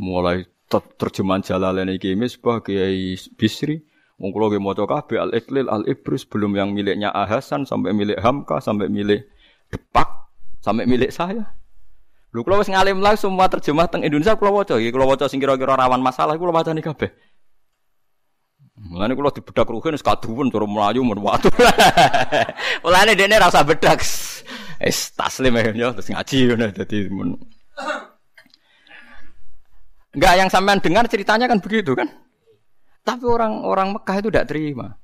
Mulai 0.00 0.48
terjemahan 0.96 1.44
Jalalain 1.44 1.92
iki 1.92 2.16
Misbah 2.16 2.64
Kiai 2.64 3.20
Bisri, 3.36 3.84
wong 4.18 4.30
kula 4.34 4.50
ge 4.50 4.58
maca 4.58 4.84
kabeh 4.84 5.18
Al-Iqlil 5.22 5.70
Al-Ibrus 5.70 6.26
belum 6.26 6.58
yang 6.58 6.74
miliknya 6.74 7.14
Ahasan 7.14 7.64
sampai 7.64 7.94
milik 7.94 8.18
Hamka 8.18 8.58
sampai 8.58 8.90
milik 8.90 9.30
Depak 9.70 10.08
sampai 10.58 10.84
milik 10.84 11.14
saya. 11.14 11.54
Lho 12.34 12.44
kula 12.44 12.60
wis 12.60 12.68
ngalim 12.68 13.00
lah 13.00 13.16
semua 13.16 13.48
terjemah 13.48 13.88
teng 13.88 14.04
Indonesia 14.04 14.36
kula 14.36 14.52
waca 14.52 14.76
iki 14.76 14.92
kula 14.92 15.08
waca 15.08 15.30
sing 15.30 15.40
kira-kira 15.40 15.78
rawan 15.78 16.02
masalah 16.02 16.36
kula 16.36 16.52
wacani 16.52 16.84
kabeh. 16.84 17.08
Mulane 18.78 19.14
kula 19.16 19.32
dibedak 19.32 19.68
ruhin 19.70 19.96
wis 19.96 20.04
kaduwen 20.04 20.52
cara 20.52 20.66
mlayu 20.68 21.00
men 21.06 21.18
watu. 21.22 21.48
Mulane 22.84 23.16
dene 23.16 23.40
ra 23.40 23.48
usah 23.48 23.64
bedak. 23.64 24.02
Wis 24.82 24.98
taslim 25.16 25.56
ya 25.72 25.94
terus 25.94 26.10
ngaji 26.12 26.38
ngono 26.52 26.66
dadi 26.74 26.98
men. 27.08 27.38
Enggak 30.16 30.34
yang 30.34 30.48
sampean 30.50 30.82
dengar 30.82 31.04
ceritanya 31.06 31.46
kan 31.46 31.62
begitu 31.62 31.94
kan? 31.94 32.08
Tapi 33.08 33.24
orang-orang 33.24 33.96
Mekah 33.96 34.16
itu 34.20 34.28
tidak 34.28 34.52
terima. 34.52 35.00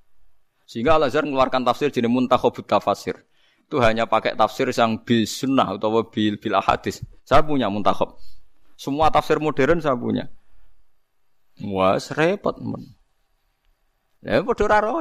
Sehingga 0.68 1.00
Al-Azhar 1.00 1.24
mengeluarkan 1.24 1.64
tafsir 1.64 1.88
jenis 1.88 2.12
muntakhobut 2.12 2.68
tafsir. 2.68 3.16
Itu 3.64 3.80
hanya 3.80 4.04
pakai 4.04 4.36
tafsir 4.36 4.68
yang 4.76 5.00
bil 5.00 5.24
sunnah 5.24 5.80
atau 5.80 6.04
bil 6.04 6.36
bil 6.36 6.54
hadis. 6.60 7.00
Saya 7.24 7.40
punya 7.40 7.72
muntakhob. 7.72 8.20
Semua 8.76 9.08
tafsir 9.08 9.40
modern 9.40 9.80
saya 9.80 9.96
punya. 9.96 10.28
Wah, 11.64 11.96
repot 11.96 12.60
men. 12.60 12.92
Lah 14.20 14.44
padha 14.44 14.64
ora. 14.68 15.00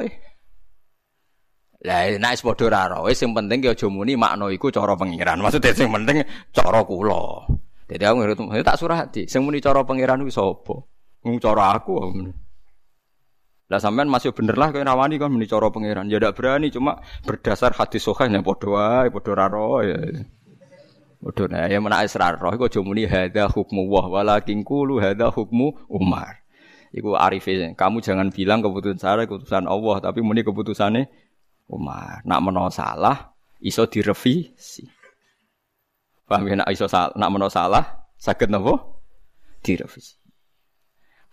Lah 1.84 2.00
nek 2.08 2.40
padha 2.40 2.64
ora 2.88 3.12
sing 3.12 3.36
penting 3.36 3.68
ki 3.68 3.76
aja 3.76 3.88
muni 3.92 4.16
makna 4.16 4.48
iku 4.48 4.72
cara 4.72 4.96
pengiran. 4.96 5.44
Maksudnya 5.44 5.76
sing 5.76 5.92
penting 5.92 6.24
cara 6.56 6.80
kula. 6.88 7.52
Dadi 7.84 8.04
aku 8.08 8.24
tak 8.64 8.80
surati. 8.80 9.28
Sing 9.28 9.44
muni 9.44 9.60
cara 9.60 9.84
pengiran 9.84 10.24
kuwi 10.24 10.32
sapa? 10.32 10.76
Wong 11.28 11.36
cara 11.44 11.76
aku. 11.76 12.00
Lah 13.72 13.80
sampean 13.80 14.12
masih 14.12 14.36
bener 14.36 14.60
lah 14.60 14.76
kowe 14.76 14.84
rawani 14.84 15.16
kan 15.16 15.32
muni 15.32 15.48
cara 15.48 15.72
pengiran. 15.72 16.08
Ya 16.12 16.20
ndak 16.20 16.36
berani 16.36 16.68
cuma 16.70 17.00
berdasar 17.24 17.72
hadis 17.76 18.04
sahih 18.04 18.28
nek 18.28 18.44
padha 18.44 18.68
wae 18.68 19.08
padha 19.10 19.30
ora 19.32 19.46
roe. 19.48 19.96
Padha 21.24 21.44
nah 21.48 21.66
ya 21.72 21.80
menak 21.80 22.04
israr 22.04 22.36
roh 22.36 22.52
iku 22.52 22.68
aja 22.68 22.80
muni 22.84 23.08
hadza 23.08 23.48
hukmu 23.48 23.88
wa 23.88 24.12
walakin 24.12 24.68
qulu 24.68 25.00
hadza 25.00 25.32
hukmu 25.32 25.88
Umar. 25.88 26.44
Iku 26.94 27.18
arifin. 27.18 27.74
Kamu 27.74 28.06
jangan 28.06 28.30
bilang 28.30 28.62
keputusan 28.62 29.02
saya 29.02 29.26
keputusan 29.26 29.66
Allah, 29.66 29.98
tapi 29.98 30.22
muni 30.22 30.46
keputusannya 30.46 31.10
Umar. 31.74 32.22
Nak 32.22 32.40
meno 32.46 32.70
salah, 32.70 33.34
iso 33.58 33.90
direvisi. 33.90 34.86
Paham 36.30 36.46
ya? 36.46 36.62
Nak 36.62 36.70
iso 36.70 36.86
salah, 36.86 37.10
nak 37.18 37.30
meno 37.34 37.50
salah, 37.50 38.06
sakit 38.22 38.46
nopo? 38.46 39.02
Direvisi. 39.66 40.23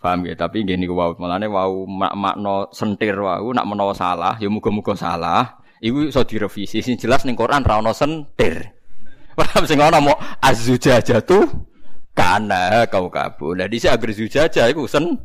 Paham 0.00 0.24
ya? 0.24 0.34
Tapi 0.34 0.64
gini 0.64 0.88
wow, 0.88 1.12
malane 1.20 1.44
wow 1.44 1.68
mak 1.84 2.16
makno 2.16 2.72
sentir 2.72 3.12
wow, 3.20 3.44
nak 3.52 3.68
meno 3.68 3.92
salah, 3.92 4.40
ya 4.40 4.48
muga-muga 4.48 4.96
salah. 4.96 5.60
Iku 5.80 6.08
iso 6.08 6.24
direvisi. 6.24 6.80
Sing 6.80 6.96
jelas 6.96 7.28
ning 7.28 7.36
Quran 7.36 7.60
ra 7.60 7.80
ono 7.80 7.92
sentir. 7.92 8.64
Paham 9.38 9.68
sing 9.68 9.76
ono 9.76 10.00
mau 10.00 10.16
azujajatu 10.40 11.68
karena 12.16 12.88
kau 12.88 13.12
kabur. 13.12 13.56
Nah, 13.56 13.68
dhisik 13.68 13.92
agar 13.92 14.10
zujaja 14.12 14.68
iku 14.68 14.88
Saya 14.88 15.16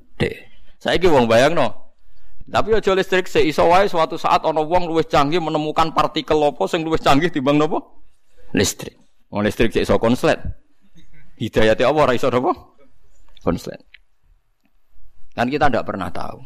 Saiki 0.79 1.07
wong 1.07 1.27
no. 1.55 1.85
Tapi 2.45 2.77
aja 2.77 2.93
listrik 2.93 3.25
se 3.25 3.41
iso 3.41 3.65
wae 3.65 3.89
suatu 3.89 4.21
saat 4.21 4.45
ana 4.45 4.61
wong 4.61 4.85
luwih 4.85 5.01
canggih 5.01 5.41
menemukan 5.41 5.89
partikel 5.97 6.37
apa 6.45 6.69
sing 6.69 6.85
luwih 6.85 7.01
canggih 7.01 7.33
timbang 7.33 7.57
napa? 7.57 7.81
Listrik. 8.53 8.93
Wong 9.33 9.41
listrik 9.41 9.73
sik 9.73 9.81
iso 9.81 9.97
konslet. 9.97 10.37
Hidayate 11.41 11.81
apa 11.81 11.97
ora 11.97 12.13
iso 12.13 12.29
napa? 12.29 12.53
Konslet. 13.41 13.81
Kan 15.35 15.51
kita 15.51 15.67
tidak 15.67 15.83
pernah 15.83 16.07
tahu. 16.09 16.39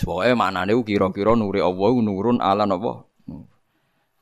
Pokoknya 0.00 0.34
maknanya 0.34 0.74
kira-kira 0.82 1.38
nuri 1.38 1.62
Allah 1.62 1.92
nurun 2.02 2.42
ala 2.42 2.66
napa? 2.66 3.06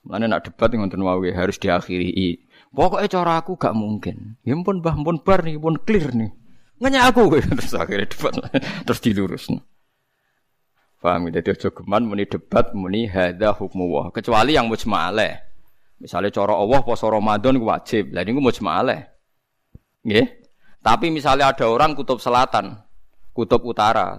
Mana 0.04 0.24
nak 0.24 0.48
debat 0.48 0.72
dengan 0.72 0.88
wae 1.04 1.32
harus 1.36 1.60
diakhiri 1.60 2.44
Pokoknya 2.68 3.08
cara 3.08 3.32
aku 3.40 3.56
gak 3.56 3.72
mungkin. 3.72 4.36
Ya 4.44 4.52
pun 4.60 4.84
bah 4.84 4.92
pun 4.92 5.24
bar 5.24 5.40
nih, 5.44 5.56
pun 5.56 5.80
clear 5.80 6.12
nih. 6.12 6.32
Nanya 6.78 7.08
aku 7.10 7.32
terus 7.58 7.74
akhirnya 7.74 8.06
debat 8.06 8.32
terus 8.84 9.00
dilurus. 9.00 9.48
Paham 10.98 11.30
ya? 11.30 11.40
Jadi 11.40 11.48
ojo 11.54 11.68
geman 11.82 12.06
muni 12.06 12.26
debat 12.26 12.74
muni 12.74 13.08
hadza 13.08 13.54
hukmu 13.56 13.88
wah. 13.88 14.06
Kecuali 14.10 14.58
yang 14.58 14.68
mujma'ale. 14.68 15.48
Misalnya 15.98 16.30
cara 16.30 16.54
Allah 16.54 16.80
poso 16.82 17.06
Ramadan 17.10 17.58
wajib. 17.62 18.14
Lah 18.14 18.22
niku 18.22 18.42
mujma'ale. 18.42 18.96
Nggih. 20.06 20.26
Tapi 20.82 21.06
misalnya 21.10 21.50
ada 21.50 21.66
orang 21.66 21.94
kutub 21.98 22.22
selatan. 22.22 22.87
Kutub 23.38 23.62
utara. 23.62 24.18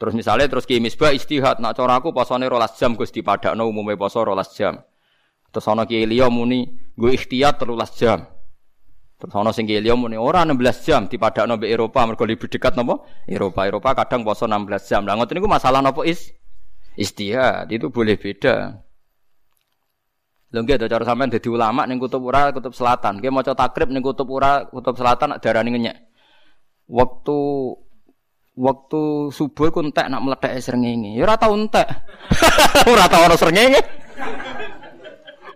Terus 0.00 0.16
misalnya 0.16 0.48
terus 0.48 0.64
ki 0.64 0.80
misbah 0.80 1.12
istihad 1.12 1.60
nak 1.60 1.76
cara 1.76 2.00
aku 2.00 2.16
posone 2.16 2.48
rolas 2.48 2.74
jam 2.80 2.96
Gus 2.96 3.12
dipadakno 3.12 3.68
umume 3.68 4.00
poso 4.00 4.24
rolas 4.24 4.56
jam. 4.56 4.80
Terus 5.52 5.68
ana 5.68 5.84
ki 5.84 6.08
liya 6.08 6.32
muni 6.32 6.64
gue 6.96 7.12
ikhtiyat 7.12 7.60
terulas 7.60 7.92
jam. 7.94 8.24
Terus 9.20 9.34
ana 9.36 9.52
sing 9.52 9.68
ki 9.68 9.78
liya 9.78 9.94
muni 9.94 10.16
ora 10.16 10.48
16 10.48 10.88
jam 10.88 11.06
dipadakno 11.06 11.60
mbek 11.60 11.70
Eropa 11.70 12.08
mergo 12.08 12.24
lebih 12.24 12.48
dekat 12.48 12.74
napa? 12.74 13.04
Eropa. 13.28 13.68
Eropa 13.68 13.94
kadang 13.94 14.24
poso 14.24 14.48
16 14.48 14.90
jam. 14.90 15.04
Lah 15.04 15.14
ngoten 15.14 15.38
niku 15.38 15.46
masalah 15.46 15.84
napa 15.84 16.02
is 16.02 16.32
istihad 16.98 17.68
itu 17.68 17.92
boleh 17.92 18.16
beda. 18.16 18.82
Lho 20.52 20.58
nggih 20.66 20.82
cara 20.82 21.04
sampean 21.06 21.30
dadi 21.30 21.46
ulama 21.46 21.86
ning 21.86 22.02
kutub 22.02 22.26
ura 22.26 22.50
kutub 22.50 22.74
selatan. 22.74 23.22
Nggih 23.22 23.30
maca 23.30 23.54
takrib 23.54 23.86
ning 23.92 24.02
kutub 24.02 24.26
ura 24.26 24.66
kutub 24.66 24.98
selatan 24.98 25.38
darani 25.38 25.70
ngenyek. 25.78 25.96
Waktu 26.90 27.38
waktu 28.52 29.32
subuh 29.32 29.72
ku 29.72 29.80
entek 29.80 30.08
nak 30.12 30.22
meledak 30.24 30.60
srengenge. 30.60 31.16
Ya 31.16 31.24
ora 31.24 31.36
tau 31.40 31.56
entek. 31.56 31.88
ora 32.92 33.08
tau 33.08 33.24
ana 33.24 33.36
srengenge. 33.36 33.80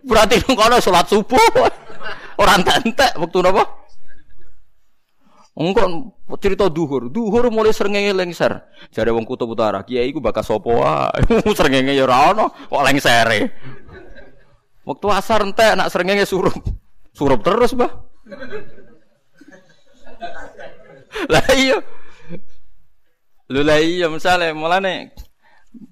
Berarti 0.07 0.41
kono 0.47 0.79
salat 0.79 1.07
subuh. 1.11 1.39
Ora 2.41 2.61
entek 2.61 3.17
waktu 3.17 3.39
napa? 3.43 3.65
Engko 5.57 6.13
cerita 6.37 6.69
duhur, 6.69 7.09
duhur 7.09 7.49
mulai 7.49 7.73
srengenge 7.73 8.13
lengser. 8.13 8.61
Jare 8.93 9.09
wong 9.09 9.25
kutub 9.25 9.57
utara, 9.57 9.81
kiai 9.89 10.13
ku 10.13 10.21
bakal 10.21 10.45
sapa 10.45 10.69
wae. 10.69 11.25
srengenge 11.59 11.97
ya 11.97 12.05
ora 12.05 12.37
ana, 12.37 12.45
kok 12.53 12.85
lengsere. 12.85 13.41
Waktu 14.85 15.07
asar 15.17 15.49
entek 15.49 15.81
nak 15.81 15.89
srengenge 15.89 16.29
surup. 16.29 16.61
Surup 17.17 17.41
terus, 17.41 17.73
Bah. 17.73 17.89
Lah 21.33 21.47
iya, 21.57 21.81
Lho 23.47 23.63
lah 23.63 23.79
iya 23.79 24.11
misale 24.11 24.51
mulane 24.51 25.15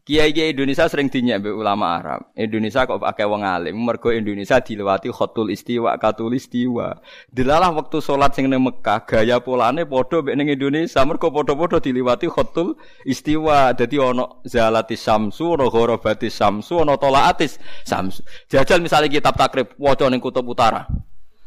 Kiai-kiai 0.04 0.52
Indonesia 0.52 0.84
sering 0.88 1.08
dinyak 1.08 1.40
mbek 1.40 1.56
ulama 1.56 1.96
Arab. 2.00 2.32
Indonesia 2.36 2.84
kok 2.84 3.00
pakai 3.00 3.24
wong 3.24 3.44
alim, 3.44 3.76
mergo 3.76 4.12
Indonesia 4.12 4.60
dilewati 4.60 5.08
khotul 5.08 5.52
istiwa, 5.52 5.96
katul 5.96 6.32
istiwa. 6.36 7.00
Dilalah 7.32 7.72
waktu 7.72 8.04
sholat 8.04 8.36
sing 8.36 8.48
ning 8.48 8.60
Mekah, 8.64 9.04
gaya 9.04 9.40
polane 9.40 9.88
padha 9.88 10.20
mbek 10.20 10.36
ning 10.36 10.48
Indonesia, 10.52 11.00
mergo 11.08 11.32
padha-padha 11.32 11.80
dilewati 11.80 12.28
khotul 12.28 12.76
istiwa. 13.04 13.72
Dadi 13.76 13.96
ana 13.96 14.28
zalati 14.44 14.96
samsu, 14.96 15.56
ana 15.56 15.68
gharabati 15.68 16.28
samsu, 16.28 16.84
ana 16.84 17.00
tolaatis 17.00 17.56
samsu. 17.84 18.24
Jajal 18.48 18.84
misalnya 18.84 19.08
kitab 19.08 19.36
takrib 19.40 19.72
waca 19.80 20.08
ning 20.08 20.20
kutub 20.20 20.44
utara. 20.48 20.84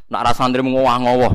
Nak 0.10 0.22
ra 0.22 0.32
santri 0.34 0.62
ngowah-ngowah. 0.66 1.34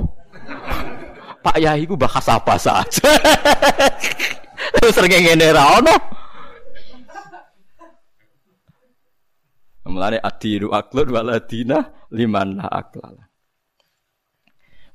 Pak 1.47 1.57
Yai 1.59 1.87
ku 1.87 1.99
bahas 1.99 2.27
apa 2.31 2.55
saja. 2.59 3.11
Terus 4.73 4.93
sering 4.97 5.13
ngene 5.13 5.49
ra 5.53 5.65
ono. 5.79 5.95
Mulane 9.93 10.19
adiru 10.23 10.73
aklun 10.73 11.09
waladina 11.13 11.93
liman 12.15 12.57
la 12.63 12.67
aklal. 12.73 13.21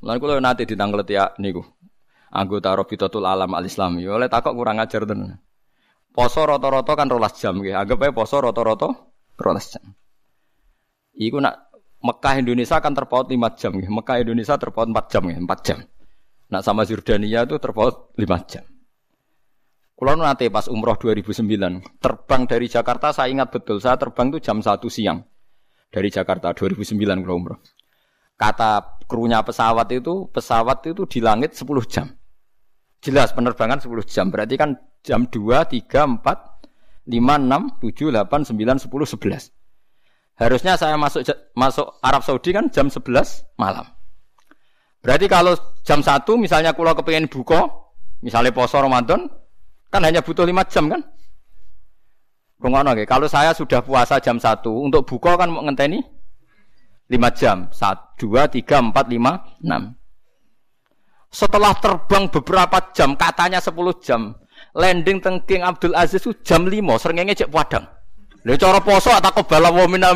Mulane 0.02 0.18
kula 0.18 0.42
nate 0.42 0.66
ditanglet 0.66 1.08
ya 1.10 1.30
niku. 1.38 1.62
Anggota 2.34 2.76
Rabitatul 2.76 3.24
Alam 3.24 3.54
Al 3.54 3.66
Islami. 3.70 4.04
Oleh 4.10 4.28
takok 4.28 4.58
kurang 4.58 4.82
ajar 4.82 5.06
tenan. 5.06 5.40
Poso 6.12 6.42
rata-rata 6.44 6.98
kan 6.98 7.08
rolas 7.08 7.38
jam 7.38 7.62
nggih. 7.62 7.78
Anggap 7.78 8.02
ae 8.04 8.12
poso 8.12 8.42
rata-rata 8.42 8.90
rolas 9.38 9.70
jam. 9.70 9.94
Iku 11.14 11.38
nak 11.38 11.68
Mekah 11.98 12.34
Indonesia 12.42 12.78
kan 12.78 12.94
terpaut 12.94 13.26
5 13.26 13.38
jam 13.58 13.74
nggih. 13.74 13.90
Mekah 13.90 14.18
Indonesia 14.22 14.54
terpaut 14.58 14.86
4 14.90 15.12
jam 15.14 15.22
nggih, 15.26 15.40
4 15.46 15.66
jam. 15.66 15.80
Nak 16.48 16.62
sama 16.62 16.86
Jordania 16.86 17.46
itu 17.46 17.58
terpaut 17.58 18.14
5 18.18 18.50
jam. 18.50 18.66
Kulo 19.98 20.14
nanti 20.14 20.46
pas 20.54 20.70
umroh 20.70 20.94
2009, 20.94 21.98
terbang 21.98 22.46
dari 22.46 22.70
Jakarta 22.70 23.10
saya 23.10 23.34
ingat 23.34 23.50
betul, 23.50 23.82
saya 23.82 23.98
terbang 23.98 24.30
tuh 24.30 24.38
jam 24.38 24.62
1 24.62 24.78
siang. 24.94 25.26
Dari 25.90 26.14
Jakarta 26.14 26.54
2009 26.54 27.26
kulo 27.26 27.34
umroh. 27.34 27.58
Kata 28.38 29.02
krunya 29.10 29.42
pesawat 29.42 29.90
itu, 29.90 30.30
pesawat 30.30 30.86
itu 30.86 31.10
di 31.10 31.18
langit 31.18 31.58
10 31.58 31.66
jam. 31.90 32.14
Jelas 33.02 33.34
penerbangan 33.34 33.82
10 33.82 34.06
jam, 34.06 34.30
berarti 34.30 34.54
kan 34.54 34.78
jam 35.02 35.26
2, 35.26 35.66
3, 35.66 36.06
4, 36.22 37.10
5, 37.10 37.10
6, 37.10 37.82
7, 37.82 38.14
8, 38.14 38.54
9, 38.54 38.78
10, 38.78 39.18
11. 39.18 39.50
Harusnya 40.38 40.78
saya 40.78 40.94
masuk 41.02 41.26
masuk 41.58 41.98
Arab 42.06 42.22
Saudi 42.22 42.54
kan 42.54 42.70
jam 42.70 42.94
11 42.94 43.50
malam. 43.58 43.90
Berarti 45.02 45.26
kalau 45.26 45.58
jam 45.82 46.06
1 46.06 46.22
misalnya 46.38 46.78
kulo 46.78 46.94
kepengen 46.94 47.26
buka, 47.26 47.66
misalnya 48.22 48.54
poso 48.54 48.78
Ramadan, 48.78 49.26
Kan 49.88 50.04
hanya 50.04 50.20
butuh 50.20 50.44
lima 50.44 50.68
jam 50.68 50.92
kan? 50.92 51.02
Rungono 52.58 52.98
Kalau 53.06 53.30
saya 53.30 53.54
sudah 53.54 53.86
puasa 53.86 54.18
jam 54.18 54.42
satu 54.42 54.90
untuk 54.90 55.06
buka 55.06 55.38
kan 55.38 55.48
mau 55.54 55.62
ngenteni 55.64 56.02
lima 57.08 57.32
jam. 57.32 57.72
Satu, 57.72 58.28
dua, 58.28 58.52
tiga, 58.52 58.84
empat, 58.84 59.08
lima, 59.08 59.40
enam. 59.64 59.96
Setelah 61.32 61.76
terbang 61.80 62.28
beberapa 62.32 62.92
jam, 62.96 63.16
katanya 63.16 63.60
sepuluh 63.60 63.96
jam, 64.00 64.36
landing 64.76 65.20
tengking 65.20 65.64
Abdul 65.64 65.96
Aziz 65.96 66.24
itu 66.24 66.34
jam 66.44 66.68
lima, 66.68 66.96
seringnya 67.00 67.36
cek 67.36 67.52
padang. 67.52 67.86
Lha 68.48 68.56
cara 68.56 68.80
poso 68.80 69.12
atau 69.12 69.32
kebala 69.44 69.70
wa 69.72 69.86
minna. 69.92 70.16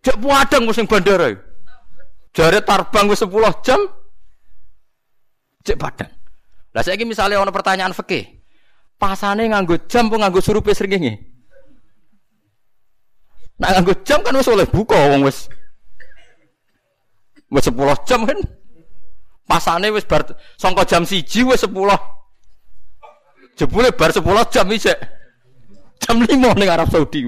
Cek 0.00 0.16
padang 0.16 0.62
musim 0.64 0.88
bandara. 0.88 1.28
Jare 2.32 2.60
terbang 2.60 3.04
wis 3.08 3.24
10 3.24 3.32
jam. 3.64 3.80
Cek 5.64 5.76
padang. 5.76 6.12
Lah 6.76 6.84
saiki 6.84 7.08
misalnya 7.08 7.40
ono 7.40 7.48
pertanyaan 7.48 7.96
fikih. 7.96 8.36
Pasane 9.00 9.48
nganggo 9.48 9.88
jam 9.88 10.12
apa 10.12 10.20
nganggo 10.20 10.44
surupe 10.44 10.76
srengenge? 10.76 11.16
Nah 13.56 13.72
nganggo 13.72 13.96
jam 14.04 14.20
kan 14.20 14.36
wis 14.36 14.52
oleh 14.52 14.68
buka 14.68 14.92
wong 15.08 15.24
wis. 15.24 15.48
Wis 17.48 17.72
10 17.72 17.80
jam 18.04 18.28
kan. 18.28 18.36
Pasane 19.48 19.88
wis 19.88 20.04
bar 20.04 20.28
sangka 20.60 20.84
jam 20.84 21.08
1 21.08 21.24
wis 21.48 21.64
10. 21.64 21.72
Jebule 23.56 23.88
bar 23.96 24.12
10 24.12 24.20
jam 24.52 24.68
isek. 24.68 25.00
Jam 26.04 26.20
5 26.20 26.28
ning 26.60 26.68
Arab 26.68 26.92
Saudi. 26.92 27.24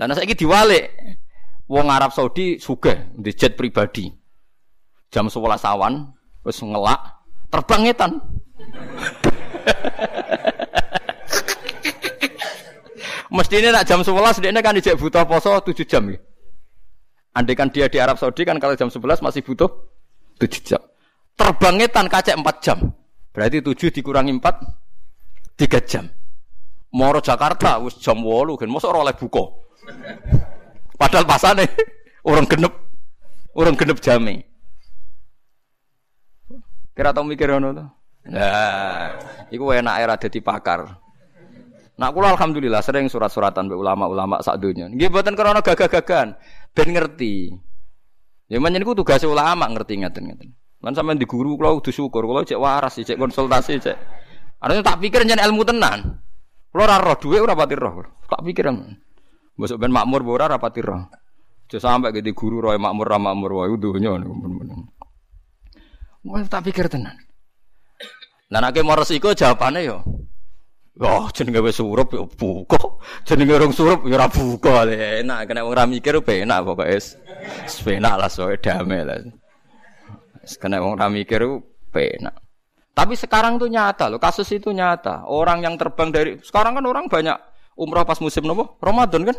Lah 0.00 0.16
saiki 0.16 0.32
diwalik. 0.32 0.96
Wong 1.68 1.92
Arab 1.92 2.16
Saudi 2.16 2.56
sugih 2.56 3.12
di 3.20 3.36
jet 3.36 3.52
pribadi. 3.52 4.08
Jam 5.12 5.28
11 5.28 5.60
awan 5.60 6.08
wis 6.40 6.56
ngelak 6.64 7.15
terbang 7.50 7.80
ngetan. 7.90 8.10
Mestinya 13.36 13.68
nak 13.76 13.84
jam 13.84 14.00
11 14.00 14.40
dia 14.40 14.50
kan 14.64 14.72
dijak 14.72 14.96
butuh 14.96 15.24
poso 15.28 15.60
7 15.60 15.84
jam 15.84 16.02
ya. 16.08 16.18
Andai 17.36 17.52
kan 17.52 17.68
dia 17.68 17.84
di 17.90 18.00
Arab 18.00 18.16
Saudi 18.16 18.48
kan 18.48 18.56
kalau 18.56 18.72
jam 18.78 18.88
11 18.88 19.20
masih 19.20 19.44
butuh 19.44 19.68
7 20.40 20.48
jam. 20.64 20.80
Terbang 21.36 21.76
ngetan 21.76 22.08
kacek 22.08 22.32
4 22.32 22.64
jam. 22.64 22.78
Berarti 23.36 23.60
7 23.60 23.92
dikurangi 23.92 24.32
4 24.40 25.60
3 25.60 25.90
jam. 25.90 26.08
Moro 26.96 27.20
Jakarta 27.20 27.76
wis 27.84 28.00
jam 28.00 28.24
8 28.24 28.56
kan 28.56 28.68
mosok 28.72 28.94
oleh 28.94 29.12
buka. 29.12 29.44
Padahal 30.96 31.28
pasane 31.28 31.68
orang 32.30 32.48
genep 32.48 32.72
orang 33.52 33.76
genep 33.76 34.00
jame. 34.00 34.55
Kira 36.96 37.12
tau 37.12 37.28
mikir 37.28 37.52
ngono 37.52 37.76
to? 37.76 37.84
Nah, 38.32 39.12
iku 39.52 39.68
enak 39.70 39.96
era 40.00 40.14
dadi 40.16 40.40
pakar. 40.40 40.96
Nak 41.96 42.10
kula 42.12 42.32
alhamdulillah 42.32 42.80
sering 42.80 43.12
surat-suratan 43.12 43.68
be 43.68 43.76
ulama-ulama 43.76 44.40
sak 44.40 44.56
donya. 44.60 44.88
Nggih 44.88 45.12
mboten 45.12 45.36
krana 45.36 45.60
gagah-gagahan, 45.60 46.36
ben 46.72 46.88
ngerti. 46.92 47.52
Ya 48.48 48.56
menyen 48.60 48.80
iku 48.80 48.96
tugas 48.96 49.20
ulama 49.28 49.68
ngerti 49.68 50.00
ngeten-ngeten. 50.00 50.56
Lan 50.80 50.92
sampean 50.96 51.20
di 51.20 51.28
guru 51.28 51.56
kula 51.60 51.76
kudu 51.80 51.92
syukur, 51.92 52.24
kula 52.24 52.48
cek 52.48 52.56
waras 52.56 52.96
cek 52.96 53.16
konsultasi 53.16 53.76
cek. 53.76 53.96
Artinya 54.60 54.82
tak 54.92 55.04
pikir 55.04 55.24
nyen 55.28 55.40
ilmu 55.40 55.68
tenan. 55.68 56.20
Kula 56.72 56.88
ora 56.88 56.96
roh 57.00 57.16
dhuwit 57.20 57.44
ora 57.44 57.52
pati 57.52 57.74
roh. 57.76 58.24
Tak 58.24 58.40
pikir 58.40 58.72
Mbok 59.56 59.76
ben 59.80 59.88
makmur 59.88 60.20
ora 60.24 60.52
rapati 60.52 60.80
roh. 60.84 61.00
Aja 61.66 61.78
sampe 61.80 62.12
gede 62.12 62.36
guru 62.36 62.60
roh 62.60 62.72
makmur 62.76 63.08
ra 63.08 63.16
makmur 63.16 63.64
wae 63.64 63.72
donya 63.80 64.16
Wah 66.26 66.42
tak 66.50 66.66
pikir 66.66 66.90
tenan. 66.90 67.14
Nah 68.50 68.58
nek 68.58 68.78
mau 68.82 68.98
resiko 68.98 69.30
jawabannya 69.30 69.80
yo. 69.86 70.02
Oh, 70.96 71.28
jenenge 71.28 71.60
wis 71.60 71.76
surup 71.76 72.08
yo 72.10 72.24
buka. 72.24 72.80
Jenenge 73.28 73.52
urung 73.52 73.72
surup 73.74 74.08
yo 74.08 74.16
ora 74.16 74.26
buka. 74.32 74.88
Enak 74.88 75.46
kena 75.46 75.62
wong 75.62 75.76
ra 75.76 75.84
mikir 75.84 76.18
penak 76.24 76.64
pokoke 76.64 76.88
wis. 76.88 77.20
Penak 77.84 78.16
lah 78.16 78.30
soe 78.32 78.56
damai 78.56 79.04
lah. 79.04 79.20
Kena 80.56 80.80
wong 80.80 80.96
ra 80.96 81.12
mikir 81.12 81.44
penak. 81.92 82.34
Tapi 82.96 83.12
sekarang 83.12 83.60
tuh 83.60 83.68
nyata 83.68 84.08
loh, 84.08 84.16
kasus 84.16 84.48
itu 84.56 84.72
nyata. 84.72 85.28
Orang 85.28 85.60
yang 85.60 85.76
terbang 85.76 86.08
dari 86.08 86.40
sekarang 86.40 86.80
kan 86.80 86.84
orang 86.88 87.12
banyak 87.12 87.36
umroh 87.76 88.08
pas 88.08 88.16
musim 88.24 88.48
nopo 88.48 88.80
Ramadan 88.80 89.28
kan. 89.28 89.36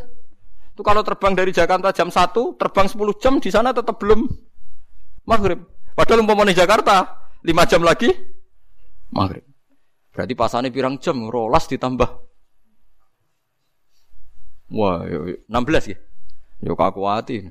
Itu 0.77 0.85
kalau 0.85 1.01
terbang 1.01 1.33
dari 1.33 1.49
Jakarta 1.49 1.89
jam 1.89 2.13
1, 2.13 2.37
terbang 2.61 2.85
10 2.85 3.17
jam 3.17 3.33
di 3.41 3.49
sana 3.49 3.73
tetap 3.73 3.97
belum 3.97 4.29
maghrib. 5.25 5.76
Padahal 5.97 6.21
umpama 6.21 6.45
di 6.45 6.53
Jakarta 6.53 7.25
lima 7.41 7.65
jam 7.65 7.81
lagi 7.81 8.13
maghrib. 9.09 9.41
Berarti 10.13 10.33
pasane 10.37 10.69
pirang 10.69 11.01
jam 11.01 11.25
rolas 11.25 11.65
ditambah. 11.65 12.09
Wah, 14.77 15.01
enam 15.49 15.63
belas 15.65 15.89
ya. 15.89 15.97
Yo 16.61 16.77
kaku 16.77 17.01
hati. 17.01 17.49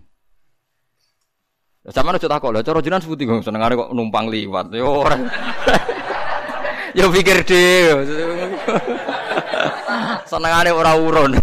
Sama 1.90 2.14
aja 2.14 2.26
takut 2.26 2.51
lah, 2.51 2.66
cara 2.66 2.82
jenengan 2.82 3.03
sebuti 3.03 3.26
kok 3.26 3.47
senengane 3.47 3.78
kok 3.78 3.94
numpang 3.94 4.26
liwat. 4.26 4.74
Yo 4.74 5.07
ora. 5.07 5.14
Yo 6.99 7.11
pikir 7.11 7.47
dhewe. 7.47 8.03
senengane 10.30 10.70
ora 10.74 10.99
urun. 10.99 11.38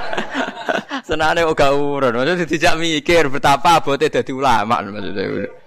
senengane 1.08 1.42
ora 1.42 1.74
urun. 1.74 2.14
Maksudnya 2.14 2.46
dijak 2.46 2.74
mikir 2.78 3.26
betapa 3.26 3.82
abote 3.82 4.06
dadi 4.06 4.30
ulama 4.30 4.86
maksudnya. 4.86 5.65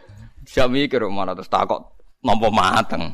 Dijak 0.50 0.66
mikir 0.74 1.06
mana 1.14 1.38
terus 1.38 1.45
takut 1.45 1.93
nampa 2.26 2.50
mateng. 2.50 3.14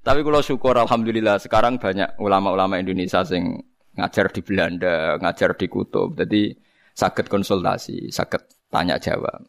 Tapi 0.00 0.20
kalau 0.24 0.40
syukur 0.40 0.80
alhamdulillah 0.80 1.36
sekarang 1.36 1.76
banyak 1.76 2.16
ulama-ulama 2.16 2.80
Indonesia 2.80 3.20
sing 3.20 3.68
ngajar 4.00 4.32
di 4.32 4.40
Belanda, 4.40 5.20
ngajar 5.20 5.60
di 5.60 5.68
Kutub. 5.68 6.16
Jadi 6.16 6.56
sakit 6.96 7.28
konsultasi, 7.28 8.08
sakit 8.08 8.72
tanya 8.72 8.96
jawab. 8.96 9.44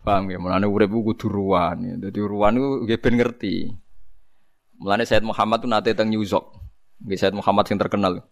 Paham 0.00 0.32
ya? 0.32 0.40
Mulane 0.40 0.64
urip 0.64 0.96
ku 0.96 1.12
kudu 1.12 1.28
ruwan. 1.28 2.00
Dadi 2.00 2.24
ruwan 2.24 2.56
ku 2.56 2.88
nggih 2.88 3.04
ben 3.04 3.20
ngerti. 3.20 3.68
Mulane 4.80 5.04
Said 5.04 5.28
Muhammad 5.28 5.60
tuh 5.60 5.68
nate 5.68 5.92
teng 5.92 6.08
New 6.08 6.24
York. 6.24 6.56
Nggih 7.04 7.20
Said 7.20 7.36
Muhammad 7.36 7.68
yang 7.68 7.84
terkenal. 7.84 8.24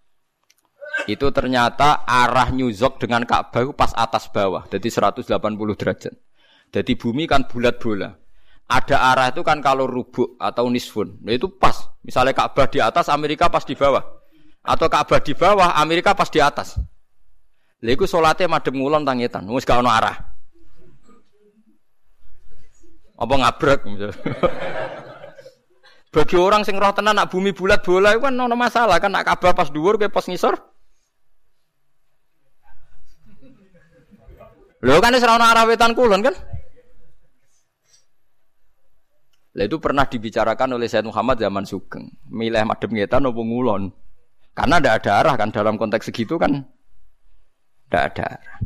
Itu 1.11 1.34
ternyata 1.34 2.07
arah 2.07 2.55
New 2.55 2.70
York 2.70 3.03
dengan 3.03 3.26
Ka'bah 3.26 3.66
pas 3.74 3.90
atas 3.98 4.30
bawah, 4.30 4.66
jadi 4.70 4.86
180 4.86 5.26
derajat. 5.74 6.14
Jadi 6.72 6.92
bumi 6.94 7.26
kan 7.26 7.44
bulat 7.50 7.76
bola. 7.82 8.11
Ada 8.70 8.96
arah 9.12 9.28
itu 9.34 9.44
kan 9.44 9.61
kalau 9.61 9.84
rubuk 9.84 10.40
atau 10.40 10.70
nisfun. 10.72 11.20
Nah 11.20 11.36
itu 11.36 11.50
pas. 11.50 11.92
Misalnya 12.00 12.32
Ka'bah 12.32 12.70
di 12.70 12.80
atas, 12.80 13.12
Amerika 13.12 13.53
pas 13.53 13.66
di 13.66 13.76
bawah. 13.76 14.00
Atau 14.64 14.88
Ka'bah 14.88 15.20
di 15.20 15.36
bawah, 15.36 15.76
Amerika 15.76 16.16
pas 16.16 16.30
di 16.32 16.40
atas. 16.40 16.80
Lha 17.82 17.90
iku 17.92 18.07
salate 18.07 18.46
madhep 18.46 18.72
ngulon 18.72 19.03
tangitan, 19.03 19.44
wis 19.50 19.66
arah. 19.66 20.32
Apa 23.22 23.34
ngabrek 23.38 23.86
Bagi 26.12 26.36
orang 26.36 26.66
sing 26.66 26.76
roh 26.76 26.92
tenan 26.92 27.16
nak 27.16 27.30
bumi 27.30 27.55
bulat 27.55 27.80
bola 27.86 28.12
itu 28.12 28.20
kan 28.20 28.34
ono 28.36 28.53
masalah 28.53 29.00
kan 29.00 29.14
nak 29.14 29.24
Ka'bah 29.24 29.57
pas 29.57 29.70
dhuwur 29.72 29.96
kowe 29.96 30.09
pas 30.09 30.26
ngisor. 30.26 30.71
Lho 34.83 34.99
kan 34.99 35.14
wis 35.14 35.22
ono 35.22 35.47
arah 35.47 35.62
wetan 35.62 35.95
kulon 35.95 36.26
kan? 36.26 36.35
Lah 39.53 39.64
itu 39.68 39.76
pernah 39.78 40.09
dibicarakan 40.09 40.74
oleh 40.80 40.89
Said 40.89 41.07
Muhammad 41.07 41.39
zaman 41.39 41.62
Sugeng. 41.62 42.09
Milih 42.26 42.64
madhep 42.66 42.91
ngetan 42.91 43.28
opo 43.28 43.47
ngulon. 43.47 43.93
Karena 44.57 44.80
tidak 44.80 44.95
ada 45.05 45.11
arah 45.22 45.35
kan 45.39 45.49
dalam 45.55 45.78
konteks 45.78 46.09
segitu 46.11 46.37
kan 46.41 46.66
tidak 47.87 48.03
ada 48.16 48.24
arah. 48.41 48.59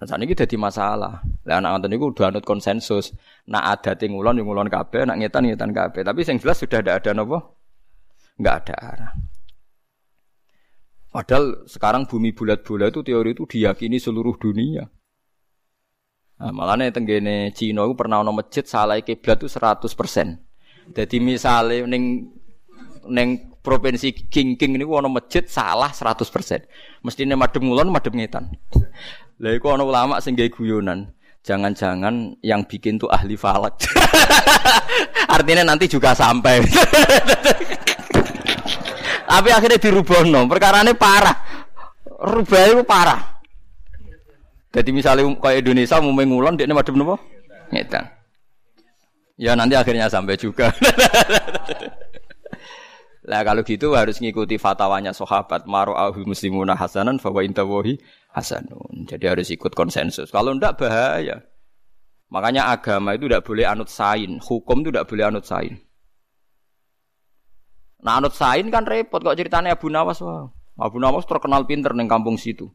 Dan 0.00 0.04
saat 0.08 0.20
ini 0.24 0.32
jadi 0.32 0.56
masalah. 0.56 1.20
Lah 1.44 1.56
anak 1.60 1.70
anton 1.76 1.92
itu 1.92 2.08
udah 2.08 2.32
anut 2.32 2.44
konsensus. 2.48 3.12
Nak 3.46 3.64
ada 3.76 3.92
tingulon 4.00 4.40
yang 4.40 4.48
ngulon 4.48 4.72
kabe, 4.72 5.04
nak 5.04 5.20
ngetan 5.20 5.44
ngetan 5.46 5.70
kabe. 5.76 6.00
Tapi 6.00 6.20
yang 6.24 6.40
jelas 6.40 6.56
sudah 6.56 6.80
tidak 6.80 7.04
ada 7.04 7.10
nopo, 7.12 7.60
nggak 8.40 8.54
ada 8.64 8.74
arah. 8.80 9.12
Padahal 11.10 11.68
sekarang 11.68 12.08
bumi 12.08 12.32
bulat-bulat 12.32 12.94
itu 12.94 13.00
teori 13.02 13.30
itu 13.36 13.44
diyakini 13.44 14.00
seluruh 14.00 14.38
dunia. 14.40 14.88
Nah, 16.40 16.56
malah 16.56 16.80
nih 16.80 16.88
tenggene 16.88 17.52
Cina 17.52 17.84
itu 17.84 17.92
pernah 17.92 18.24
ono 18.24 18.32
masjid 18.32 18.64
salah 18.64 18.96
kiblat 19.04 19.44
itu 19.44 19.48
100%. 19.52 20.96
Jadi 20.96 21.16
misalnya 21.20 21.84
neng 21.84 22.32
neng 23.04 23.52
provinsi 23.60 24.16
King 24.32 24.56
King 24.56 24.80
ini 24.80 24.88
ono 24.88 25.12
masjid 25.12 25.44
salah 25.44 25.92
100%. 25.92 27.04
Mestine 27.04 27.36
madem 27.36 27.68
ngulon 27.68 27.92
madem 27.92 28.16
ngetan. 28.16 28.56
Lah 29.36 29.52
iku 29.52 29.76
ono 29.76 29.84
ulama 29.84 30.16
sing 30.24 30.32
gawe 30.32 30.48
guyonan. 30.48 31.12
Jangan-jangan 31.44 32.40
yang 32.40 32.64
bikin 32.64 32.96
tuh 32.96 33.12
ahli 33.12 33.36
falak. 33.36 33.76
Artinya 35.36 35.72
nanti 35.72 35.88
juga 35.92 36.16
sampai. 36.16 36.60
Tapi 39.30 39.48
akhirnya 39.48 39.80
dirubah 39.80 40.24
no. 40.24 40.44
Perkara 40.44 40.84
ini 40.84 40.92
parah. 40.92 41.36
Rubah 42.20 42.60
itu 42.68 42.84
parah. 42.84 43.39
Jadi 44.70 44.90
misalnya 44.94 45.26
kayak 45.42 45.66
Indonesia 45.66 45.98
mau 45.98 46.14
mengulon, 46.14 46.54
dia 46.54 46.70
madem 46.70 46.94
nopo 46.94 47.18
ngetan. 47.74 48.06
Ya 49.40 49.56
nanti 49.56 49.74
akhirnya 49.74 50.06
sampai 50.06 50.36
juga. 50.36 50.70
Lah 53.30 53.46
kalau 53.46 53.62
gitu 53.62 53.94
harus 53.94 54.18
ngikuti 54.18 54.58
fatwanya 54.58 55.14
sahabat 55.14 55.64
ahul 55.68 56.26
muslimuna 56.26 56.74
hasanan 56.74 57.22
fa 57.22 57.30
wa 57.30 57.40
intawahi 57.40 57.96
hasanun. 58.34 59.06
Jadi 59.06 59.24
harus 59.30 59.48
ikut 59.54 59.72
konsensus. 59.72 60.28
Kalau 60.34 60.52
ndak 60.56 60.76
bahaya. 60.80 61.40
Makanya 62.30 62.70
agama 62.70 63.18
itu 63.18 63.26
tidak 63.26 63.42
boleh 63.42 63.66
anut 63.66 63.90
sain, 63.90 64.38
hukum 64.38 64.86
itu 64.86 64.94
tidak 64.94 65.10
boleh 65.10 65.24
anut 65.26 65.44
sain. 65.46 65.82
Nah 68.00 68.22
anut 68.22 68.32
sain 68.32 68.70
kan 68.70 68.86
repot 68.86 69.20
kok 69.20 69.34
ceritanya 69.34 69.74
Abu 69.74 69.90
Nawas 69.90 70.22
wah. 70.22 70.46
Abu 70.78 71.02
Nawas 71.02 71.26
terkenal 71.26 71.66
pinter 71.66 71.92
neng 71.92 72.06
kampung 72.06 72.38
situ. 72.38 72.70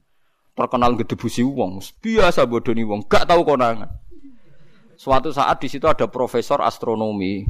Terkenal 0.56 0.96
gedebusi 0.96 1.44
wong, 1.44 1.84
biasa 2.00 2.48
bodoni 2.48 2.88
wong, 2.88 3.04
gak 3.12 3.28
tahu 3.28 3.44
konangan. 3.44 3.92
Suatu 4.96 5.36
saat 5.36 5.60
di 5.60 5.68
situ 5.68 5.84
ada 5.92 6.08
profesor 6.08 6.64
astronomi, 6.64 7.44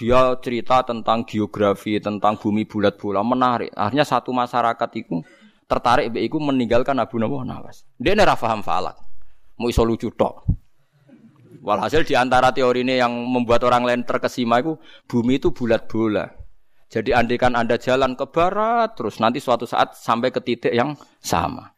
dia 0.00 0.36
cerita 0.40 0.80
tentang 0.80 1.28
geografi, 1.28 2.00
tentang 2.00 2.40
bumi 2.40 2.64
bulat 2.64 2.96
bola 2.96 3.20
menarik. 3.20 3.68
Akhirnya 3.76 4.08
satu 4.08 4.32
masyarakat 4.32 4.88
itu 4.96 5.20
tertarik 5.68 6.16
be 6.16 6.24
iku 6.24 6.40
meninggalkan 6.40 6.96
Abu 6.96 7.20
Nawas. 7.20 7.84
Dia 8.00 8.16
ini 8.16 8.24
paham 8.24 8.64
falak. 8.64 8.96
Mau 9.60 9.68
iso 9.68 9.84
lucu. 9.84 10.08
Walhasil 11.60 12.08
di 12.08 12.16
antara 12.16 12.56
teori 12.56 12.86
ini 12.86 12.96
yang 12.96 13.12
membuat 13.12 13.66
orang 13.68 13.84
lain 13.84 14.00
terkesima 14.08 14.64
itu 14.64 14.80
bumi 15.04 15.36
itu 15.36 15.52
bulat 15.52 15.84
bola. 15.84 16.24
Jadi 16.88 17.10
andikan 17.10 17.58
Anda 17.58 17.76
jalan 17.76 18.16
ke 18.16 18.24
barat 18.30 18.96
terus 18.96 19.20
nanti 19.20 19.42
suatu 19.42 19.68
saat 19.68 19.92
sampai 19.98 20.32
ke 20.32 20.40
titik 20.40 20.72
yang 20.72 20.96
sama. 21.20 21.75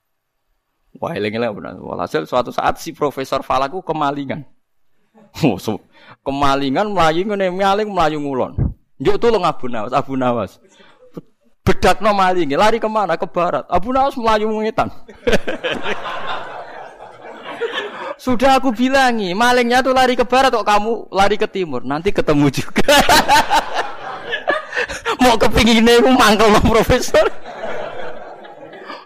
Wah, 0.98 1.14
eling-eling 1.14 1.54
benar. 1.54 1.78
Walhasil 1.78 2.26
suatu 2.26 2.50
saat 2.50 2.82
si 2.82 2.90
Profesor 2.90 3.38
Falak 3.46 3.70
itu 3.70 3.78
kemalingan. 3.86 4.42
Oh, 5.46 5.54
so, 5.54 5.78
kemalingan 6.26 6.90
melayu 6.90 7.22
ngene 7.22 7.54
maling 7.54 7.88
melayu 7.94 8.18
ngulon. 8.18 8.58
Njuk 8.98 9.22
tulung 9.22 9.46
Abu 9.46 9.70
Nawas, 9.70 9.94
Abu 9.94 10.18
Nawas. 10.18 10.58
no 12.02 12.10
maling, 12.10 12.50
lari 12.58 12.82
ke 12.82 12.90
mana? 12.90 13.14
Ke 13.14 13.30
barat. 13.30 13.62
Abu 13.70 13.94
Nawas 13.94 14.18
melayu 14.18 14.50
ngetan. 14.50 14.90
Sudah 18.18 18.58
aku 18.58 18.74
bilangi, 18.74 19.30
malingnya 19.30 19.78
tuh 19.78 19.94
lari 19.94 20.18
ke 20.18 20.26
barat 20.26 20.50
kok 20.50 20.66
kamu 20.66 21.06
lari 21.14 21.38
ke 21.38 21.46
timur. 21.46 21.86
Nanti 21.86 22.10
ketemu 22.10 22.50
juga. 22.50 22.90
Mau 25.22 25.38
kepinginnya 25.38 26.02
aku 26.02 26.10
mangkel 26.18 26.50
no 26.50 26.58
profesor. 26.66 27.30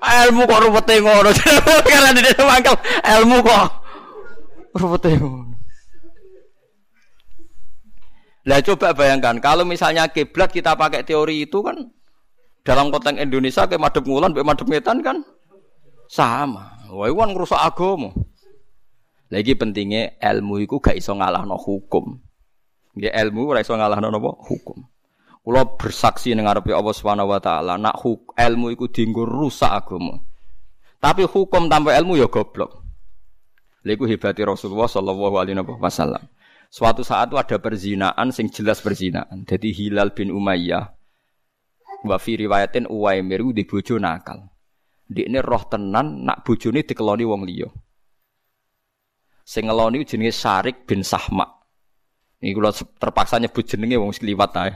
Ilmu 0.03 0.43
kok 0.51 0.63
rupete 0.67 0.99
ngono. 0.99 1.31
Karena 1.91 2.11
dia 2.11 2.43
mangkel, 2.43 2.75
ilmu 3.07 3.39
kok 3.47 3.65
rupete 4.75 5.11
ngono. 5.23 5.55
Lah 8.43 8.59
coba 8.59 8.91
bayangkan 8.91 9.39
kalau 9.39 9.63
misalnya 9.63 10.11
kiblat 10.11 10.51
kita 10.51 10.75
pakai 10.75 11.07
teori 11.07 11.47
itu 11.47 11.63
kan 11.63 11.79
dalam 12.67 12.91
konteks 12.91 13.23
Indonesia 13.23 13.71
kayak 13.71 13.79
madep 13.79 14.03
ngulon, 14.03 14.35
kayak 14.35 14.49
madep 14.51 14.67
ngetan 14.67 14.99
kan 14.99 15.23
sama. 16.11 16.83
Wah, 16.91 17.07
itu 17.07 17.17
kan 17.17 17.29
ngerusak 17.31 17.63
agama. 17.63 18.11
Lagi 19.33 19.57
pentingnya 19.57 20.21
ilmu 20.21 20.61
itu 20.61 20.77
gak 20.77 20.99
iso 20.99 21.17
no 21.17 21.57
hukum. 21.57 22.21
Ya 23.01 23.15
ilmu 23.25 23.49
ora 23.49 23.65
iso 23.65 23.79
no 23.79 23.87
napa 23.89 24.31
hukum. 24.45 24.92
Kula 25.43 25.67
bersaksi 25.75 26.31
ning 26.39 26.47
ngarepe 26.47 26.71
Allah 26.71 26.95
Subhanahu 26.95 27.35
wa 27.35 27.43
taala, 27.43 27.75
nak 27.75 27.99
ilmu 28.39 28.71
iku 28.79 28.87
dienggo 28.87 29.27
rusak 29.27 29.75
agama. 29.75 30.23
Tapi 31.03 31.27
hukum 31.27 31.67
tanpa 31.67 31.99
ilmu 31.99 32.15
ya 32.15 32.31
goblok. 32.31 32.79
Lha 33.83 33.99
iku 33.99 34.07
hebati 34.07 34.47
Rasulullah 34.47 34.87
sallallahu 34.87 35.35
alaihi 35.35 35.59
wasallam. 35.59 36.23
Suatu 36.71 37.03
saat 37.03 37.29
itu 37.29 37.37
ada 37.37 37.59
perzinaan 37.59 38.31
sing 38.31 38.49
jelas 38.55 38.79
perzinaan. 38.79 39.43
Jadi 39.43 39.75
Hilal 39.75 40.15
bin 40.15 40.31
Umayyah 40.31 40.95
wa 42.07 42.17
fi 42.23 42.39
riwayatin 42.39 42.87
Uwaimir 42.87 43.43
di 43.51 43.67
bojo 43.67 43.99
nakal. 43.99 44.47
ini 45.13 45.43
roh 45.45 45.69
tenan 45.69 46.25
nak 46.25 46.47
bojone 46.47 46.87
dikeloni 46.87 47.27
wong 47.27 47.43
liya. 47.45 47.69
Sing 49.45 49.69
ngeloni 49.69 50.07
jenenge 50.07 50.33
Sarik 50.33 50.89
bin 50.89 51.05
Sahma. 51.05 51.45
Ini 52.41 52.55
kula 52.57 52.73
terpaksa 52.73 53.37
nyebut 53.37 53.67
jenenge 53.67 54.01
wong 54.01 54.15
sekliwat 54.15 54.53
ae. 54.57 54.73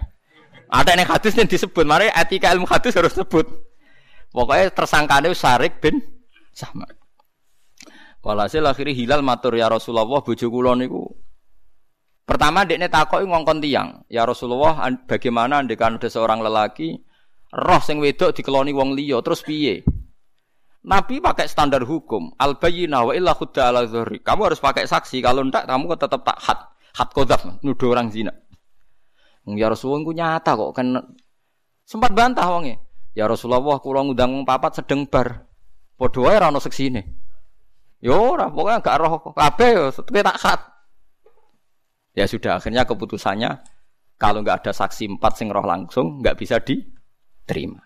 Ada 0.76 0.92
yang 0.92 1.08
hadis 1.08 1.32
yang 1.32 1.48
disebut, 1.48 1.88
mari 1.88 2.12
etika 2.12 2.52
ilmu 2.52 2.68
hadis 2.68 2.92
harus 2.92 3.16
sebut. 3.16 3.48
Pokoknya 4.28 4.68
tersangkane 4.68 5.32
Sarik 5.32 5.80
bin 5.80 6.04
Sahma. 6.52 6.84
Walhasil 8.20 8.60
akhirnya 8.60 8.92
hilal 8.92 9.22
matur 9.24 9.56
ya 9.56 9.70
Rasulullah 9.70 10.04
bojo 10.04 10.46
kula 10.50 10.74
niku 10.74 11.06
Pertama 12.26 12.66
dekne 12.66 12.90
takoki 12.90 13.22
ngongkon 13.22 13.62
tiang, 13.62 14.02
"Ya 14.10 14.26
Rasulullah, 14.26 14.82
bagaimana 15.06 15.62
andekan 15.62 15.94
ada 15.94 16.10
seorang 16.10 16.42
lelaki 16.42 16.98
roh 17.54 17.78
sing 17.78 18.02
wedok 18.02 18.34
dikeloni 18.34 18.74
wong 18.74 18.98
liya, 18.98 19.22
terus 19.22 19.46
piye?" 19.46 19.86
Nabi 20.90 21.22
pakai 21.22 21.46
standar 21.46 21.86
hukum, 21.86 22.34
al 22.34 22.58
bayyinah 22.58 23.06
wa 23.06 23.12
illa 23.14 23.30
khudda 23.30 23.70
ala 23.70 23.86
dhuhri. 23.86 24.26
Kamu 24.26 24.42
harus 24.50 24.58
pakai 24.58 24.90
saksi, 24.90 25.22
kalau 25.22 25.46
ndak 25.46 25.70
kamu 25.70 25.94
tetap 25.94 26.26
tak 26.26 26.38
had, 26.42 26.58
had 26.98 27.10
kodaf, 27.14 27.46
nuduh 27.62 27.94
orang 27.94 28.10
zina. 28.10 28.34
Ya 29.54 29.70
Rasulullah 29.70 30.02
ku 30.02 30.10
nyata 30.10 30.58
kok 30.58 30.74
kan 30.74 30.86
sempat 31.86 32.10
bantah 32.10 32.50
wonge. 32.50 32.82
Ya 33.16 33.30
Rasulullah, 33.30 33.80
kula 33.80 34.02
ngundang 34.02 34.44
papat 34.44 34.82
sedeng 34.82 35.06
bar. 35.06 35.46
Padha 35.96 36.20
wae 36.20 36.36
ora 36.36 36.52
ono 36.52 36.60
seksine. 36.60 37.00
Yo 38.04 38.36
ora, 38.36 38.52
pokoknya 38.52 38.84
gak 38.84 38.98
roh 39.00 39.32
kabeh 39.32 39.70
yo 39.72 39.84
tak 39.94 40.36
hat. 40.36 40.60
Ya 42.12 42.28
sudah 42.28 42.60
akhirnya 42.60 42.84
keputusannya 42.84 43.64
kalau 44.20 44.40
nggak 44.44 44.64
ada 44.64 44.72
saksi 44.72 45.16
empat 45.16 45.32
sing 45.36 45.48
roh 45.48 45.64
langsung 45.64 46.20
nggak 46.20 46.36
bisa 46.36 46.60
diterima. 46.60 47.80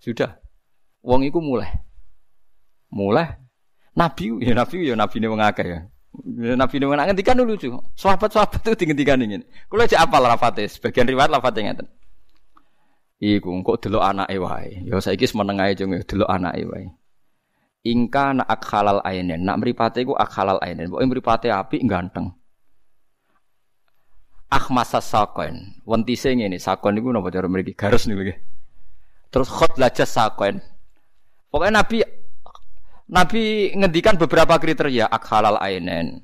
Sudah, 0.00 0.32
wong 1.04 1.28
itu 1.28 1.40
mulai, 1.40 1.68
mulai. 2.88 3.36
Nabi 3.92 4.40
ya 4.40 4.56
nabi 4.56 4.88
ya 4.88 4.96
nabi 4.96 5.16
ini 5.20 5.28
mengakai 5.28 5.66
ya. 5.68 5.80
Nabi 6.58 6.74
ini 6.82 6.84
mengakai 6.90 7.14
ngendikan 7.14 7.38
dulu 7.38 7.54
cuy. 7.54 7.70
Sahabat 7.94 8.30
sahabat 8.34 8.60
itu 8.66 8.84
ngendikan 8.90 9.22
ingin. 9.22 9.46
Kalau 9.70 9.86
aja 9.86 10.02
apa 10.02 10.16
lafate, 10.18 10.66
sebagian 10.66 11.06
riwayat 11.06 11.30
lafate 11.30 11.62
ngeten. 11.62 11.86
Iku 13.20 13.52
kok 13.62 13.78
delok 13.84 14.02
anake 14.02 14.36
wae. 14.40 14.80
Ya 14.88 14.96
saiki 14.98 15.28
meneng 15.36 15.60
ae 15.60 15.76
jeng 15.76 15.92
delok 15.92 16.30
anake 16.30 16.64
wae. 16.66 16.88
Ingka 17.80 18.36
nak 18.36 18.48
akhalal 18.48 19.00
ainen, 19.06 19.40
nak 19.40 19.56
mripate 19.60 20.04
iku 20.04 20.12
akhalal 20.16 20.60
ainen. 20.60 20.92
Pokoke 20.92 21.06
mripate 21.08 21.48
apik 21.48 21.80
ganteng. 21.88 22.32
Ahmasa 24.50 24.98
sakon. 24.98 25.78
Wentise 25.86 26.34
ngene, 26.34 26.58
sakon 26.58 26.98
niku 26.98 27.14
napa 27.14 27.30
cara 27.30 27.46
mriki? 27.46 27.72
Garis 27.78 28.10
niku 28.10 28.26
nggih. 28.26 28.38
Terus 29.30 29.48
khot 29.48 29.78
lajas 29.78 30.10
sakon. 30.10 30.58
Pokoknya 31.48 31.82
Nabi 31.82 32.02
Nabi 33.10 33.74
ngendikan 33.74 34.14
beberapa 34.14 34.54
kriteria 34.62 35.10
akhalal 35.10 35.58
ainen. 35.58 36.22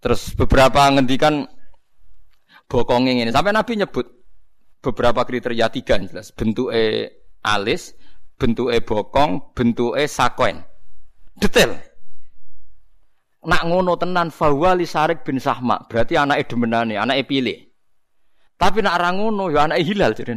Terus 0.00 0.32
beberapa 0.32 0.88
ngendikan 0.88 1.44
bokongnya 2.64 3.28
ini. 3.28 3.32
Sampai 3.32 3.52
Nabi 3.52 3.84
nyebut 3.84 4.08
beberapa 4.80 5.28
kriteria 5.28 5.68
tiga 5.68 6.00
jelas. 6.00 6.32
Bentuk 6.32 6.72
e 6.72 7.12
alis, 7.44 7.92
bentuk 8.40 8.72
e 8.72 8.80
bokong, 8.80 9.52
bentuk 9.52 9.92
e 10.00 10.08
sakon. 10.08 10.64
Detail. 11.36 11.76
Nak 13.46 13.62
ngono 13.68 13.94
tenan 13.94 14.32
fawali 14.32 14.88
Sarik 14.88 15.22
bin 15.22 15.38
Sahma, 15.38 15.78
berarti 15.86 16.18
anake 16.18 16.50
demenane, 16.50 16.98
anake 16.98 17.28
pilih. 17.28 17.60
Tapi 18.56 18.82
nak 18.82 18.98
ra 18.98 19.12
ngono 19.12 19.52
ya 19.52 19.68
anake 19.68 19.84
Hilal 19.84 20.16
jadi 20.16 20.34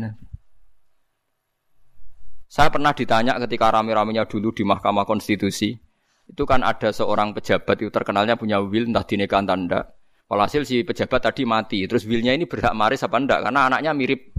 Saya 2.49 2.73
pernah 2.73 2.97
ditanya 2.97 3.37
ketika 3.45 3.69
rame-ramenya 3.69 4.25
dulu 4.25 4.49
di 4.49 4.65
Mahkamah 4.65 5.05
Konstitusi, 5.05 5.77
itu 6.25 6.43
kan 6.49 6.65
ada 6.65 6.89
seorang 6.89 7.37
pejabat 7.37 7.77
itu 7.77 7.93
terkenalnya 7.93 8.33
punya 8.41 8.57
will 8.57 8.89
entah 8.89 9.05
dineka 9.05 9.37
entah 9.37 9.53
ndak. 9.53 9.85
Walhasil 10.25 10.65
si 10.65 10.81
pejabat 10.81 11.29
tadi 11.29 11.45
mati, 11.45 11.85
terus 11.85 12.09
willnya 12.09 12.33
ini 12.33 12.49
berhak 12.49 12.73
maris 12.73 13.05
apa 13.05 13.21
ndak? 13.21 13.45
Karena 13.45 13.69
anaknya 13.69 13.93
mirip 13.93 14.33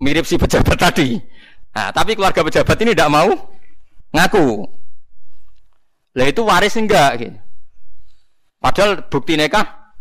mirip 0.00 0.24
si 0.24 0.40
pejabat 0.40 0.80
tadi. 0.80 1.20
Nah, 1.76 1.92
tapi 1.92 2.16
keluarga 2.16 2.40
pejabat 2.40 2.76
ini 2.80 2.96
tidak 2.96 3.12
mau 3.12 3.28
ngaku. 4.16 4.64
Lah 6.16 6.26
itu 6.30 6.40
waris 6.40 6.80
enggak 6.80 7.10
gitu. 7.20 7.38
Padahal 8.64 9.04
bukti 9.12 9.36
nikah 9.36 9.92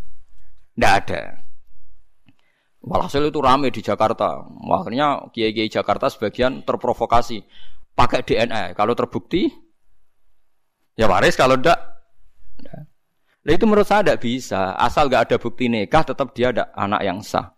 enggak 0.79 0.93
ada. 1.03 1.42
Walhasil 2.83 3.23
itu 3.31 3.39
rame 3.39 3.71
di 3.71 3.79
Jakarta. 3.79 4.43
Akhirnya 4.67 5.31
kiai-kiai 5.31 5.71
Jakarta 5.71 6.11
sebagian 6.11 6.67
terprovokasi 6.67 7.39
pakai 7.95 8.27
DNA. 8.27 8.75
Kalau 8.75 8.91
terbukti 8.91 9.47
ya 10.99 11.07
waris, 11.07 11.39
kalau 11.39 11.55
enggak 11.55 11.79
Nah 13.43 13.51
itu 13.51 13.67
menurut 13.67 13.83
saya 13.83 14.07
tidak 14.07 14.23
bisa. 14.23 14.75
Asal 14.79 15.11
nggak 15.11 15.31
ada 15.31 15.35
bukti 15.35 15.67
nikah, 15.67 16.03
tetap 16.07 16.31
dia 16.31 16.55
ada 16.55 16.71
anak 16.75 17.01
yang 17.03 17.19
sah. 17.19 17.51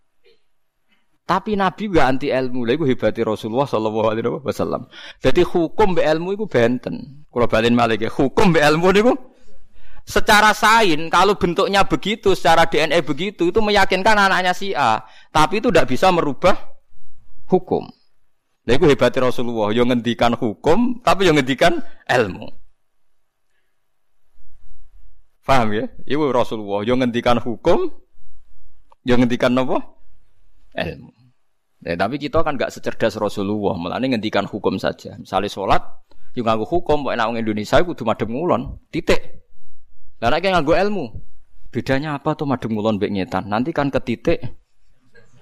Tapi 1.26 1.58
Nabi 1.58 1.90
gak 1.90 2.06
anti 2.06 2.30
ilmu. 2.30 2.70
Lha 2.70 2.78
iku 2.78 2.86
hebati 2.86 3.26
Rasulullah 3.26 3.66
sallallahu 3.66 4.08
alaihi 4.14 4.30
wasallam. 4.46 4.86
Jadi 5.18 5.42
hukum 5.42 5.98
be 5.98 6.06
ilmu 6.06 6.38
iku 6.38 6.46
benten. 6.46 7.26
Kalau 7.34 7.50
balen 7.50 7.74
malik 7.74 8.06
ya, 8.06 8.14
hukum 8.14 8.54
be 8.54 8.62
ilmu 8.62 8.94
niku 8.94 9.14
secara 10.06 10.54
sain 10.54 11.10
kalau 11.10 11.34
bentuknya 11.34 11.82
begitu, 11.82 12.38
secara 12.38 12.70
DNA 12.70 13.02
begitu 13.02 13.50
itu 13.50 13.58
meyakinkan 13.58 14.14
anaknya 14.14 14.54
si 14.54 14.78
A. 14.78 15.02
Tapi 15.36 15.60
itu 15.60 15.68
tidak 15.68 15.92
bisa 15.92 16.08
merubah 16.16 16.56
hukum. 17.52 17.92
Lha 18.64 18.72
iku 18.80 18.88
hebati 18.88 19.20
Rasulullah, 19.20 19.76
yo 19.76 19.84
ngendikan 19.84 20.32
hukum 20.32 21.04
tapi 21.04 21.28
yo 21.28 21.36
ngendikan 21.36 21.84
ilmu. 22.08 22.48
Paham 25.44 25.76
ya? 25.76 25.92
Iku 26.08 26.32
Rasulullah 26.32 26.88
yo 26.88 26.96
ngendikan 26.96 27.44
hukum, 27.44 27.92
yo 29.04 29.16
ngendikan 29.20 29.52
apa? 29.60 29.84
Ilmu. 30.72 31.12
Ya, 31.86 31.94
tapi 31.94 32.18
kita 32.18 32.42
kan 32.42 32.58
gak 32.58 32.74
secerdas 32.74 33.14
Rasulullah, 33.20 33.78
malah 33.78 34.02
ini 34.02 34.18
ngendikan 34.18 34.50
hukum 34.50 34.82
saja. 34.82 35.22
Misalnya 35.22 35.52
sholat, 35.54 35.84
yang 36.34 36.50
nganggu 36.50 36.66
hukum, 36.66 37.06
pokoknya 37.06 37.30
orang 37.30 37.46
Indonesia 37.46 37.78
itu 37.78 38.02
madem 38.02 38.34
ngulon, 38.34 38.82
titik. 38.90 39.46
Karena 40.18 40.42
kayak 40.42 40.54
nganggu 40.58 40.74
ilmu. 40.74 41.06
Bedanya 41.70 42.18
apa 42.18 42.34
tuh 42.34 42.50
madem 42.50 42.74
ngulon? 42.74 42.98
Nanti 43.46 43.70
kan 43.70 43.94
ke 43.94 44.02
titik 44.02 44.40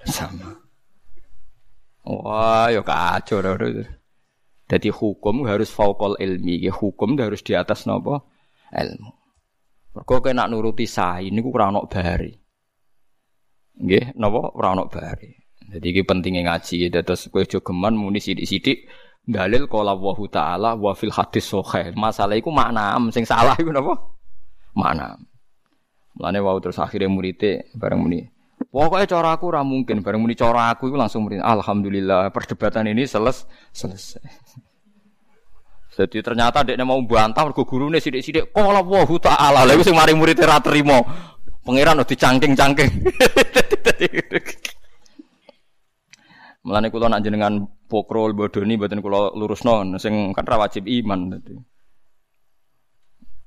sama. 0.08 0.50
Wah, 2.04 2.68
ya 2.68 2.84
kacau. 2.84 3.40
Jadi 4.64 4.88
hukum 4.88 5.44
harus 5.44 5.68
faukol 5.68 6.16
ilmi, 6.16 6.56
ya 6.60 6.72
hukum 6.72 7.20
harus 7.20 7.44
di 7.44 7.52
atas 7.52 7.84
nopo 7.84 8.32
ilmu. 8.72 9.12
Mergo 9.94 10.16
kena 10.18 10.50
nuruti 10.50 10.90
sain 10.90 11.30
niku 11.30 11.54
ora 11.54 11.70
ono 11.70 11.86
bari. 11.86 12.34
Nggih, 13.78 14.18
napa 14.18 14.40
ora 14.58 14.74
ono 14.74 14.90
bari. 14.90 15.30
Jadi 15.70 15.86
ini 15.86 16.02
pentingnya 16.02 16.42
ngaji. 16.50 16.90
Terus 16.90 17.30
kue 17.30 17.46
jogeman 17.46 17.94
muni 17.94 18.18
sidik-sidik 18.18 18.90
dalil 19.22 19.70
kala 19.70 19.94
Allah 19.94 20.18
taala 20.28 20.70
wa 20.74 20.92
fil 20.98 21.14
hadis 21.14 21.46
sahih. 21.46 21.94
Masalah 21.94 22.34
iku 22.34 22.50
makna 22.50 22.98
sing 23.14 23.22
salah 23.22 23.54
iku 23.54 23.70
napa? 23.70 23.94
Makna. 24.74 25.14
Mulane 26.18 26.38
wau 26.42 26.58
terus 26.58 26.82
akhirnya 26.82 27.06
muridé 27.06 27.70
bareng 27.78 28.02
muni. 28.02 28.33
Pokoknya 28.70 29.06
cara 29.08 29.36
aku 29.36 29.50
ora 29.50 29.60
mungkin 29.66 30.00
bareng 30.00 30.20
muni 30.20 30.38
cara 30.38 30.72
aku 30.72 30.88
itu 30.88 30.96
langsung 30.96 31.26
muni 31.26 31.42
alhamdulillah 31.42 32.30
perdebatan 32.30 32.88
ini 32.88 33.04
seles 33.04 33.44
selesai. 33.74 34.24
Jadi 35.94 36.18
ternyata 36.26 36.66
dia 36.66 36.74
mau 36.82 36.98
bantah 37.06 37.46
mergo 37.46 37.62
gurune 37.62 38.02
sithik-sithik 38.02 38.50
kala 38.50 38.82
Allah 38.82 39.08
taala. 39.22 39.60
Lha 39.62 39.78
iku 39.78 39.86
sing 39.86 39.94
mari 39.94 40.10
murid 40.10 40.42
ra 40.42 40.58
trimo. 40.58 41.06
Pangeran 41.64 42.02
udah 42.02 42.08
dicangking-cangking. 42.08 42.90
Mulane 46.66 46.88
kula 46.90 47.08
nak 47.08 47.22
jenengan 47.22 47.62
pokrol 47.86 48.34
bodoni 48.34 48.74
mboten 48.74 49.04
kula 49.04 49.36
lurusno 49.38 49.84
sing 50.02 50.34
kan 50.34 50.44
ra 50.44 50.58
wajib 50.60 50.84
iman. 50.88 51.40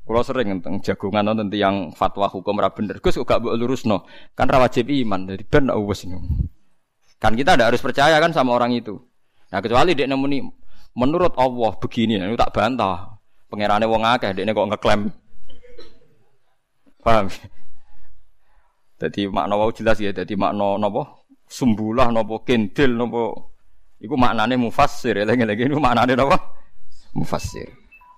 Kula 0.08 0.24
sering 0.24 0.64
tentang 0.64 0.80
jagungan 0.80 1.20
nonton 1.20 1.52
yang 1.52 1.92
fatwa 1.92 2.32
hukum 2.32 2.64
ra 2.64 2.72
bener. 2.72 3.04
Gus 3.04 3.20
gak 3.20 3.44
mbok 3.44 3.60
lurusno. 3.60 4.08
Kan 4.32 4.48
ra 4.48 4.64
wajib 4.64 4.88
iman 4.88 5.28
dadi 5.28 5.44
ben 5.44 5.68
wis 5.84 6.08
Kan 7.20 7.36
kita 7.36 7.60
tidak 7.60 7.76
harus 7.76 7.82
percaya 7.84 8.16
kan 8.24 8.32
sama 8.32 8.56
orang 8.56 8.72
itu. 8.72 8.96
Nah 9.52 9.60
kecuali 9.60 9.92
dia 9.92 10.08
nemuni 10.08 10.40
menurut 10.96 11.36
Allah 11.36 11.76
begini, 11.76 12.16
nah, 12.16 12.32
itu 12.32 12.40
tak 12.40 12.56
bantah. 12.56 13.20
Pangerane 13.52 13.84
wong 13.84 14.08
akeh 14.08 14.32
dia 14.32 14.48
kok 14.48 14.68
ngeklaim. 14.72 15.02
Paham? 17.04 17.26
Jadi 18.98 19.30
makna 19.30 19.54
wau 19.60 19.70
jelas 19.76 20.02
ya, 20.02 20.10
jadi 20.10 20.34
makna 20.34 20.80
napa? 20.80 21.18
sumbulah 21.48 22.12
nopo 22.12 22.44
kendil 22.44 22.92
nopo 22.94 23.56
iku 24.04 24.20
maknane 24.20 24.60
mufassir 24.60 25.16
lagi-lagi 25.24 25.64
ini 25.72 25.80
maknane 25.80 26.14
napa 26.14 26.38
mufassir 27.16 27.72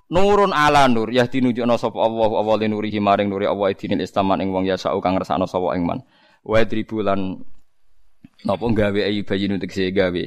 Nurun 0.09 0.49
ala 0.49 0.89
nur. 0.89 1.13
Ya 1.13 1.29
tinunjukna 1.29 1.77
sapa 1.77 2.01
Allah 2.01 2.29
Allah 2.33 2.65
nurihi 2.65 2.97
maring 2.97 3.29
nuri 3.29 3.45
Allah 3.45 3.69
dinil 3.77 4.01
istaman 4.01 4.41
ing 4.41 4.49
wong 4.49 4.65
ya 4.65 4.73
sak 4.73 4.97
kang 5.05 5.13
ngersakno 5.13 5.45
sapa 5.45 5.77
ing 5.77 5.85
man. 5.85 6.01
Wa 6.41 6.65
dribulan 6.65 7.37
napa 8.41 8.65
gawe 8.65 8.99
ayi 9.05 9.21
bayi 9.21 9.45
nutik 9.45 9.69
gawe. 9.69 10.23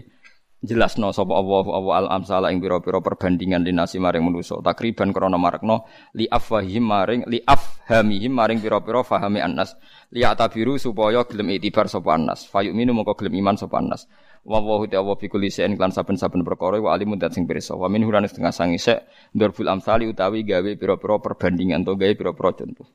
Jelasno 0.62 1.10
sapa 1.10 1.34
Allah 1.34 1.66
Allah 1.74 1.94
al 1.98 2.08
amsala 2.22 2.54
ing 2.54 2.62
pira-pira 2.62 3.02
perbandingan 3.02 3.66
linasi 3.66 3.98
maring 3.98 4.22
manusa. 4.22 4.62
Takriban 4.62 5.10
krana 5.10 5.34
marekno 5.34 5.90
li 6.14 6.30
afwahim 6.30 6.86
maring 6.86 7.26
li 7.26 7.42
afhamihim 7.42 8.30
maring 8.30 8.62
pira-pira 8.62 9.02
fahami 9.02 9.42
annas. 9.42 9.74
Li 10.14 10.22
atabiru 10.22 10.78
supaya 10.78 11.26
gelem 11.26 11.58
itibar 11.58 11.90
sapa 11.90 12.14
annas. 12.14 12.46
Fayuminu 12.46 12.94
mongko 12.94 13.18
gelem 13.18 13.34
iman 13.42 13.58
sapa 13.58 13.82
annas 13.82 14.06
wa 14.42 14.58
wa 14.58 14.82
wa 14.82 15.14
fi 15.14 15.26
kulli 15.30 15.50
shay'in 15.50 15.78
lan 15.78 15.94
saben-saben 15.94 16.42
perkara 16.42 16.82
wa 16.82 16.90
alimun 16.90 17.18
dat 17.18 17.30
sing 17.30 17.46
pirsa. 17.46 17.78
Wa 17.78 17.86
min 17.86 18.02
huran 18.02 18.26
setengah 18.26 18.50
sangi 18.50 18.78
sek 18.78 19.06
ndarbul 19.38 19.70
amsali 19.70 20.10
utawi 20.10 20.42
gawe 20.42 20.70
pira-pira 20.74 21.22
perbandingan 21.22 21.86
to 21.86 21.94
gawe 21.94 22.12
pira-pira 22.14 22.50
contoh. 22.50 22.86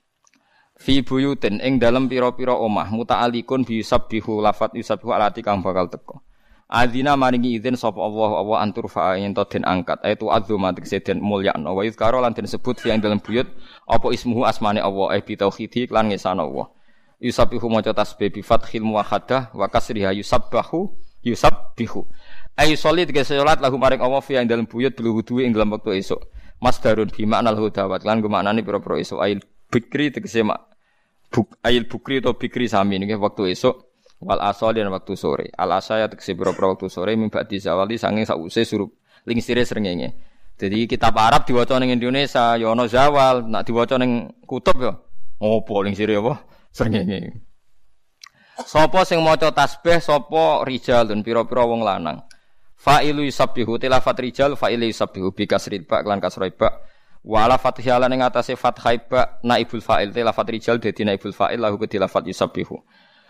Fi 0.78 1.02
buyutin 1.02 1.64
ing 1.64 1.80
dalem 1.80 2.12
pira-pira 2.12 2.54
omah 2.54 2.92
muta'alikun 2.92 3.64
bi 3.66 3.82
sabbihu 3.82 4.44
lafat 4.44 4.76
yusabbihu 4.78 5.10
alati 5.10 5.42
kang 5.42 5.64
bakal 5.66 5.90
teko 5.90 6.22
Adina 6.68 7.16
maringi 7.16 7.56
izin 7.56 7.80
sapa 7.80 7.96
Allah 8.04 8.44
Allah 8.44 8.58
antur 8.60 8.92
fa 8.92 9.16
to 9.16 9.44
den 9.48 9.64
angkat 9.64 10.04
aitu 10.04 10.28
azuma 10.28 10.76
tegese 10.76 11.00
den 11.00 11.24
mulyakno. 11.24 11.72
Wa 11.72 11.88
yuzkaro 11.88 12.20
lan 12.20 12.36
den 12.36 12.44
sebut 12.44 12.76
fi 12.84 12.92
ing 12.92 13.00
dalem 13.00 13.24
buyut 13.24 13.48
apa 13.88 14.12
ismuhu 14.12 14.44
asmane 14.44 14.84
Allah 14.84 15.16
eh 15.16 15.24
bi 15.24 15.40
tauhidi 15.40 15.88
lan 15.88 16.12
ngesana 16.12 16.44
Allah. 16.44 16.68
Yusabbihu 17.24 17.72
maca 17.72 17.96
tasbih 17.96 18.36
bi 18.36 18.44
fathil 18.44 18.84
muwahhadah 18.84 19.56
wa 19.56 19.72
kasriha 19.72 20.12
yusabbahu 20.20 21.07
yusabbihu 21.24 22.06
ay 22.58 22.74
sholli 22.74 23.06
tegese 23.06 23.38
salat 23.38 23.62
lahu 23.62 23.78
maring 23.78 24.02
Allah 24.02 24.22
fi 24.22 24.38
ing 24.38 24.50
dalem 24.50 24.66
buyut 24.66 24.94
bil 24.98 25.14
wudu 25.14 25.42
ing 25.42 25.54
dalem 25.54 25.74
wektu 25.78 25.94
esuk 25.94 26.22
masdarun 26.62 27.10
bi 27.14 27.26
makna 27.30 27.54
hudawat 27.54 28.02
lan 28.02 28.22
gumaknane 28.22 28.66
pira-pira 28.66 28.98
esuk 28.98 29.22
ail 29.22 29.40
bikri 29.70 30.10
tegese 30.10 30.42
mak 30.42 30.68
buk 31.30 31.60
ail 31.62 31.86
bukri 31.86 32.24
atau 32.24 32.34
bikri 32.34 32.66
sami 32.66 32.98
niki 32.98 33.14
waktu 33.14 33.54
esuk 33.54 33.88
wal 34.22 34.42
asal 34.42 34.74
dan 34.74 34.90
waktu 34.90 35.14
sore. 35.14 35.54
Al 35.54 35.78
asaya 35.78 36.10
tegese 36.10 36.34
pira-pira 36.34 36.74
waktu 36.74 36.90
sore 36.90 37.14
mimba 37.14 37.46
zawali 37.46 38.02
sanging 38.02 38.26
sause 38.26 38.66
surup 38.66 38.98
lingsire 39.30 39.62
srengenge. 39.62 40.18
Jadi 40.58 40.90
kitab 40.90 41.14
Arab 41.22 41.46
diwaca 41.46 41.78
ning 41.78 41.94
Indonesia 41.94 42.58
ya 42.58 42.74
ana 42.74 42.90
zawal. 42.90 43.46
Nak 43.46 43.62
diwaca 43.70 44.02
ning 44.02 44.42
kutub 44.50 44.78
ya. 44.82 44.98
Opo 45.38 45.86
lingsire 45.86 46.18
apa? 46.18 46.42
Srengenge 46.74 47.47
Sopo 48.66 49.06
sing 49.06 49.22
maca 49.22 49.54
tasbih 49.54 50.02
sapa 50.02 50.66
dan 51.06 51.22
pira-pira 51.22 51.62
wong 51.68 51.86
lanang 51.86 52.26
fa'ilu 52.78 53.22
yusabbihu 53.26 53.78
tilafat 53.78 54.18
rijal 54.18 54.58
fa'ilu 54.58 54.86
yusabbihu 54.90 55.34
bi 55.34 55.46
kasril 55.46 55.86
ba 55.86 56.02
lan 56.02 56.18
kasrul 56.18 56.50
ba 56.58 56.82
wala 57.22 57.58
fathihalan 57.58 58.18
ing 58.18 58.22
atase 58.26 58.58
fathai 58.58 59.02
ba 59.06 59.42
naibul 59.46 59.82
fa'il 59.82 60.10
tilafat 60.10 60.48
rijal 60.50 60.78
dadi 60.82 61.06
naibul 61.06 61.34
fa'il 61.34 61.62
lahu 61.62 61.78
tilafat 61.86 62.26
yusabbihu 62.30 62.78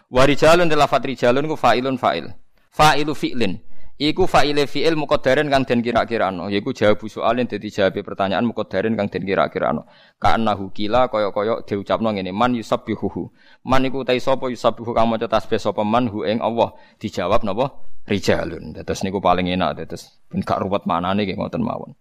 Wa 0.07 0.23
rijalun 0.23 0.71
lafat 0.71 1.03
rijalun 1.03 1.43
ku 1.51 1.59
fa'ilun 1.59 1.99
fa'il. 1.99 2.31
Fa'ilu 2.71 3.11
fi'lin. 3.11 3.59
Iku 3.97 4.29
fa'ile 4.29 4.69
fi'il 4.69 4.93
muqaddarin 4.93 5.49
kang 5.49 5.65
den 5.65 5.81
kira-kirano, 5.81 6.53
yaiku 6.53 6.69
jawab 6.69 7.01
soalin 7.09 7.49
dadi 7.49 7.73
jawab 7.73 7.97
pertanyaan 7.97 8.45
muqaddarin 8.45 8.93
kang 8.93 9.09
den 9.09 9.25
kira-kirano. 9.25 9.89
Ka'annahu 10.21 10.69
kila 10.69 11.09
kaya-kaya 11.09 11.65
diucapno 11.65 12.13
ngene, 12.13 12.29
man 12.29 12.53
yusabbihuhu. 12.53 13.33
Man 13.65 13.89
iku 13.89 14.05
ta 14.05 14.13
sapa 14.21 14.53
yusabbihu 14.53 14.93
kang 14.93 15.09
maca 15.09 15.25
tasbih 15.25 15.57
sapa 15.57 15.81
man 15.81 16.13
hu 16.13 16.21
ing 16.29 16.37
Allah. 16.45 16.77
Dijawab 17.01 17.41
napa? 17.41 17.73
Rijalun. 18.05 18.77
Dados 18.77 19.01
niku 19.01 19.17
paling 19.17 19.49
enak 19.49 19.81
dados 19.81 20.21
ben 20.29 20.45
gak 20.45 20.61
ruwet 20.61 20.85
manane 20.85 21.25
nggih 21.25 21.33
ngoten 21.33 21.65
mawon. 21.65 21.97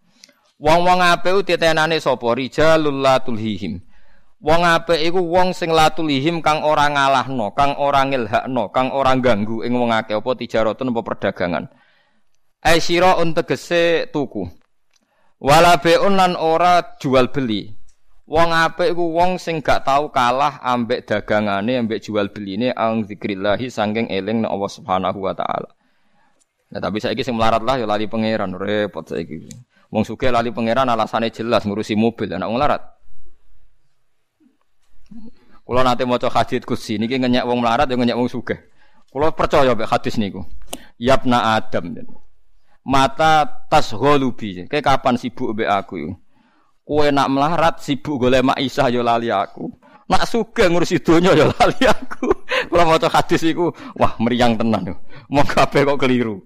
Wong-wong 0.60 1.00
apik 1.00 1.48
titenane 1.48 1.96
sapa? 1.96 2.28
Rijalul 2.36 3.00
la 3.00 3.24
tulhihim. 3.24 3.80
Wong 4.44 4.68
apik 4.68 5.00
iku 5.00 5.24
wong 5.24 5.56
sing 5.56 5.72
latulihim 5.72 6.44
kang 6.44 6.60
ora 6.60 6.92
ngalahno, 6.92 7.56
kang 7.56 7.72
ora 7.80 8.04
ngilhakno, 8.04 8.68
kang 8.68 8.92
ora 8.92 9.16
ganggu 9.16 9.64
ing 9.64 9.72
wong 9.72 9.96
akeh 9.96 10.20
apa 10.20 10.30
tijaratun 10.36 10.92
apa 10.92 11.00
perdagangan. 11.00 11.64
Ai 12.62 12.80
sira 12.80 13.18
tegese 13.34 14.08
tuku. 14.12 14.48
Wala 15.42 15.76
beun 15.80 16.16
ora 16.40 16.96
jual 16.96 17.28
beli. 17.28 17.76
Wong 18.26 18.50
apik 18.50 18.90
iku 18.90 19.14
wong 19.14 19.38
sing 19.38 19.62
gak 19.62 19.86
tau 19.86 20.10
kalah 20.10 20.58
ambek 20.58 21.06
dagangane, 21.06 21.78
ambek 21.78 22.02
jual 22.02 22.26
beline 22.34 22.74
ang 22.74 23.06
zikrillahi 23.06 23.70
sangking 23.70 24.10
eling 24.10 24.42
nek 24.42 24.50
Allah 24.50 24.66
Subhanahu 24.66 25.22
wa 25.22 25.30
taala. 25.30 25.70
Nah, 26.74 26.82
tapi 26.82 26.98
saiki 26.98 27.22
sing 27.22 27.38
melarat 27.38 27.62
lah 27.62 27.78
ya 27.78 27.86
lali 27.86 28.10
pangeran, 28.10 28.50
repot 28.58 29.06
saiki. 29.06 29.46
Wong 29.94 30.02
sugih 30.02 30.34
lali 30.34 30.50
pangeran 30.50 30.90
alasane 30.90 31.30
jelas 31.30 31.62
ngurusi 31.62 31.94
mobil, 31.94 32.34
anak 32.34 32.50
wong 32.50 32.58
larat. 32.58 32.82
Kulo 35.62 35.86
nanti 35.86 36.02
mau 36.02 36.18
coba 36.18 36.42
hadis 36.42 36.66
kursi 36.66 36.98
niki 36.98 37.22
ngenyek 37.22 37.46
wong 37.46 37.62
melarat 37.62 37.86
ya 37.86 37.94
ngenyek 37.94 38.18
wong 38.18 38.26
sugih. 38.26 38.58
Kulo 39.06 39.30
percaya 39.38 39.70
be 39.78 39.86
hadis 39.86 40.18
niku. 40.18 40.42
Yapna 40.98 41.62
Adam. 41.62 41.94
Mata 42.86 43.66
tas 43.66 43.90
golubi. 43.90 44.62
Kayak 44.70 44.86
kapan 44.86 45.18
sibuk 45.18 45.58
be 45.58 45.66
aku 45.66 46.06
yuk? 46.06 46.14
Kue 46.86 47.10
nak 47.10 47.26
melarat 47.34 47.82
sibuk 47.82 48.22
golek 48.22 48.46
mak 48.46 48.62
Isa 48.62 48.86
yo 48.94 49.02
lali 49.02 49.26
aku. 49.26 49.66
Nak 50.06 50.22
suka 50.30 50.70
ngurusi 50.70 51.02
dunia 51.02 51.34
yo 51.34 51.50
lali 51.50 51.82
aku. 51.82 52.30
Kulo 52.70 52.82
mau 52.86 52.94
coba 52.94 53.18
hadis 53.18 53.42
iku, 53.42 53.74
wah 53.98 54.14
meriang 54.22 54.54
tenan 54.54 54.94
yo. 54.94 54.94
Mau 55.34 55.42
kabeh 55.42 55.82
kok 55.82 55.98
keliru. 55.98 56.38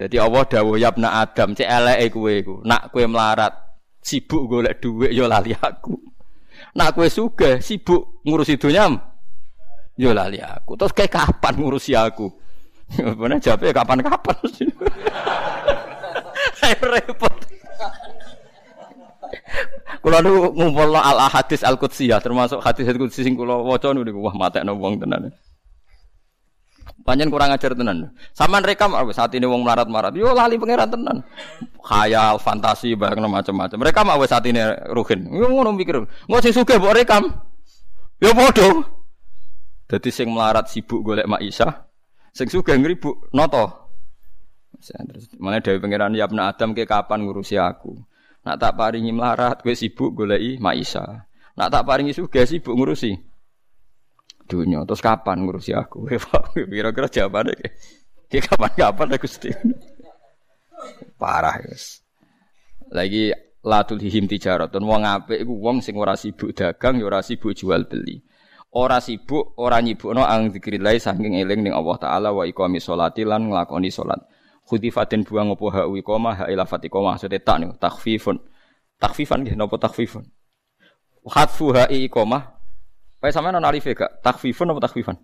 Jadi 0.00 0.16
Allah 0.16 0.42
dawuh 0.48 0.80
yapna 0.80 1.20
Adam, 1.20 1.52
cek 1.52 1.68
eleke 1.68 2.16
kowe 2.16 2.32
iku. 2.32 2.54
Nak 2.64 2.88
kue 2.88 3.04
melarat 3.04 3.52
sibuk 4.00 4.48
golek 4.48 4.80
duit 4.80 5.12
yo 5.12 5.28
lali 5.28 5.52
aku. 5.52 6.00
Nak 6.80 6.96
kue 6.96 7.12
suge 7.12 7.60
sibuk 7.60 8.24
ngurusi 8.24 8.56
dunia, 8.56 8.88
yo 10.00 10.16
lali 10.16 10.40
aku. 10.40 10.80
Terus 10.80 10.96
kayak 10.96 11.12
kapan 11.12 11.60
ngurusi 11.60 11.92
aku? 11.92 12.47
Bener 12.96 13.38
jawabnya 13.38 13.72
kapan-kapan. 13.76 14.36
repot. 16.78 17.34
Kalau 19.98 20.18
nu 20.24 20.32
ngumpul 20.56 20.96
al 20.96 21.28
hadis 21.28 21.60
al 21.66 21.76
qudsi 21.76 22.08
ya, 22.08 22.22
termasuk 22.22 22.64
hadis 22.64 22.88
al 22.88 22.96
qudsi 22.96 23.26
sing 23.26 23.36
kula 23.36 23.60
waca 23.60 23.92
niku 23.92 24.24
wah 24.24 24.32
matekno 24.32 24.72
wong 24.78 25.00
tenan. 25.02 25.28
Panjen 27.04 27.32
kurang 27.32 27.52
ajar 27.56 27.72
tenan. 27.72 28.12
Saman 28.36 28.60
rekam 28.60 28.92
saat 29.16 29.32
ini 29.32 29.48
wong 29.48 29.64
melarat-marat. 29.64 30.12
Yo 30.12 30.32
lali 30.36 30.60
pangeran 30.60 30.92
tenan. 30.92 31.16
Khayal, 31.80 32.36
fantasi, 32.36 32.92
barang 33.00 33.24
macam-macam. 33.24 33.76
Mereka 33.80 34.00
mau 34.04 34.20
saat 34.28 34.44
ini 34.44 34.60
ruhin. 34.92 35.24
Yo 35.32 35.48
ngono 35.48 35.72
mikir. 35.72 36.04
Engko 36.04 36.38
sing 36.44 36.52
sugih 36.52 36.76
mbok 36.76 36.92
rekam. 36.92 37.32
Yo 38.20 38.36
padha. 38.36 38.84
Dadi 39.88 40.10
sing 40.12 40.28
melarat 40.28 40.68
sibuk 40.68 41.00
golek 41.00 41.24
Mak 41.24 41.40
Isa, 41.40 41.87
sing 42.38 42.46
sugih 42.46 42.78
ngribuk 42.78 43.34
noto. 43.34 43.90
Terus 44.78 45.34
mulai 45.42 45.58
dari 45.58 45.82
pangeran 45.82 46.14
ya 46.14 46.30
Adam 46.30 46.70
ke 46.70 46.86
kapan 46.86 47.26
ngurusi 47.26 47.58
aku. 47.58 47.98
Nak 48.46 48.62
tak 48.62 48.78
paringi 48.78 49.10
melarat, 49.10 49.58
gue 49.66 49.74
sibuk 49.74 50.14
goleki 50.14 50.62
Mak 50.62 50.76
Isa. 50.78 51.26
Nak 51.58 51.68
tak 51.74 51.82
paringi 51.82 52.14
sugih 52.14 52.46
sibuk 52.46 52.78
ngurusi 52.78 53.10
dunia. 54.46 54.86
Terus 54.86 55.02
kapan 55.02 55.42
ngurusi 55.42 55.74
aku? 55.74 56.06
Kira-kira 56.72 57.10
jawabannya 57.10 57.58
kayak, 57.58 57.74
ya 58.30 58.40
kapan-kapan 58.46 59.06
aku 59.18 59.26
Gusti. 59.26 59.50
Parah 61.20 61.58
guys. 61.58 62.06
Lagi 62.94 63.34
latul 63.66 63.98
hihim 63.98 64.30
tijaratun 64.30 64.86
wong 64.86 65.02
apik 65.02 65.42
iku 65.42 65.58
wong 65.58 65.82
sing 65.82 65.98
ora 65.98 66.14
sibuk 66.14 66.54
dagang 66.54 67.02
ya 67.02 67.04
ora 67.10 67.20
sibuk 67.20 67.52
jual 67.52 67.84
beli. 67.90 68.22
Ora 68.68 69.00
sibuk, 69.00 69.56
ora 69.56 69.80
nyibukno 69.80 70.20
ang 70.28 70.52
zikrillah 70.52 70.92
saking 71.00 71.40
eling 71.40 71.64
ning 71.64 71.72
Allah 71.72 71.96
taala 71.96 72.28
wa 72.36 72.44
iqami 72.44 72.76
sholati 72.76 73.24
lan 73.24 73.48
nglakoni 73.48 73.88
salat. 73.88 74.20
Khudifatin 74.68 75.24
buang 75.24 75.56
apa 75.56 75.66
ha 75.72 75.82
iqamah 75.88 76.34
ha 76.36 76.44
ilafat 76.52 76.84
iqamah 76.84 77.16
maksudnya 77.16 77.40
tak 77.40 77.56
nih 77.64 77.72
takfifun. 77.80 78.36
Takfifan 79.00 79.40
nggih 79.40 79.56
napa 79.56 79.80
takfifun? 79.80 80.28
Khatfu 81.24 81.72
ha 81.72 81.88
iqamah 81.88 82.58
Kayak 83.18 83.34
sama 83.34 83.50
non 83.50 83.66
alif 83.66 83.82
gak? 83.82 84.22
Takfifun 84.22 84.70
atau 84.70 84.82
takfifan? 84.82 85.18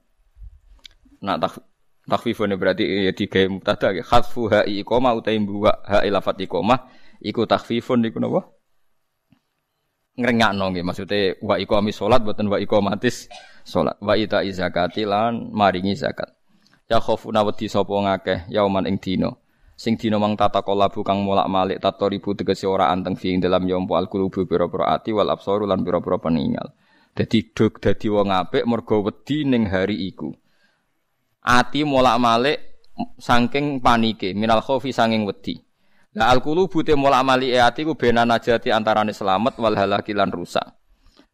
Nah 1.23 1.39
tak 1.39 1.63
takfifun 2.11 2.51
berarti 2.59 3.07
ya 3.07 3.13
tiga 3.15 3.47
mubtada 3.47 3.95
ya. 3.95 4.03
Khasfu 4.03 4.51
ha 4.51 4.67
iqoma 4.67 5.15
utai 5.15 5.39
buwa 5.39 5.79
ha 5.87 6.03
ilafat 6.03 6.43
iqoma 6.43 6.91
iku 7.23 7.47
takfifun 7.47 8.03
iku 8.03 8.19
napa? 8.19 8.51
Ngrengakno 10.15 10.71
nggih 10.71 10.87
maksudnya 10.87 11.35
wa 11.43 11.59
iqami 11.59 11.91
salat 11.91 12.23
boten 12.23 12.47
wa 12.47 12.63
iqamatis 12.63 13.27
salat. 13.67 13.99
Wa 13.99 14.15
ita 14.15 14.47
zakati 14.47 15.03
lan 15.03 15.51
maringi 15.51 15.99
zakat. 15.99 16.31
Ya 16.87 17.03
khofuna 17.03 17.43
wedi 17.43 17.67
sapa 17.67 17.91
ngakeh 17.91 18.47
yauman 18.53 18.87
ing 18.87 19.03
dina. 19.03 19.35
Sing 19.75 19.99
dina 19.99 20.23
mang 20.23 20.39
tata 20.39 20.63
kolabu 20.63 21.03
kang 21.03 21.27
molak-malik 21.27 21.83
tato 21.83 22.07
ribu 22.07 22.31
tegese 22.39 22.71
ora 22.71 22.95
anteng 22.95 23.19
fi 23.19 23.35
dalam 23.43 23.67
yompo 23.67 23.99
al 23.99 24.07
qulubu 24.07 24.47
pira-pira 24.47 24.95
ati 24.95 25.11
wal 25.11 25.27
absaru 25.27 25.67
lan 25.67 25.83
pira-pira 25.83 26.23
peninggal. 26.23 26.71
Dadi 27.11 27.51
dog 27.51 27.83
dadi 27.83 28.07
wong 28.07 28.31
apik 28.31 28.63
mergo 28.71 29.03
wedi 29.03 29.43
ning 29.43 29.67
hari 29.67 29.99
iku. 30.15 30.31
Ati 31.43 31.83
molak-malik 31.83 32.87
saking 33.19 33.83
panike, 33.83 34.31
minal 34.31 34.63
khaufi 34.63 34.95
saking 34.95 35.27
wedi. 35.27 35.59
Lah 36.15 36.31
al 36.31 36.39
qulubu 36.39 36.87
te 36.87 36.95
molak-malik 36.95 37.59
ati 37.59 37.83
ku 37.83 37.99
bena 37.99 38.23
najati 38.23 38.71
antarane 38.71 39.11
selamat 39.11 39.59
wal 39.59 39.75
halaki 39.75 40.15
lan 40.15 40.31
rusak. 40.31 40.63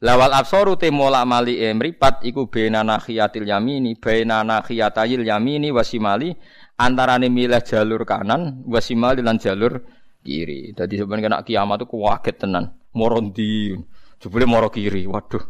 Lawal 0.00 0.32
absaru 0.32 0.80
te 0.80 0.88
molak-malik 0.88 1.60
mripat 1.76 2.24
iku 2.24 2.48
bena 2.48 2.80
nakhiyatil 2.80 3.44
yamini, 3.44 4.00
bena 4.00 4.40
nakhiyatayil 4.40 5.20
yamini 5.20 5.68
wasimali 5.68 6.32
antarane 6.80 7.28
milih 7.28 7.60
jalur 7.60 8.08
kanan 8.08 8.64
wasimali 8.64 9.20
lan 9.20 9.36
jalur 9.36 9.84
kiri. 10.24 10.72
Dadi 10.72 10.96
sebenarnya 10.96 11.28
kena 11.28 11.38
kiamat 11.44 11.84
itu 11.84 11.86
kuwaget 11.92 12.36
tenan. 12.40 12.80
Morondi, 12.96 13.76
jebule 14.16 14.48
moro 14.48 14.72
kiri. 14.72 15.04
Waduh. 15.04 15.44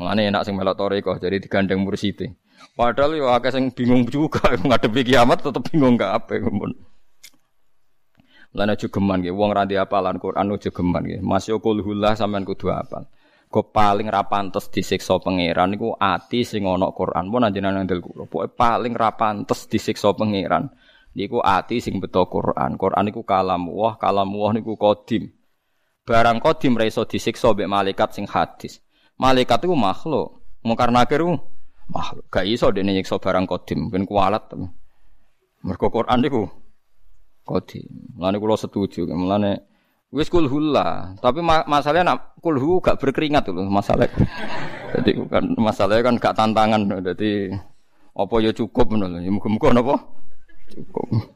Mulane 0.00 0.32
enak 0.32 0.48
sing 0.48 0.56
melok 0.56 0.80
toriko 0.80 1.12
jadi 1.20 1.36
digandeng 1.36 1.84
mursite. 1.84 2.40
Padahal 2.72 3.20
yo 3.20 3.28
akeh 3.28 3.52
sing 3.52 3.68
bingung 3.76 4.08
juga 4.08 4.56
ngadepi 4.56 5.12
kiamat 5.12 5.44
tetep 5.44 5.60
bingung 5.68 6.00
gak 6.00 6.24
apa 6.24 6.40
mun. 6.48 6.72
Lan 8.50 8.74
aja 8.74 8.90
geman 8.90 9.22
nggih 9.22 9.30
wong 9.30 9.54
ra 9.54 9.62
apalan 9.62 10.18
Quran 10.18 10.50
aja 10.50 10.70
geman 10.74 11.06
nggih. 11.06 11.22
Mas 11.22 11.46
yo 11.46 11.62
kulhullah 11.62 12.18
sampean 12.18 12.42
kudu 12.42 12.70
apal. 12.74 13.06
Kok 13.50 13.74
paling 13.74 14.06
ra 14.10 14.26
pantes 14.30 14.70
disiksa 14.70 15.18
pangeran 15.18 15.74
niku 15.74 15.94
ati 15.98 16.46
sing 16.46 16.66
ana 16.66 16.90
Quran. 16.94 17.30
Mun 17.30 17.46
anjenengan 17.46 17.86
ndel 17.86 18.02
kula. 18.02 18.26
Pokoke 18.26 18.54
paling 18.54 18.94
ra 18.94 19.14
pantes 19.14 19.66
disiksa 19.70 20.14
pangeran 20.14 20.70
niku 21.14 21.42
ati 21.42 21.82
sing 21.82 21.98
beto 21.98 22.26
Quran. 22.26 22.74
Quran 22.78 23.10
niku 23.10 23.22
kalam 23.26 23.70
wah, 23.70 23.98
kalam 23.98 24.30
wah 24.34 24.54
niku 24.54 24.74
kodim. 24.78 25.30
Barang 26.06 26.42
kodim 26.42 26.74
ra 26.74 26.86
iso 26.86 27.06
disiksa 27.06 27.54
mbek 27.54 27.70
malaikat 27.70 28.10
sing 28.14 28.26
hadis. 28.26 28.82
Malaikat 29.18 29.62
iku 29.62 29.74
makhluk. 29.78 30.42
Mungkar 30.66 30.90
nakir 30.90 31.22
makhluk. 31.86 32.26
Gak 32.30 32.46
iso 32.46 32.70
dene 32.74 32.94
nyiksa 32.94 33.18
barang 33.18 33.46
kodim, 33.46 33.90
ben 33.90 34.06
kualat. 34.06 34.54
Mergo 35.66 35.86
Quran 35.90 36.18
niku 36.22 36.46
kodim. 37.44 37.86
Mulane 38.16 38.36
kula 38.38 38.56
setuju. 38.56 39.08
Mulane 39.10 39.70
Wis 40.10 40.26
kulhulah, 40.26 41.14
tapi 41.22 41.38
ma 41.38 41.62
masalahnya 41.70 42.10
nak 42.10 42.34
kulhu 42.42 42.82
gak 42.82 42.98
berkeringat 42.98 43.46
loh 43.54 43.62
masalah. 43.70 44.10
Jadi 44.98 45.22
kan 45.30 45.54
masalahnya 45.54 46.02
kan 46.02 46.14
gak 46.18 46.34
tantangan. 46.34 46.82
Jadi 46.98 47.54
apa 48.18 48.34
ya 48.42 48.50
cukup 48.50 48.90
menurut. 48.90 49.22
Ya 49.22 49.30
muga-muga 49.30 49.70
napa? 49.70 50.02
Cukup. 50.74 51.30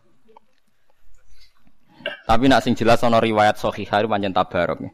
Tapi 2.27 2.45
nak 2.51 2.67
sing 2.67 2.75
jelas 2.75 2.99
ana 3.07 3.23
riwayat 3.23 3.63
sahihah 3.63 4.11
pancen 4.11 4.35
tabarok. 4.35 4.91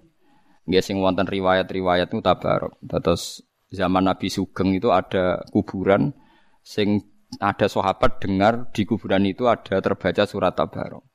Nggih 0.69 0.85
sing 0.85 1.01
wonten 1.01 1.25
riwayat-riwayat 1.25 2.13
itu 2.13 2.21
tabarok. 2.21 2.77
Terus 2.85 3.41
zaman 3.73 4.13
Nabi 4.13 4.29
Sugeng 4.29 4.77
itu 4.77 4.93
ada 4.93 5.41
kuburan 5.57 6.13
sing 6.61 7.01
ada 7.39 7.71
sahabat 7.71 8.19
dengar 8.19 8.75
di 8.75 8.83
kuburan 8.83 9.23
itu 9.23 9.47
ada 9.47 9.79
terbaca 9.79 10.27
surat 10.27 10.57
tabarok. 10.59 11.07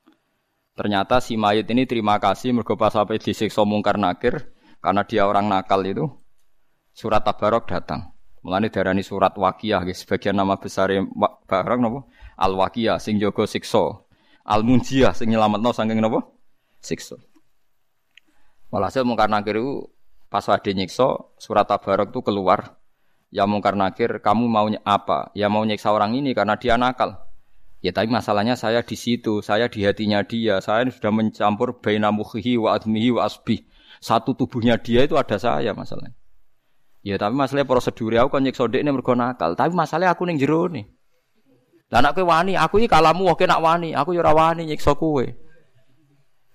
Ternyata 0.76 1.20
si 1.20 1.36
mayit 1.36 1.68
ini 1.72 1.88
terima 1.88 2.20
kasih 2.20 2.52
mergo 2.52 2.76
pas 2.76 2.92
sampai 2.92 3.20
disiksa 3.20 3.64
mungkar 3.64 3.96
nakir 4.00 4.52
karena 4.84 5.08
dia 5.08 5.24
orang 5.24 5.48
nakal 5.48 5.84
itu 5.84 6.08
surat 6.96 7.24
tabarok 7.24 7.68
datang. 7.68 8.16
Mulane 8.44 8.70
darani 8.70 9.02
surat 9.02 9.34
wakiyah 9.34 9.82
guys. 9.82 10.06
Sebagian 10.06 10.38
nama 10.38 10.60
besar 10.60 10.94
barang 11.50 11.80
nopo 11.82 12.12
al 12.38 12.54
wakiyah 12.60 13.00
sing 13.00 13.18
jaga 13.18 13.48
siksa. 13.48 14.04
Al 14.46 14.62
munjiah 14.62 15.16
sing 15.18 15.32
nyelametno 15.32 15.72
saking 15.72 15.98
nopo 15.98 16.44
siksa. 16.84 17.18
Walhasil 18.70 19.08
mungkar 19.08 19.32
nakir 19.32 19.58
itu 19.58 19.90
pas 20.28 20.44
wade 20.44 20.76
nyiksa 20.76 21.36
surat 21.40 21.66
tabarok 21.66 22.12
itu 22.12 22.20
keluar. 22.20 22.78
Ya 23.36 23.44
mungkar 23.44 23.76
nakir 23.76 24.24
kamu 24.24 24.48
mau 24.48 24.72
apa? 24.88 25.28
Ya 25.36 25.52
mau 25.52 25.68
nyiksa 25.68 25.92
orang 25.92 26.16
ini 26.16 26.32
karena 26.32 26.56
dia 26.56 26.80
nakal. 26.80 27.20
Ya 27.84 27.92
tapi 27.92 28.08
masalahnya 28.08 28.56
saya 28.56 28.80
di 28.80 28.96
situ, 28.96 29.44
saya 29.44 29.68
di 29.68 29.84
hatinya 29.84 30.24
dia, 30.24 30.64
saya 30.64 30.88
sudah 30.88 31.12
mencampur 31.12 31.84
baina 31.84 32.16
mukhihi 32.16 32.56
wa 32.56 32.80
admihi 32.80 33.12
wa 33.12 33.28
asbih. 33.28 33.68
Satu 34.00 34.40
tubuhnya 34.40 34.80
dia 34.80 35.04
itu 35.04 35.20
ada 35.20 35.36
saya 35.36 35.76
masalahnya. 35.76 36.16
Ya 37.04 37.20
tapi 37.20 37.36
masalahnya 37.36 37.68
prosedur 37.68 38.16
aku 38.16 38.40
kan 38.40 38.42
nyiksa 38.48 38.72
ini 38.72 38.88
mergo 38.88 39.12
nakal, 39.12 39.60
tapi 39.60 39.76
masalahnya 39.76 40.16
aku 40.16 40.24
ning 40.24 40.40
jero 40.40 40.72
nih. 40.72 40.88
Lah 41.92 42.00
nek 42.08 42.16
kowe 42.16 42.24
wani, 42.24 42.56
aku 42.56 42.80
iki 42.80 42.88
kalamu 42.88 43.36
oke 43.36 43.44
nak 43.44 43.60
wani, 43.60 43.92
aku 43.92 44.16
ya 44.16 44.24
ora 44.24 44.32
wani 44.32 44.64
nyiksa 44.64 44.96
kowe. 44.96 45.28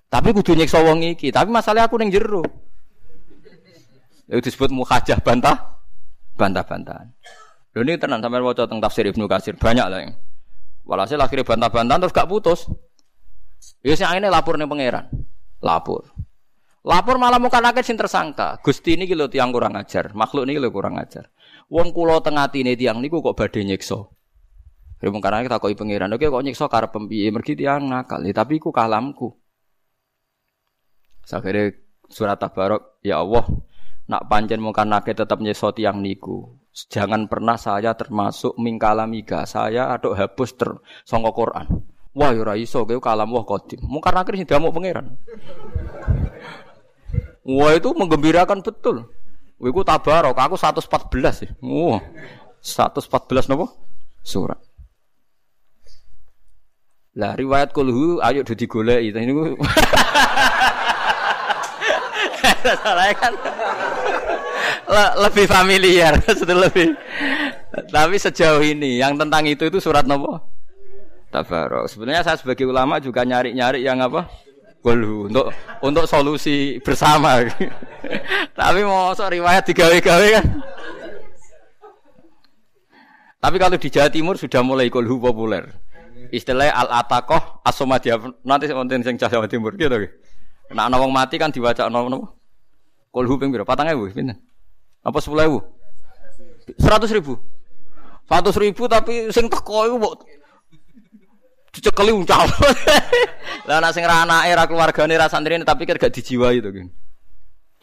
Tapi 0.09 0.29
kudu 0.33 0.57
nyiksa 0.57 0.81
wong 0.81 1.05
iki, 1.13 1.29
tapi 1.29 1.53
masalahnya 1.53 1.85
aku 1.85 2.01
ning 2.01 2.09
jero. 2.09 2.41
Itu 4.25 4.49
disebut 4.49 4.73
mukhajah 4.73 5.21
bantah 5.21 5.70
bantah-bantahan. 6.41 7.07
Lho 7.77 7.81
ini 7.85 8.01
tenan 8.01 8.17
sampean 8.25 8.41
waca 8.41 8.65
tentang 8.65 8.81
tafsir 8.81 9.05
Ibnu 9.05 9.29
Katsir 9.29 9.53
banyak 9.61 9.85
lah 9.85 9.99
yang. 10.01 10.17
Walhasil 10.81 11.21
akhirnya 11.21 11.45
bantah-bantahan 11.45 12.01
terus 12.01 12.13
gak 12.17 12.25
putus. 12.25 12.65
Ya 13.85 13.93
sing 13.93 14.09
ini 14.17 14.25
lapor 14.25 14.57
nih 14.57 14.65
pangeran. 14.65 15.05
Lapor. 15.61 16.09
Lapor 16.81 17.21
malah 17.21 17.37
muka 17.37 17.61
nakit 17.61 17.85
sing 17.85 17.93
tersangka. 17.93 18.57
Gusti 18.65 18.97
ini 18.97 19.05
lho 19.05 19.29
tiang 19.29 19.53
kurang 19.53 19.77
ajar, 19.77 20.17
makhluk 20.17 20.49
ini 20.49 20.57
lho 20.57 20.73
kurang 20.73 20.97
ajar. 20.97 21.29
Wong 21.69 21.93
kulo 21.93 22.17
tengah 22.25 22.49
tini 22.49 22.73
tiang 22.73 22.97
niku 22.97 23.21
kok 23.21 23.37
badhe 23.37 23.61
nyiksa. 23.61 24.01
Ya 25.01 25.09
karena 25.09 25.41
kita 25.41 25.57
koi 25.57 25.73
pangeran, 25.73 26.13
oke 26.13 26.25
kok 26.29 26.43
nyiksa 26.45 26.65
karep 26.69 26.93
piye? 27.09 27.33
Mergi 27.33 27.57
tiang 27.57 27.89
nakal, 27.89 28.21
ya, 28.21 28.33
tapi 28.37 28.61
ku 28.61 28.69
kalamku. 28.69 29.33
Akhirnya 31.25 31.73
surat 32.05 32.37
tabarok, 32.37 33.01
ya 33.01 33.17
Allah, 33.23 33.45
nak 34.11 34.27
pancen 34.27 34.59
muka 34.59 34.83
nakit 34.83 35.15
tetap 35.15 35.39
nyiksa 35.39 35.71
tiang 35.71 36.03
niku. 36.03 36.59
Jangan 36.91 37.31
pernah 37.31 37.55
saya 37.55 37.95
termasuk 37.95 38.59
mingkalamiga. 38.59 39.47
Saya 39.47 39.95
atau 39.95 40.11
hapus 40.11 40.59
ter 40.59 40.75
sangka 41.07 41.31
Quran. 41.31 41.67
Wah 42.11 42.35
ya 42.35 42.59
iso 42.59 42.83
kowe 42.83 42.99
kalam 42.99 43.31
wah 43.31 43.47
kodim. 43.47 43.79
Mungkar 43.87 44.11
nakir 44.11 44.35
sing 44.35 44.43
diamuk 44.43 44.75
pangeran. 44.75 45.15
Wah 47.47 47.71
itu 47.71 47.95
menggembirakan 47.95 48.59
betul. 48.59 49.07
Wiku 49.61 49.87
tabarok, 49.87 50.35
aku 50.35 50.59
114 50.59 51.47
ya. 51.47 51.49
Wah. 51.63 52.03
114 52.59 53.47
napa? 53.47 53.71
Surat. 54.27 54.59
Lah 57.15 57.35
riwayat 57.35 57.71
kulhu 57.71 58.19
ayo 58.19 58.43
digoleki. 58.43 59.15
Ini 59.15 59.33
Salah 62.61 63.09
kan 63.17 63.33
le 64.91 65.05
lebih 65.27 65.45
familiar, 65.49 66.13
lebih. 66.65 66.93
Tapi 67.89 68.15
sejauh 68.19 68.61
ini 68.61 68.99
yang 68.99 69.15
tentang 69.15 69.47
itu 69.47 69.67
itu 69.67 69.79
surat 69.79 70.03
nopo? 70.03 70.37
Tabarok. 71.31 71.87
Sebenarnya 71.87 72.27
saya 72.27 72.37
sebagai 72.37 72.67
ulama 72.67 72.99
juga 72.99 73.23
nyari-nyari 73.23 73.81
yang 73.87 74.03
apa? 74.03 74.27
Kulhu 74.83 75.31
untuk 75.31 75.53
untuk 75.79 76.05
solusi 76.09 76.81
bersama. 76.83 77.39
Tapi 78.59 78.79
mau 78.83 79.13
so 79.15 79.23
riwayat 79.29 79.63
digawe-gawe 79.63 80.27
kan. 80.35 80.45
Tapi 83.41 83.57
kalau 83.57 83.77
di 83.79 83.89
Jawa 83.89 84.09
Timur 84.11 84.35
sudah 84.37 84.61
mulai 84.61 84.91
kulhu 84.91 85.17
populer. 85.17 85.65
Istilahnya 86.29 86.73
al 86.77 86.89
atakoh 87.01 87.63
asomadia 87.65 88.19
nanti 88.45 88.69
konten 88.69 89.01
sing 89.01 89.15
Jawa 89.15 89.47
Timur 89.47 89.73
gitu. 89.79 89.95
Nah, 90.71 90.87
nawang 90.87 91.11
mati 91.11 91.35
kan 91.39 91.51
diwaca 91.51 91.87
nopo 91.87 92.40
Kulhu 93.11 93.35
ping? 93.35 93.51
Patang 93.67 93.91
ewu 93.91 94.07
pinten? 94.07 94.39
Apa 95.03 95.19
sepuluh 95.19 95.43
ewu? 95.43 95.59
Seratus 96.79 97.11
ribu. 97.11 97.35
Seratus 98.25 98.55
ribu 98.55 98.87
tapi 98.87 99.27
sing 99.35 99.51
teko 99.51 99.91
iku 99.91 99.95
mbok 99.99 100.13
dicekeli 101.75 102.11
uncal. 102.15 102.47
Lah 103.67 103.83
nek 103.83 103.91
sing 103.91 104.03
ra 104.07 104.23
anake 104.23 104.51
ra 104.55 104.63
keluargane 104.67 105.15
ra 105.19 105.27
santrine 105.27 105.67
tapi 105.67 105.83
kira 105.83 105.99
gak 105.99 106.15
dijiwai 106.15 106.63
to 106.63 106.71
kan. 106.71 106.87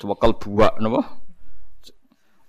Cewekel 0.01 0.33
buak 0.41 0.81
napa? 0.81 1.05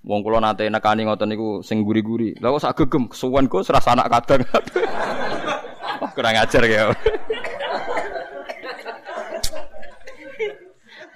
Wong 0.07 0.23
kula 0.23 0.39
nate 0.39 0.71
nekani 0.71 1.03
ngoten 1.03 1.27
niku 1.27 1.59
sing 1.59 1.84
guri-guri. 1.84 2.36
Lah 2.39 2.55
kok 2.55 2.63
sak 2.63 2.75
gegem 2.80 3.11
kesuwen 3.11 3.51
kok 3.51 3.67
serasa 3.67 3.91
anak 3.91 4.07
kadang. 4.07 4.47
Wah, 5.99 6.11
kurang 6.15 6.39
ajar 6.39 6.63
ya. 6.63 6.95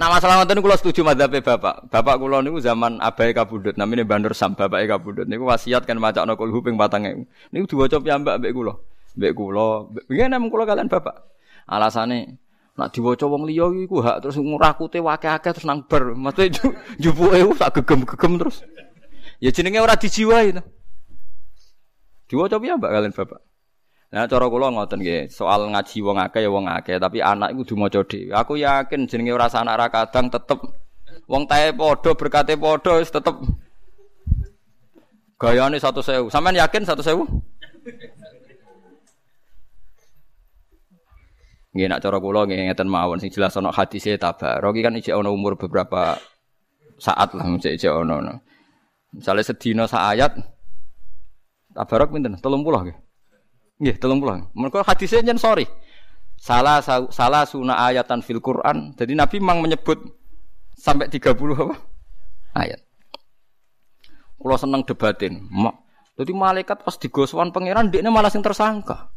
Nah 0.04 0.20
masalah 0.20 0.44
ngoten 0.44 0.60
kula 0.60 0.76
setuju 0.76 1.00
madzhabe 1.00 1.40
Bapak. 1.40 1.88
Bapak 1.88 2.20
kula 2.20 2.44
niku 2.44 2.60
zaman 2.60 3.00
abai 3.00 3.32
kabudut 3.32 3.80
namine 3.80 4.04
Bandur 4.04 4.36
Sam 4.36 4.52
bapake 4.52 4.84
kabudut 4.84 5.24
niku 5.32 5.48
wasiat 5.48 5.88
kan 5.88 5.96
macakno 5.96 6.36
kulhu 6.36 6.60
ping 6.60 6.76
4000. 6.76 7.24
Niku 7.56 7.66
diwaca 7.72 8.04
piyambak 8.04 8.44
mbek 8.44 8.52
kula. 8.52 8.76
Mbek 9.16 9.32
kula, 9.32 9.88
nggih 10.12 10.28
namung 10.28 10.52
kula 10.52 10.68
kalian 10.68 10.92
Bapak. 10.92 11.24
Alasane 11.72 12.36
nak 12.76 12.92
diwaca 12.92 13.32
wong 13.32 13.48
liya 13.48 13.72
iku 13.80 14.04
hak 14.04 14.28
terus 14.28 14.36
ngurakute 14.44 15.00
wake-ake 15.00 15.56
terus 15.56 15.64
nang 15.64 15.88
bar. 15.88 16.12
Maksudnya 16.12 16.76
jupuke 17.00 17.40
sak 17.56 17.72
gegem-gegem 17.80 18.44
terus. 18.44 18.60
Ya 19.40 19.56
jenenge 19.56 19.80
ora 19.80 19.96
dijiwai 19.96 20.52
to. 20.52 20.68
Diwaca 22.28 22.60
piyambak 22.60 22.92
kalian 22.92 23.16
Bapak. 23.16 23.40
Nah 24.14 24.30
cara 24.30 24.46
kula 24.46 24.70
ngoten 24.70 25.02
nggih, 25.02 25.26
soal 25.34 25.74
ngaji 25.74 25.98
wong 26.06 26.22
akeh 26.22 26.46
ya 26.46 26.50
wong 26.54 26.70
akeh, 26.70 27.02
tapi 27.02 27.18
anak 27.18 27.58
iku 27.58 27.66
kudu 27.66 27.76
maca 27.82 28.00
dhewe. 28.06 28.30
Aku 28.30 28.54
yakin 28.62 29.10
jenenge 29.10 29.34
ora 29.34 29.50
anak 29.50 29.74
ra 29.74 29.88
kadang 29.90 30.30
tetep 30.30 30.62
wong 31.26 31.50
tae 31.50 31.74
padha 31.74 32.14
berkate 32.14 32.54
padha 32.54 33.02
wis 33.02 33.10
tetep 33.10 33.34
gayane 35.42 35.82
100.000. 35.82 36.30
Sampeyan 36.30 36.62
yakin 36.62 36.86
100.000? 36.86 37.26
Nggih 41.74 41.88
nak 41.90 42.06
cara 42.06 42.18
kula 42.22 42.46
nggih 42.46 42.70
ngeten 42.70 42.86
mawon 42.86 43.18
sing 43.18 43.34
jelas 43.34 43.58
ana 43.58 43.74
hadise 43.74 44.14
tabarok 44.22 44.78
kan 44.78 44.94
ijek 44.94 45.18
ana 45.18 45.34
umur 45.34 45.58
beberapa 45.58 46.22
saat 47.02 47.34
lah 47.34 47.50
ijek 47.50 47.90
ana. 47.90 48.38
Misalnya 49.10 49.42
sedina 49.42 49.90
sak 49.90 50.06
ayat 50.06 50.38
tabarok 51.74 52.14
pinten? 52.14 52.38
30 52.38 52.62
nggih. 52.62 53.03
Nggih, 53.82 53.96
pulang. 53.98 54.52
Mereka 54.54 54.86
hadisnya 54.86 55.26
jen 55.26 55.40
sorry. 55.42 55.66
Salah 56.38 56.84
salah 56.84 57.44
sunnah 57.48 57.88
ayatan 57.88 58.20
fil 58.20 58.44
Quran. 58.44 58.94
Jadi 59.00 59.16
Nabi 59.16 59.40
memang 59.40 59.64
menyebut 59.64 59.98
sampai 60.76 61.08
30 61.08 61.34
apa? 61.56 61.76
Ayat. 62.54 62.82
Kalau 64.38 64.58
seneng 64.60 64.84
debatin, 64.84 65.48
Jadi 66.14 66.32
malaikat 66.36 66.84
pas 66.84 66.94
digoswan 67.00 67.50
pangeran 67.50 67.90
dia 67.90 68.04
malah 68.06 68.30
sing 68.30 68.44
tersangka. 68.44 69.10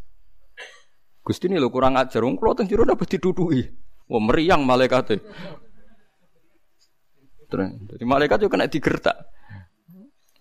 Gusti 1.26 1.50
ini 1.50 1.58
lo 1.58 1.68
kurang 1.68 1.98
ajar, 1.98 2.22
wong 2.22 2.38
kula 2.38 2.54
teng 2.54 2.70
jero 2.70 2.86
dapat 2.86 3.18
didudui. 3.18 3.66
Wah 4.06 4.22
meriang 4.22 4.62
malaikat 4.62 5.18
Terus, 7.50 7.70
jadi 7.90 8.04
malaikat 8.06 8.38
juga 8.42 8.58
kena 8.58 8.70
digertak. 8.70 9.16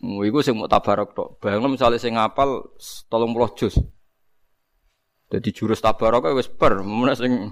Iku 0.06 0.46
sing 0.46 0.54
mau 0.54 0.70
tabarok 0.70 1.18
tok. 1.18 1.30
Bayangno 1.42 1.74
misalnya 1.74 1.98
sing 1.98 2.14
ngapal 2.14 2.78
30 2.78 3.58
juz. 3.58 3.76
Jadi 5.36 5.52
jurus 5.52 5.84
tabarok 5.84 6.32
wis 6.32 6.48
per, 6.48 6.80
mun 6.80 7.12
sing. 7.12 7.52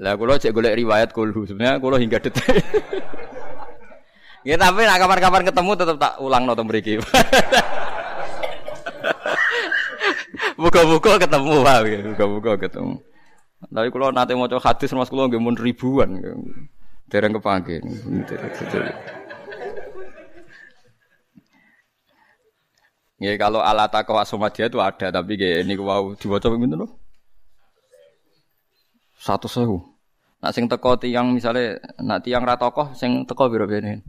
Lah 0.00 0.16
kula 0.16 0.36
cek 0.36 0.52
golek 0.52 0.76
riwayat 0.76 1.16
kulhu. 1.16 1.48
Sebenarnya 1.48 1.80
kula 1.80 1.96
hingga 1.96 2.20
detik. 2.20 2.60
Ya 4.40 4.56
tapi 4.56 4.88
nak 4.88 5.00
kapan-kapan 5.00 5.44
ketemu 5.48 5.70
tetap 5.76 5.96
tak 6.00 6.16
ulang 6.20 6.48
nonton 6.48 6.64
mriki. 6.64 6.96
Buka-buka 10.60 11.16
ketemu 11.16 11.64
Pak, 11.64 11.78
buka-buka 12.16 12.52
ketemu. 12.60 13.00
Tapi 13.60 13.88
kalau 13.92 14.08
nanti 14.12 14.32
mau 14.32 14.48
coba 14.48 14.72
hadis 14.72 14.92
mas 14.96 15.12
kulo 15.12 15.28
nggak 15.28 15.60
ribuan, 15.60 16.20
dereng 17.12 17.36
kepanggil. 17.36 17.84
Ya 23.20 23.36
kalau 23.36 23.60
alat 23.60 23.92
aku 23.92 24.16
asomadia 24.16 24.72
itu 24.72 24.80
ada, 24.80 25.12
tapi 25.12 25.36
kayak 25.36 25.68
ini 25.68 25.76
wow 25.76 26.16
dibaca 26.16 26.48
begitu 26.48 26.72
loh. 26.72 26.88
Satu 29.20 29.44
sewu. 29.44 29.76
Nak 30.40 30.56
sing 30.56 30.64
teko 30.64 30.96
tiang 30.96 31.36
misalnya, 31.36 31.76
nak 32.00 32.24
tiang 32.24 32.48
ratokoh 32.48 32.96
sing 32.96 33.28
teko 33.28 33.52
biro 33.52 33.68
benin. 33.68 34.00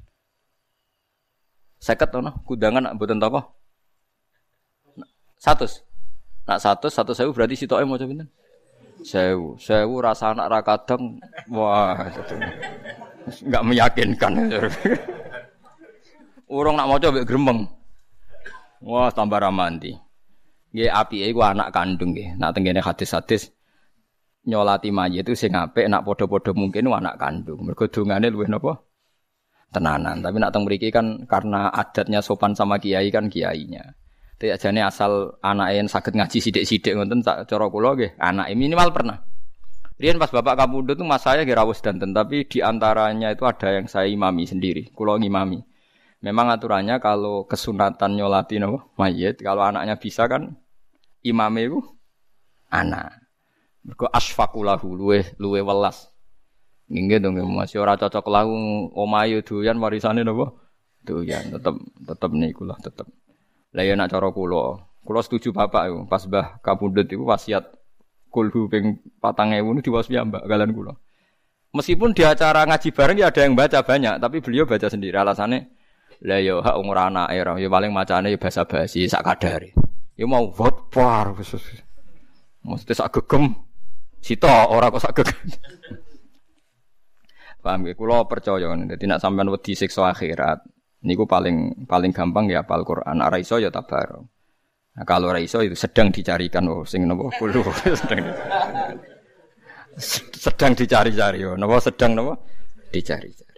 Seket 1.84 2.08
tuh, 2.08 2.24
kudangan 2.48 2.88
nak 2.88 2.96
buatan 2.96 3.20
tokoh. 3.20 3.44
Satu. 5.36 5.68
Nak 6.48 6.64
satu, 6.64 6.88
satu 6.88 7.12
sewu 7.12 7.36
berarti 7.36 7.60
si 7.60 7.68
toke 7.68 7.84
mau 7.84 8.00
coba 8.00 8.24
Sewu, 9.04 9.60
sewu 9.60 10.00
rasa 10.00 10.32
anak 10.32 10.48
rakadang, 10.48 11.20
wah 11.52 12.00
nggak 13.28 13.66
meyakinkan. 13.68 14.40
Urung 16.56 16.80
nak 16.80 16.88
mau 16.88 16.96
coba 16.96 17.28
gremeng. 17.28 17.81
Wah 18.82 19.14
tambah 19.14 19.38
ramanti. 19.38 19.94
Gak 20.74 20.90
api 20.90 21.30
iku 21.30 21.46
anak 21.46 21.70
kandung 21.70 22.18
gak. 22.18 22.40
Nak 22.42 22.52
tenggene 22.58 22.82
hadis-hadis 22.82 23.54
nyolati 24.42 24.90
mayit 24.90 25.22
itu 25.22 25.38
sing 25.38 25.54
apik 25.54 25.86
nak 25.86 26.02
padha-padha 26.02 26.58
mungkin 26.58 26.90
anak 26.90 27.22
kandung. 27.22 27.62
Mergo 27.62 27.86
dongane 27.86 28.34
luwih 28.34 28.50
napa? 28.50 28.82
Tenanan. 29.70 30.26
Tapi 30.26 30.36
nak 30.42 30.52
teng 30.52 30.66
mriki 30.66 30.90
kan 30.90 31.30
karena 31.30 31.70
adatnya 31.70 32.26
sopan 32.26 32.58
sama 32.58 32.82
kiai 32.82 33.14
kan 33.14 33.30
kiainya. 33.30 33.94
Tidak 34.42 34.58
jane 34.58 34.82
asal 34.82 35.38
anak 35.46 35.78
yang 35.78 35.86
sakit 35.86 36.18
ngaji 36.18 36.42
sidik-sidik 36.42 36.98
ngoten 36.98 37.22
tak 37.22 37.46
cara 37.46 37.70
kula 37.70 37.94
nggih, 37.94 38.18
anak 38.18 38.50
minimal 38.58 38.90
pernah. 38.90 39.22
Rian 40.02 40.18
pas 40.18 40.34
bapak 40.34 40.58
kamu 40.58 40.98
itu 40.98 41.06
mas 41.06 41.22
saya 41.22 41.46
kira 41.46 41.62
dan 41.62 42.10
tapi 42.10 42.50
di 42.50 42.58
antaranya 42.58 43.38
itu 43.38 43.46
ada 43.46 43.70
yang 43.70 43.86
saya 43.86 44.10
imami 44.10 44.50
sendiri, 44.50 44.90
kulo 44.98 45.14
ngimami. 45.22 45.62
Memang 46.22 46.54
aturannya 46.54 47.02
kalau 47.02 47.50
kesunatan 47.50 48.14
nyolati 48.14 48.62
no, 48.62 48.94
mayit, 48.94 49.42
kalau 49.42 49.66
anaknya 49.66 49.98
bisa 49.98 50.30
kan 50.30 50.54
imame 51.26 51.66
itu 51.66 51.82
anak. 52.70 53.18
Mergo 53.82 54.06
asfakulahu 54.14 54.94
luwe 54.94 55.26
luwe 55.42 55.66
welas. 55.66 56.14
Nggih 56.86 57.18
dong 57.18 57.42
masih 57.58 57.82
ora 57.82 57.98
cocok 57.98 58.30
lahu 58.30 58.54
omayu 58.94 59.42
doyan 59.42 59.82
warisane 59.82 60.22
napa? 60.22 60.54
Doyan 61.02 61.58
tetep 61.58 61.74
tetep 62.06 62.32
niku 62.38 62.70
lah 62.70 62.78
tetep. 62.78 63.10
Lah 63.74 63.82
ya 63.82 63.98
nak 63.98 64.14
cara 64.14 64.30
kula, 64.30 64.78
kula 65.02 65.26
setuju 65.26 65.50
bapak 65.50 65.90
yo 65.90 66.06
pas 66.06 66.22
Mbah 66.22 66.62
Kapundhut 66.62 67.10
iku 67.10 67.26
wasiat 67.26 67.66
kulhu 68.30 68.70
ping 68.70 69.02
4000 69.18 69.58
niku 69.58 69.90
diwasi 69.90 70.22
mbak 70.22 70.46
kalian 70.46 70.72
kula. 70.78 70.94
Meskipun 71.72 72.14
di 72.14 72.28
acara 72.28 72.68
ngaji 72.68 72.92
bareng 72.92 73.18
ya 73.18 73.32
ada 73.32 73.42
yang 73.48 73.56
baca 73.56 73.80
banyak, 73.80 74.20
tapi 74.20 74.44
beliau 74.44 74.68
baca 74.68 74.92
sendiri 74.92 75.16
alasannya 75.16 75.81
lah 76.22 76.40
yo 76.42 76.62
hak 76.62 76.78
umur 76.78 76.98
anak 77.10 77.34
era 77.34 77.58
yo 77.58 77.70
paling 77.70 77.90
macane 77.90 78.30
yo 78.30 78.38
basa 78.38 78.66
basi 78.66 79.10
sak 79.10 79.26
kadare. 79.26 79.74
Yo 80.14 80.30
mau 80.30 80.50
vote 80.54 80.92
par 80.94 81.34
Mesti 82.62 82.94
sak 82.94 83.10
gegem 83.10 83.58
sito 84.22 84.46
ora 84.48 84.94
kok 84.94 85.02
sak 85.02 85.18
gegem. 85.18 85.40
Paham 87.62 87.86
ya? 87.86 87.94
Kulo 87.94 88.26
percaya, 88.26 88.74
jadi 88.74 89.06
nak 89.06 89.22
sampean 89.22 89.54
wedi 89.54 89.78
siksa 89.78 90.10
akhirat, 90.10 90.66
Niku 91.06 91.30
paling 91.30 91.86
paling 91.86 92.10
gampang 92.10 92.50
ya 92.50 92.66
apal 92.66 92.82
Quran. 92.86 93.22
Nek 93.22 93.38
iso 93.42 93.58
ya 93.58 93.70
tabar. 93.74 94.22
Nah, 94.92 95.06
kalau 95.08 95.32
raiso 95.32 95.64
itu 95.64 95.72
sedang 95.72 96.12
dicarikan 96.12 96.68
oh 96.68 96.84
sing 96.84 97.08
nopo 97.08 97.32
kulo 97.40 97.64
sedang 97.96 98.28
sedang 100.44 100.72
dicari-cari 100.76 101.40
oh 101.48 101.56
nopo 101.56 101.80
sedang 101.80 102.12
nopo 102.12 102.34
dicari-cari. 102.92 103.51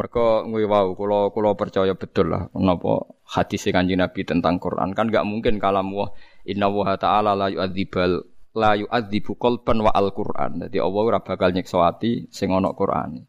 Mereka 0.00 0.48
ngui 0.48 0.64
wow 0.64 0.96
kulo 0.96 1.28
kulo 1.28 1.52
percaya 1.60 1.92
betul 1.92 2.32
lah 2.32 2.48
nopo 2.56 3.20
hadis 3.28 3.68
kanjeng 3.68 4.00
Nabi 4.00 4.24
tentang 4.24 4.56
Quran 4.56 4.96
kan 4.96 5.12
nggak 5.12 5.28
mungkin 5.28 5.60
kalam 5.60 5.92
wah 5.92 6.08
inna 6.48 6.72
wa 6.72 6.96
ta'ala 6.96 7.36
la 7.36 7.52
yu'adzibal 7.52 8.24
la 8.56 8.80
yu'adzibu 8.80 9.36
qalban 9.36 9.84
wa 9.84 9.92
al-Qur'an. 9.92 10.56
Jadi 10.56 10.80
Allah 10.80 11.02
ora 11.04 11.20
bakal 11.20 11.52
nyiksa 11.52 11.84
ati 11.84 12.32
sing 12.32 12.48
ana 12.48 12.72
Qur'an. 12.72 13.20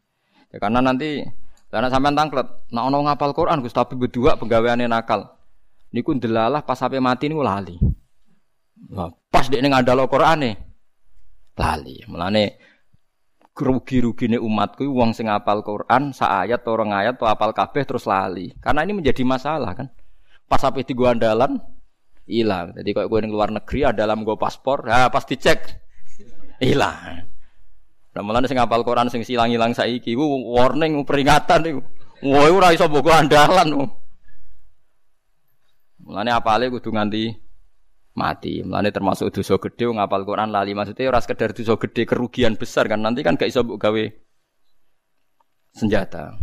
Ya 0.47 0.57
karena 0.63 0.79
nanti 0.79 1.27
karena 1.67 1.91
sampean 1.91 2.15
tangklet, 2.15 2.47
nak 2.71 2.83
ono 2.87 3.03
ngapal 3.03 3.31
Quran 3.35 3.63
Gus 3.63 3.75
tapi 3.75 3.99
berdua 3.99 4.39
penggaweane 4.39 4.87
nakal. 4.87 5.27
Niku 5.91 6.15
ndelalah 6.15 6.63
pas 6.63 6.79
sampai 6.79 7.03
mati 7.03 7.27
niku 7.27 7.43
lali. 7.43 7.75
Nah, 8.95 9.11
pas 9.27 9.43
dekne 9.51 9.67
ngandalo 9.67 10.07
Qur'ane 10.07 10.51
lali. 11.59 11.99
Mulane 12.07 12.70
rugi-rugine 13.51 14.39
umatku 14.39 14.87
wong 14.87 15.11
sing 15.11 15.27
apal 15.27 15.61
Quran 15.61 16.15
sa 16.15 16.41
ayat 16.41 16.63
orang 16.71 16.95
ayat 16.95 17.19
atau 17.19 17.27
apal 17.27 17.51
kabeh 17.51 17.83
terus 17.83 18.07
lali. 18.07 18.55
Karena 18.63 18.87
ini 18.87 18.97
menjadi 18.97 19.21
masalah 19.27 19.75
kan. 19.75 19.87
Pas 20.47 20.59
sampai 20.59 20.87
tiga 20.87 21.11
andalan 21.11 21.59
hilang. 22.27 22.71
Jadi 22.75 22.89
kalau 22.95 23.07
gue 23.11 23.19
di 23.27 23.31
luar 23.31 23.51
negeri 23.51 23.79
ada 23.83 24.07
dalam 24.07 24.23
gue 24.23 24.35
paspor, 24.39 24.87
ya 24.87 25.11
pas 25.11 25.23
dicek 25.27 25.59
hilang. 26.63 27.27
Nah 28.11 28.21
malah 28.23 28.43
sing 28.43 28.59
ngapal 28.59 28.83
Quran 28.83 29.07
sing 29.07 29.23
silang-ilang 29.23 29.71
saiki 29.71 30.15
ku 30.15 30.23
warning 30.51 31.03
peringatan 31.07 31.63
iku. 31.63 31.81
Wah 32.27 32.47
ora 32.51 32.75
iso 32.75 32.87
mbok 32.91 33.07
andalan. 33.07 33.87
Mulane 36.01 36.31
apale 36.33 36.67
kudu 36.67 36.91
nganti 36.91 37.31
mati. 38.15 38.61
Mulane 38.63 38.91
termasuk 38.91 39.31
dosa 39.31 39.55
gede 39.57 39.87
ngapal 39.87 40.27
Quran 40.27 40.51
lali 40.51 40.75
maksudnya 40.75 41.07
ora 41.07 41.19
sekedar 41.23 41.55
dosa 41.55 41.75
gede 41.79 42.03
kerugian 42.03 42.59
besar 42.59 42.87
kan 42.91 42.99
nanti 42.99 43.23
kan 43.23 43.39
gak 43.39 43.49
iso 43.49 43.63
mbok 43.63 43.79
gawe 43.79 44.03
senjata. 45.75 46.35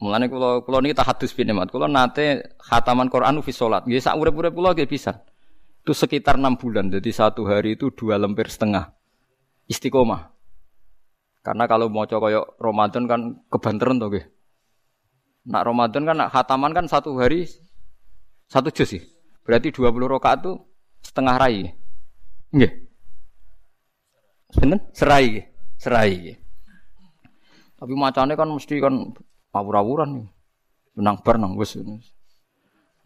Mulane 0.00 0.32
kula 0.32 0.64
kula 0.64 0.80
niki 0.80 0.96
tahadus 0.96 1.36
bin 1.36 1.52
mat. 1.52 1.68
Kula 1.68 1.84
nate 1.84 2.56
khataman 2.56 3.12
Quran 3.12 3.40
fi 3.44 3.52
salat. 3.52 3.84
Nggih 3.84 4.00
sak 4.00 4.16
urip-urip 4.16 4.52
kula 4.56 4.72
nggih 4.72 4.88
bisa. 4.88 5.20
Itu 5.84 5.92
sekitar 5.92 6.40
enam 6.40 6.56
bulan. 6.56 6.88
Jadi 6.88 7.12
satu 7.12 7.44
hari 7.44 7.76
itu 7.76 7.92
dua 7.92 8.16
lemper 8.16 8.48
setengah 8.48 8.96
istiqomah. 9.68 10.32
Karena 11.40 11.64
kalau 11.64 11.88
mau 11.88 12.04
coba 12.04 12.28
koyok 12.28 12.46
Ramadan 12.60 13.04
kan 13.08 13.20
kebanteran 13.48 13.96
tuh, 13.96 14.12
Nak 15.48 15.62
Ramadan 15.64 16.04
kan 16.04 16.16
nak 16.20 16.28
khataman 16.36 16.76
kan 16.76 16.84
satu 16.84 17.16
hari 17.16 17.48
satu 18.48 18.68
juz 18.68 18.92
sih. 18.92 19.02
Berarti 19.50 19.74
20 19.74 20.06
rakaat 20.06 20.46
tuh 20.46 20.62
setengah 21.02 21.34
rai. 21.34 21.66
Nggih. 22.54 22.70
Sinten? 24.54 24.78
Serai 24.94 25.42
Serai 25.74 26.38
Tapi 27.74 27.92
macane 27.98 28.38
kan 28.38 28.46
mesti 28.46 28.78
kan 28.78 29.10
awur-awuran 29.50 30.22
nih. 30.22 30.28
Menang 30.94 31.18
bar 31.26 31.34
nang 31.34 31.58
wis. 31.58 31.74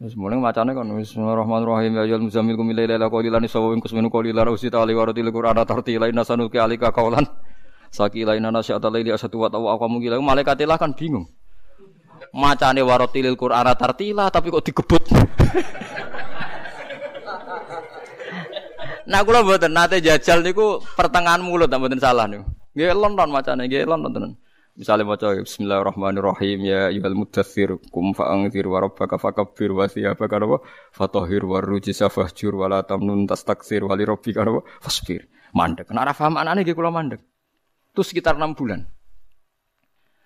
Wis 0.05 0.13
mulai 0.21 0.37
macane 0.37 0.77
kan 0.77 0.85
bismillahirrahmanirrahim 0.85 1.97
ya 1.97 2.03
ayyuhal 2.05 2.29
muzammil 2.29 2.61
qum 2.61 2.77
laila 2.77 3.09
qalilan 3.09 3.41
sawa 3.49 3.73
min 3.73 3.81
qismin 3.81 4.13
qalilan 4.13 4.53
usita 4.53 4.85
ali 4.85 4.93
waratil 4.93 5.33
qur'ana 5.33 5.65
tartila 5.65 6.13
inna 6.13 6.29
sanuki 6.29 6.61
alika 6.61 6.93
qaulan 6.93 7.25
sakila 7.89 8.37
inna 8.37 8.53
nasyata 8.53 8.93
laili 8.93 9.17
asatu 9.17 9.41
wa 9.41 9.49
tawa 9.49 9.81
kamu 9.81 10.03
gila 10.05 10.21
malaikatilah 10.21 10.77
kan 10.77 10.93
bingung 10.93 11.25
macane 12.35 12.83
waratil 12.83 13.33
qur'ana 13.39 13.79
tartila 13.79 14.29
tapi 14.35 14.51
kok 14.51 14.67
digebut 14.67 15.05
Nah 19.05 19.21
kula 19.21 19.45
mboten 19.45 19.77
nate 19.77 20.01
jajal 20.01 20.41
niku 20.41 20.81
pertengahan 20.97 21.45
mulut 21.45 21.69
mboten 21.69 22.01
salah 22.01 22.25
niku. 22.25 22.49
Nggih 22.73 22.97
London 22.97 23.29
macane 23.31 23.69
nggih 23.69 23.85
London 23.85 24.11
tenan. 24.13 24.33
Misalnya 24.75 25.07
mau 25.07 25.15
coba 25.15 25.39
Bismillahirrahmanirrahim 25.39 26.59
ya 26.67 26.91
yuhal 26.91 27.15
mudathir 27.15 27.79
kum 27.95 28.11
fa'angthir 28.11 28.67
wa 28.67 28.83
rabbaka 28.83 29.23
fakabbir 29.23 29.71
wa 29.71 29.87
thiyabaka 29.87 30.43
wa 30.43 30.59
fatahhir 30.91 31.47
wa 31.47 31.63
rujisa 31.63 32.11
fahjur 32.11 32.59
wa 32.59 32.67
la 32.67 32.83
tamnun 32.83 33.31
tastaksir 33.31 33.87
wa 33.87 33.95
li 33.95 34.03
rabbika. 34.03 34.43
Mandek. 35.55 35.87
Nek 35.95 36.03
ora 36.03 36.11
paham 36.11 36.35
anane 36.43 36.67
nggih 36.67 36.75
kula 36.75 36.91
mandek. 36.91 37.23
Itu 37.95 38.03
sekitar 38.03 38.35
6 38.35 38.59
bulan. 38.59 38.83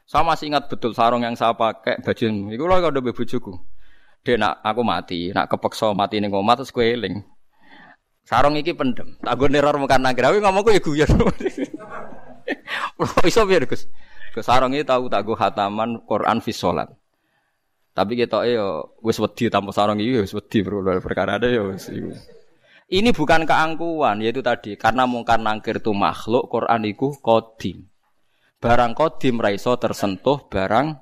Saya 0.09 0.25
masih 0.25 0.49
ingat 0.49 0.73
betul 0.73 0.97
sarung 0.97 1.21
yang 1.21 1.37
saya 1.37 1.53
pakai 1.53 2.01
baju 2.01 2.25
itu 2.49 2.65
loh 2.65 2.79
kalau 2.81 2.97
udah 2.97 3.13
bojoku. 3.13 3.53
Dia 4.25 4.41
nak 4.41 4.65
aku 4.65 4.81
mati, 4.81 5.29
nak 5.37 5.53
kepeksa 5.53 5.93
mati 5.93 6.25
ning 6.25 6.33
omah 6.33 6.57
terus. 6.57 6.73
Sarung 8.29 8.61
iki 8.61 8.77
pendem. 8.77 9.17
Tak 9.25 9.41
gue 9.41 9.49
neror 9.49 9.81
mekan 9.81 10.05
nagrawi 10.05 10.45
ngomongku 10.45 10.77
ya 10.77 10.85
guyon. 10.85 11.09
Iso 13.29 13.49
biar 13.49 13.65
Gus? 13.65 13.89
Ke 14.37 14.45
sarung 14.45 14.77
iki 14.77 14.85
tahu 14.85 15.09
tak 15.09 15.25
gue 15.25 15.33
hataman 15.33 16.05
Quran 16.05 16.45
fi. 16.45 16.53
Tapi 17.97 18.13
kita 18.21 18.45
yo 18.45 19.01
wis 19.01 19.17
wedi 19.17 19.49
tanpa 19.49 19.73
sarung 19.73 19.97
iki 19.97 20.21
wis 20.21 20.37
wedi 20.37 20.61
perkara 21.01 21.41
ada 21.41 21.49
wis 21.49 21.89
Ini 22.89 23.13
bukan 23.13 23.45
keangkuhan, 23.45 24.25
yaitu 24.25 24.41
tadi 24.41 24.73
karena 24.77 25.05
mungkar 25.05 25.37
nangkir 25.37 25.77
itu 25.77 25.93
makhluk, 25.93 26.49
Quran 26.49 26.89
itu 26.89 27.13
kodim. 27.21 27.85
Barang 28.61 28.97
kodim 28.97 29.41
raiso 29.41 29.77
tersentuh 29.77 30.49
barang 30.49 30.97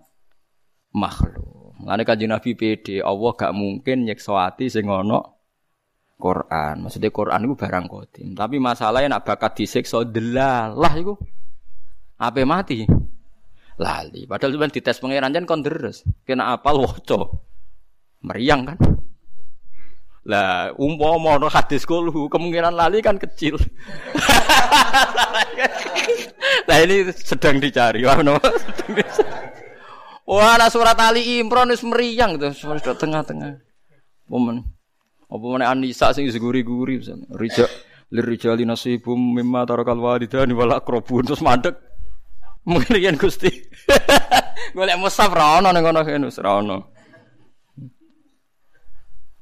makhluk. 0.94 1.47
Mulane 1.78 2.03
kanjeng 2.03 2.35
Nabi 2.35 2.59
PD, 2.59 2.98
Allah 2.98 3.31
gak 3.39 3.55
mungkin 3.55 4.03
nyiksa 4.03 4.35
ati 4.35 4.66
sing 4.66 4.90
ana 4.90 5.36
Quran. 6.17 6.89
Maksudnya 6.89 7.13
Quran 7.13 7.45
itu 7.45 7.55
barang 7.55 7.87
kodim. 7.87 8.29
Tapi 8.33 8.57
masalahnya 8.57 9.17
nak 9.17 9.25
bakat 9.29 9.63
disiksa 9.63 10.03
delalah 10.03 10.93
iku. 10.97 11.15
Apa 12.17 12.41
mati? 12.49 12.89
Lali. 13.77 14.25
Padahal 14.25 14.57
cuma 14.57 14.73
dites 14.73 14.97
pangeran 14.97 15.37
jan 15.37 15.45
kon 15.45 15.61
deres. 15.61 16.01
Kena 16.25 16.57
apal 16.57 16.81
waca. 16.81 17.21
Meriang 18.25 18.65
kan? 18.65 18.81
Lah, 20.27 20.75
umpama 20.75 21.39
ono 21.39 21.47
hadis 21.47 21.87
kulhu, 21.87 22.27
kemungkinan 22.27 22.75
lali 22.75 22.99
kan 22.99 23.15
kecil. 23.15 23.55
nah 26.67 26.83
ini 26.83 27.15
sedang 27.15 27.63
dicari. 27.63 28.03
Wah, 30.27 30.59
nah 30.59 30.67
surat 30.67 30.99
Ali 30.99 31.39
Imran 31.39 31.71
wis 31.71 31.87
meriang 31.87 32.35
gitu, 32.35 32.51
tengah-tengah. 32.99 33.63
Momen. 34.27 34.67
Apa 35.27 35.43
mana 35.43 35.74
Anisa 35.74 36.15
sing 36.15 36.31
guri-guri 36.31 37.03
misalnya. 37.03 37.27
Rija 37.35 37.66
lirijali 38.15 38.62
nasibum 38.62 39.19
mimma 39.19 39.66
tarakal 39.66 39.98
walidani 39.98 40.55
wal 40.55 40.78
aqrabun 40.78 41.27
terus 41.27 41.43
mandek. 41.43 41.74
Mungkin 42.66 42.98
riyen 42.98 43.19
Gusti. 43.19 43.51
Golek 44.77 44.98
musaf 44.98 45.31
ra 45.31 45.62
ono 45.62 45.70
kene 45.70 46.31
ra 46.31 46.51
ono. 46.59 46.77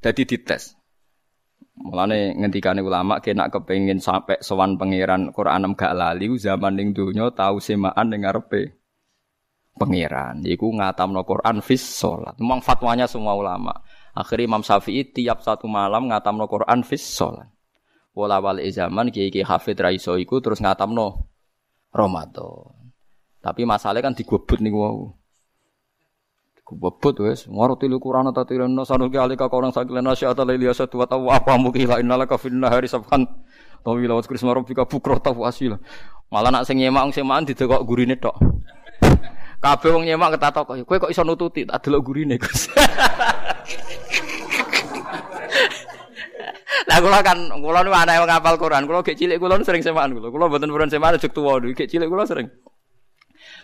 Dadi 0.00 0.22
dites. 0.28 0.76
Mulane 1.74 2.36
ngendikane 2.38 2.84
ulama 2.84 3.18
kena 3.18 3.50
kepengin 3.50 3.98
sampai 3.98 4.38
sowan 4.38 4.78
pangeran 4.78 5.34
Quran 5.34 5.74
gak 5.74 5.90
lali 5.90 6.30
zaman 6.38 6.78
ning 6.78 6.94
donya 6.94 7.34
tau 7.34 7.58
semaan 7.58 8.12
ning 8.12 8.22
ngarepe 8.22 8.78
pangeran. 9.74 10.44
Iku 10.46 10.70
ngatamno 10.70 11.26
Quran 11.26 11.58
fis 11.64 11.82
salat. 11.82 12.38
Memang 12.38 12.62
fatwanya 12.62 13.10
semua 13.10 13.34
ulama. 13.34 13.74
Akhirnya 14.14 14.46
Imam 14.46 14.62
Syafi'i 14.62 15.10
tiap 15.10 15.42
satu 15.42 15.66
malam 15.66 16.06
ngatamno 16.06 16.46
Quran 16.46 16.86
fis 16.86 17.02
sholat. 17.02 17.50
Wala 18.14 18.38
wal 18.38 18.62
zaman 18.70 19.10
kiai 19.10 19.34
kiai 19.34 19.42
hafid 19.42 19.74
raiso 19.74 20.14
iku 20.14 20.38
terus 20.38 20.62
ngatamno 20.62 21.26
Ramadan. 21.90 22.94
Tapi 23.42 23.66
masalahnya 23.66 24.08
kan 24.08 24.14
digubut 24.14 24.62
nih 24.62 24.70
wow. 24.70 25.12
Kubebut 26.64 27.28
wes, 27.28 27.44
ngerti 27.44 27.92
lu 27.92 28.00
Quran 28.00 28.32
atau 28.32 28.40
tidak? 28.48 28.72
No 28.72 28.88
sanul 28.88 29.12
ke 29.12 29.20
alika 29.20 29.52
kau 29.52 29.60
orang 29.60 29.68
sakit 29.68 29.92
lenasi 29.92 30.24
atau 30.24 30.48
lelia 30.48 30.72
satu 30.72 30.96
atau 31.04 31.28
apa 31.28 31.60
mungkin 31.60 31.84
lain 31.84 32.08
nala 32.08 32.24
kafir 32.24 32.48
nahari 32.56 32.88
sabkan. 32.88 33.28
Tapi 33.84 34.08
lewat 34.08 34.24
Krismarobika 34.24 34.88
bukrota 34.88 35.36
puasila. 35.36 35.76
Malah 36.32 36.48
nak 36.48 36.64
sing 36.64 36.80
nyemak 36.80 37.12
sing 37.12 37.28
mangan 37.28 37.52
didekok 37.52 37.84
gurine 37.84 38.16
tok. 38.16 38.32
Kabeh 39.64 39.96
wong 39.96 40.04
nyemak 40.04 40.36
ketatok 40.36 40.84
kowe 40.84 40.96
kok 41.00 41.08
iso 41.08 41.24
nututi 41.24 41.64
tak 41.64 41.80
delok 41.88 42.04
gurine 42.04 42.36
Gus. 42.36 42.68
Lah 46.84 47.00
kula 47.00 47.24
kan 47.24 47.48
kula 47.48 47.80
nu 47.80 47.88
ana 47.96 48.20
wong 48.20 48.28
ngapal 48.28 48.60
Quran, 48.60 48.84
kula 48.84 49.00
gek 49.00 49.16
cilik 49.16 49.40
kula 49.40 49.56
sering 49.64 49.80
semaan 49.80 50.12
kula. 50.12 50.28
Kula 50.28 50.52
mboten 50.52 50.68
purun 50.68 50.92
semaan 50.92 51.16
juk 51.16 51.32
tuwa 51.32 51.56
gek 51.64 51.88
cilik 51.88 52.12
kula 52.12 52.28
sering. 52.28 52.52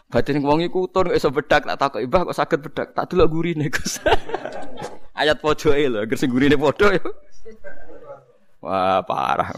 Batin 0.09 0.41
wong 0.41 0.65
iku 0.65 0.89
utun 0.89 1.13
kok 1.13 1.21
iso 1.21 1.29
bedak 1.29 1.69
tak 1.69 1.77
takoki, 1.77 2.09
"Mbah 2.09 2.33
kok 2.33 2.37
saged 2.41 2.61
bedak?" 2.65 2.97
Tak 2.97 3.05
delok 3.13 3.29
gurine, 3.29 3.69
Gus. 3.69 4.01
Ayat 5.21 5.37
pojoke 5.45 5.85
lho, 5.85 6.01
agar 6.01 6.17
sing 6.17 6.33
gurine 6.33 6.57
padha 6.57 6.97
ya. 6.97 7.05
Wah, 8.65 9.05
parah. 9.05 9.53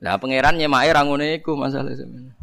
Lah 0.00 0.16
pangeran 0.16 0.56
nyemake 0.56 0.88
ra 0.88 1.04
ngene 1.04 1.44
iku 1.44 1.52
masalah 1.52 1.92
sebenarnya. 1.92 2.37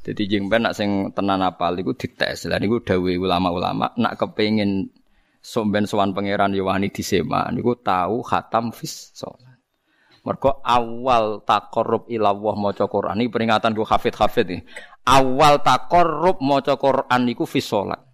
Jadi 0.00 0.22
jengben 0.26 0.64
nak 0.64 0.72
sing 0.72 1.12
tenan 1.12 1.44
apal 1.44 1.76
iku 1.76 1.92
dites. 1.92 2.48
Lah 2.48 2.56
niku 2.56 2.80
dawuhe 2.80 3.20
ulama-ulama 3.20 3.92
nak 4.00 4.16
kepengin 4.16 4.88
somben 5.40 5.84
sowan 5.84 6.16
pangeran 6.16 6.56
Yohani 6.56 6.88
disema 6.88 7.48
niku 7.52 7.76
tahu 7.76 8.24
khatam 8.24 8.72
fis 8.72 9.12
sholat. 9.12 9.50
Mergo 10.20 10.60
awal 10.60 11.40
takorup 11.48 12.04
ilawah 12.12 12.52
maca 12.52 12.84
Quran 12.84 13.24
ini 13.24 13.32
peringatan 13.32 13.72
ku 13.72 13.88
hafid-hafid 13.88 14.46
nih. 14.52 14.60
Awal 15.08 15.64
takorup 15.64 16.44
maca 16.44 16.76
Quran 16.76 17.20
niku 17.24 17.48
fi 17.48 17.64
salat. 17.64 18.04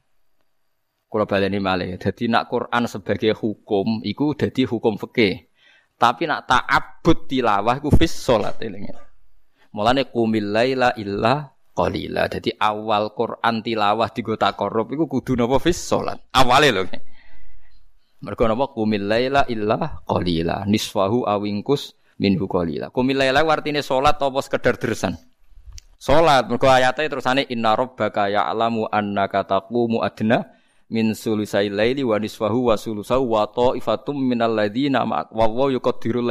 Kula 1.10 1.26
baleni 1.26 1.58
malih. 1.58 1.98
Dadi 1.98 2.30
nak 2.30 2.46
Quran 2.46 2.86
sebagai 2.86 3.34
hukum 3.34 4.06
iku 4.06 4.38
dadi 4.38 4.62
hukum 4.62 4.94
fikih. 5.02 5.50
Tapi 5.98 6.30
nak 6.30 6.46
ta'abbud 6.46 7.26
tilawah 7.26 7.74
iku 7.82 7.90
fi 7.90 8.06
salat 8.06 8.54
elinge. 8.62 8.94
Mulane 9.74 10.06
qumil 10.06 10.54
laila 10.54 10.94
illa 10.94 11.55
qalila. 11.76 12.32
Dadi 12.32 12.56
awal 12.56 13.12
Quran 13.12 13.60
tilawah 13.60 14.08
digo 14.08 14.40
takorup 14.40 14.96
iku 14.96 15.04
kudu 15.04 15.36
napa 15.36 15.60
fi 15.60 15.76
salat. 15.76 16.16
Awale 16.32 16.68
lho. 16.72 16.82
Mergo 18.24 18.44
napa 18.48 18.72
qumil 18.72 19.04
laila 19.04 19.44
illa 19.52 20.00
qalila 20.08 20.64
nisfahu 20.64 21.28
awingkus 21.28 21.92
minhu 22.16 22.48
qalila. 22.48 22.88
Qumil 22.88 23.20
laila 23.20 23.44
artine 23.44 23.84
salat 23.84 24.16
apa 24.16 24.40
sekedar 24.40 24.80
dersan. 24.80 25.20
Salat 26.00 26.48
mergo 26.48 26.68
ayate 26.72 27.04
terusane 27.12 27.44
inna 27.52 27.76
rabbaka 27.76 28.32
ya'lamu 28.32 28.88
annaka 28.88 29.44
taqumu 29.44 30.00
adna 30.00 30.48
min 30.88 31.12
sulusai 31.12 31.68
laili 31.72 32.06
wa 32.06 32.16
nisfahu 32.20 32.70
wa 32.70 32.78
sulusau 32.78 33.26
wa 33.26 33.48
ta'ifatum 33.48 34.16
minal 34.16 34.54
ladzina 34.54 35.02
wa 35.04 35.26
wa 35.28 35.66
yuqaddiru 35.72 36.22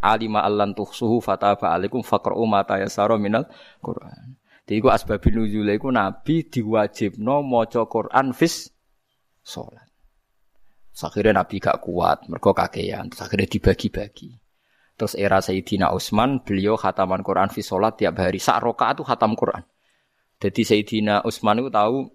alima 0.00 0.44
allan 0.44 0.76
tuhsuhu 0.76 1.24
fataba 1.24 1.72
alaikum 1.72 2.04
faqra'u 2.04 2.44
ma 2.44 2.64
tayassara 2.64 3.16
minal 3.16 3.48
Qur'an. 3.80 4.36
Jadi 4.64 4.80
iku 4.80 4.88
asbabun 4.88 5.44
nuzul 5.44 5.68
iku 5.68 5.92
nabi 5.92 6.48
diwajibno 6.48 7.44
maca 7.44 7.84
Quran 7.84 8.32
fis 8.32 8.72
salat. 9.44 9.84
Akhirnya 10.94 11.42
Nabi 11.42 11.58
gak 11.58 11.82
kuat, 11.82 12.30
mereka 12.30 12.54
kakean. 12.54 13.10
Terus 13.10 13.26
akhirnya 13.26 13.50
dibagi-bagi. 13.50 14.30
Terus 14.94 15.18
era 15.18 15.42
Sayyidina 15.42 15.90
Utsman, 15.90 16.38
beliau 16.46 16.78
khataman 16.78 17.26
Quran 17.26 17.50
fi 17.50 17.66
sholat 17.66 17.98
tiap 17.98 18.14
hari. 18.14 18.38
Sak 18.38 18.62
rokaat 18.62 19.02
itu 19.02 19.02
khatam 19.02 19.34
Quran. 19.34 19.66
Jadi 20.38 20.62
Sayyidina 20.62 21.26
Utsman 21.26 21.58
itu 21.58 21.70
tahu 21.74 22.14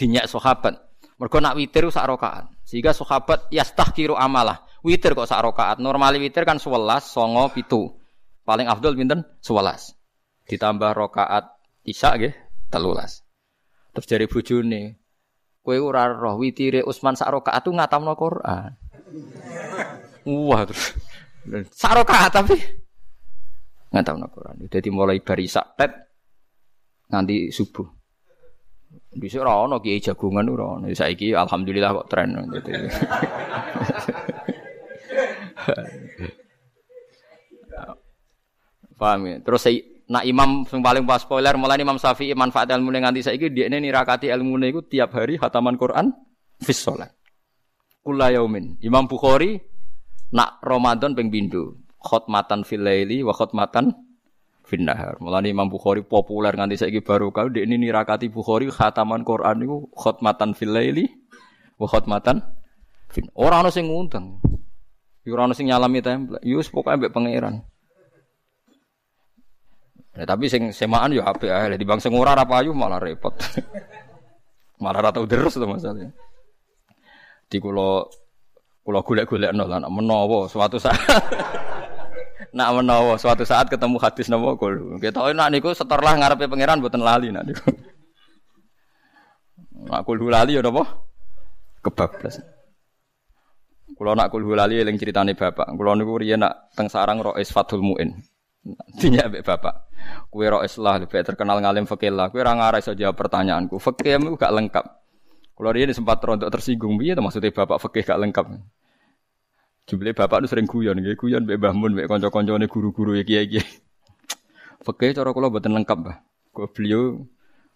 dinyak 0.00 0.24
sahabat. 0.32 0.80
Mereka 1.20 1.44
nak 1.44 1.60
witir 1.60 1.84
sak 1.92 2.08
rokaat. 2.08 2.48
Sehingga 2.64 2.96
sahabat 2.96 3.52
yastahkiru 3.52 4.16
amalah. 4.16 4.64
Witir 4.80 5.12
kok 5.12 5.28
sak 5.28 5.44
rokaat. 5.44 5.76
Normali 5.82 6.16
witir 6.16 6.48
kan 6.48 6.56
sewelas, 6.56 7.08
songo, 7.08 7.52
pitu. 7.52 7.92
Paling 8.44 8.66
afdol 8.66 8.96
pinten? 8.96 9.24
Sewelas. 9.44 9.92
Ditambah 10.48 10.96
rokaat 10.96 11.52
isya 11.84 12.16
gitu, 12.16 12.34
telulas. 12.72 13.22
Terus 13.92 14.06
dari 14.06 14.26
bujune, 14.30 15.00
Kowe 15.60 15.76
ora 15.76 16.08
roh 16.08 16.40
witire 16.40 16.80
Utsman 16.80 17.12
sak 17.12 17.28
rakaat 17.28 17.60
tu 17.60 17.70
ngatamno 17.76 18.16
Quran. 18.16 18.72
Wah 20.24 20.62
terus 20.64 20.96
sak 21.76 22.00
rakaat 22.00 22.32
tapi 22.32 22.56
ngatamno 23.92 24.26
Quran. 24.32 24.64
Jadi 24.72 24.88
mulai 24.88 25.20
sak 25.44 25.76
tet 25.76 25.92
nganti 27.12 27.52
subuh. 27.52 27.84
Bisa 29.10 29.44
ora 29.44 29.60
ono 29.60 29.84
kiai 29.84 30.00
jagungan 30.00 30.48
ora 30.48 30.80
ono. 30.80 30.88
Saiki 30.96 31.36
alhamdulillah 31.36 31.92
kok 31.92 32.08
tren. 32.08 32.40
Paham 39.00 39.20
ya? 39.28 39.36
Terus 39.40 39.60
saya 39.64 39.80
Nak 40.10 40.26
imam 40.26 40.66
yang 40.66 40.82
paling 40.82 41.06
pas 41.06 41.22
spoiler 41.22 41.54
mulai 41.54 41.78
Imam 41.78 41.94
Syafi'i 41.94 42.34
manfaat 42.34 42.66
ilmu 42.74 42.90
nganti 42.90 43.22
saiki 43.22 43.46
dia 43.54 43.70
ini 43.70 43.78
nirakati 43.78 44.26
ilmu 44.26 44.58
iku 44.66 44.82
tiap 44.82 45.14
hari 45.14 45.38
hataman 45.38 45.78
Quran 45.78 46.10
fis 46.58 46.82
salat. 46.82 47.14
Kula 48.02 48.34
yaumin. 48.34 48.74
Imam 48.82 49.06
Bukhari 49.06 49.54
nak 50.34 50.58
Ramadan 50.66 51.14
ping 51.14 51.30
bindu 51.30 51.78
khotmatan 52.02 52.66
fil 52.66 52.82
laili 52.82 53.22
wa 53.22 53.30
khotmatan 53.30 53.94
fin 54.66 54.82
nahar. 54.82 55.14
Mulane 55.22 55.46
Imam 55.46 55.70
Bukhari 55.70 56.02
populer 56.02 56.58
nganti 56.58 56.82
saiki 56.82 57.06
baru 57.06 57.30
kau 57.30 57.46
dia 57.46 57.62
ini 57.62 57.78
nirakati 57.78 58.26
Bukhari 58.34 58.66
hataman 58.66 59.22
Quran 59.22 59.62
iku 59.62 59.94
khotmatan 59.94 60.58
fil 60.58 60.74
laili 60.74 61.06
wa 61.78 61.86
khotmatan 61.86 62.42
fin. 63.06 63.30
Ora 63.38 63.62
ana 63.62 63.70
sing 63.70 63.86
ngundang. 63.86 64.42
Ora 65.28 65.44
ana 65.44 65.52
sing 65.52 65.68
nyalami 65.68 66.00
template. 66.00 66.44
Yus 66.48 66.72
pokoke 66.72 66.96
mbek 66.96 67.12
pangeran. 67.12 67.60
Ya, 70.16 70.24
tapi 70.24 70.48
sing 70.48 70.72
semaan 70.72 71.12
yo 71.12 71.20
apik 71.20 71.52
ae. 71.52 71.76
Di 71.76 71.84
bang 71.84 72.00
sing 72.00 72.16
ora 72.16 72.32
ra 72.32 72.48
payu 72.48 72.72
malah 72.72 72.96
repot. 72.96 73.36
malah 74.82 75.00
ra 75.04 75.10
tau 75.12 75.28
deres 75.28 75.54
to 75.54 75.68
masalahnya. 75.68 76.10
Di 77.52 77.60
kula 77.60 78.08
kula 78.80 79.04
golek-golekno 79.04 79.68
lah 79.68 79.78
nak 79.84 79.92
menawa 79.92 80.48
suatu 80.48 80.80
saat 80.80 80.96
nak 82.56 82.68
menawa 82.80 83.14
suatu 83.20 83.44
saat 83.44 83.68
ketemu 83.68 84.00
hadis 84.00 84.32
napa 84.32 84.56
kul. 84.56 84.96
Kita 84.98 85.20
nak 85.36 85.52
niku 85.52 85.76
setorlah 85.76 86.16
ngarepe 86.16 86.48
pangeran 86.48 86.80
mboten 86.80 87.04
lali 87.04 87.28
nak 87.28 87.44
niku. 87.44 87.68
Nak 89.80 90.04
kul 90.04 90.20
lali 90.28 90.56
ya 90.56 90.60
napa? 90.60 90.84
Kebablas. 91.80 92.59
Kulo 94.00 94.16
nak 94.16 94.32
kul 94.32 94.48
lali 94.56 94.80
eling 94.80 94.96
critane 94.96 95.36
bapak. 95.36 95.76
Kulo 95.76 95.92
niku 95.92 96.16
riyen 96.16 96.40
nak 96.40 96.72
teng 96.72 96.88
sarang 96.88 97.20
Rois 97.20 97.52
Fathul 97.52 97.84
Muin. 97.84 98.16
Dinya 98.96 99.28
mbek 99.28 99.44
bapak. 99.44 99.92
Kue 100.32 100.48
ro 100.48 100.64
islah 100.64 100.96
lebih 101.04 101.20
terkenal 101.20 101.60
ngalim 101.60 101.84
fakih 101.84 102.08
lah. 102.08 102.32
Kue 102.32 102.40
orang 102.40 102.64
iso 102.80 102.96
jawab 102.96 103.20
pertanyaanku. 103.20 103.76
Fakih 103.76 104.16
itu 104.16 104.40
gak 104.40 104.56
lengkap. 104.56 104.84
Kalau 105.52 105.70
dia 105.76 105.92
sempat 105.92 106.16
rontok 106.24 106.48
tersinggung, 106.48 106.96
biar 106.96 107.20
maksudnya 107.20 107.52
bapak 107.52 107.76
fakih 107.76 108.00
gak 108.00 108.16
lengkap. 108.16 108.48
Jumlah 109.84 110.16
bapak 110.16 110.36
itu 110.40 110.48
sering 110.48 110.64
guyon, 110.64 110.96
gitu 111.04 111.28
guyon 111.28 111.44
mbek 111.44 111.60
Mbah 111.60 111.74
Mun, 111.76 111.92
mbek 111.92 112.08
kanca-kancane 112.08 112.72
guru-guru 112.72 113.20
iki-iki. 113.20 113.60
Fakih 114.80 115.12
cara 115.12 115.28
kula 115.36 115.52
mboten 115.52 115.76
lengkap, 115.76 115.98
Mbah. 116.00 116.16
Kok 116.56 116.72
beliau 116.72 117.20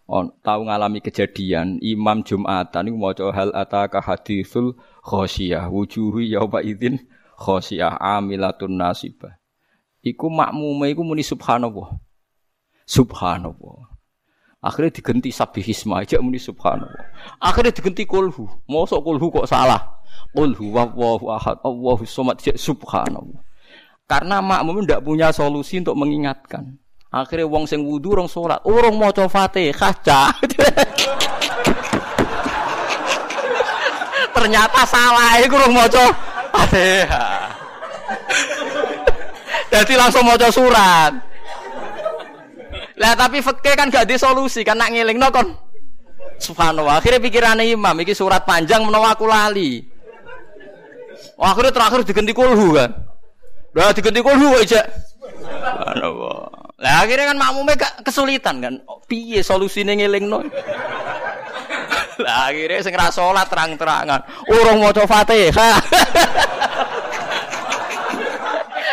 on, 0.05 0.31
tahu 0.45 0.69
ngalami 0.69 1.01
kejadian 1.01 1.81
Imam 1.81 2.21
Jumatan 2.21 2.89
niku 2.89 2.97
maca 2.97 3.25
hal 3.33 3.49
ataka 3.53 4.01
hadithul 4.01 4.77
khosyah 5.01 5.69
wujuhu 5.69 6.21
yauma 6.21 6.61
idzin 6.61 7.01
khosyah 7.35 7.97
amilatun 7.97 8.77
nasibah 8.77 9.35
iku 10.05 10.29
makmume 10.29 10.93
iku 10.93 11.01
muni 11.01 11.25
subhanallah. 11.25 11.97
Subhanallah. 12.85 13.97
Akhirnya 14.61 14.93
diganti 14.93 15.33
sabihisma 15.33 16.05
aja 16.05 16.21
muni 16.21 16.37
subhanallah. 16.37 17.09
Akhirnya 17.41 17.73
diganti 17.73 18.05
kulhu. 18.05 18.45
Mosok 18.69 19.01
kulhu 19.01 19.33
kok 19.33 19.49
salah. 19.49 20.05
Kulhu 20.37 20.69
wallahu 20.69 21.33
ahad. 21.33 21.57
Allahu 21.65 22.05
somad 22.05 22.37
subhanallah. 22.37 23.41
Karena 24.05 24.37
makmum 24.37 24.85
tidak 24.85 25.01
punya 25.01 25.33
solusi 25.33 25.81
untuk 25.81 25.97
mengingatkan. 25.97 26.77
Akhirnya 27.15 27.47
wong 27.47 27.63
sing 27.63 27.79
wudu 27.79 28.11
rong 28.11 28.27
salat, 28.27 28.59
urung 28.67 28.99
maca 28.99 29.23
Fatihah. 29.31 30.35
Ternyata 34.35 34.83
salah 34.83 35.39
iku 35.39 35.55
urung 35.55 35.79
maca 35.79 36.11
Fatihah. 36.51 37.55
Jadi 39.71 39.95
langsung 39.95 40.27
mau 40.27 40.35
surat. 40.51 41.15
Lah 42.99 43.11
tapi 43.15 43.39
fakih 43.39 43.79
kan 43.79 43.87
gak 43.87 44.11
di 44.11 44.19
solusi 44.19 44.67
kan 44.67 44.75
nak 44.75 44.91
ngiling 44.91 45.15
no 45.15 45.31
kon. 45.31 45.55
Subhanallah. 46.35 46.99
Akhirnya 46.99 47.23
pikirannya 47.23 47.63
imam 47.71 47.95
iki 48.03 48.11
surat 48.11 48.43
panjang 48.43 48.83
menawa 48.83 49.15
aku 49.15 49.23
lali. 49.23 49.87
Oh, 51.39 51.47
akhirnya 51.47 51.71
terakhir 51.71 52.03
diganti 52.03 52.35
kulhu 52.35 52.75
kan. 52.75 52.91
Lah 53.71 53.95
diganti 53.95 54.19
kulhu 54.19 54.59
aja. 54.59 54.83
Subhanallah. 55.23 56.64
Lah 56.85 57.01
akhirnya 57.01 57.33
kan 57.33 57.37
makmumnya 57.41 57.81
gak 57.81 58.05
kesulitan 58.05 58.61
kan. 58.61 58.77
Oh, 58.85 59.01
piye 59.01 59.41
solusine 59.41 59.97
ngelingno? 59.97 60.45
Lah 62.21 62.53
akhirnya 62.53 62.85
sing 62.85 62.93
ra 62.93 63.09
salat 63.09 63.49
terang-terangan. 63.49 64.21
Urung 64.45 64.85
maca 64.85 65.01
Fatihah. 65.09 65.81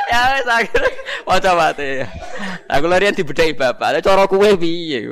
ya 0.09 0.21
wis 0.41 0.49
akhire 0.49 0.89
maca 1.29 1.51
mate. 1.53 2.09
Aku 2.73 2.89
larian 2.89 3.13
dibedheki 3.13 3.61
bapak. 3.61 3.93
Lah 3.93 4.01
cara 4.01 4.25
kowe 4.25 4.51
piye 4.57 5.05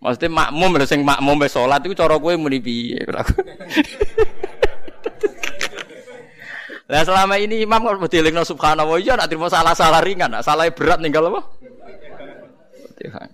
Maksudnya 0.00 0.32
makmum 0.32 0.80
lho 0.80 0.88
sing 0.88 1.04
makmum 1.04 1.36
wis 1.44 1.52
salat 1.52 1.84
iku 1.84 1.92
cara 1.92 2.16
kowe 2.16 2.32
muni 2.40 2.56
piye? 2.56 3.04
Lah 6.86 7.02
selama 7.02 7.34
ini 7.34 7.66
imam 7.66 7.82
kok 7.82 8.06
dilingno 8.06 8.46
subhanallah 8.46 9.02
ya 9.02 9.18
nak 9.18 9.26
terima 9.26 9.50
salah-salah 9.50 9.98
ringan, 10.06 10.38
nak 10.38 10.46
salah 10.46 10.70
berat 10.70 11.02
ninggal 11.02 11.34
apa? 11.34 11.42
Fatihah. 12.86 13.26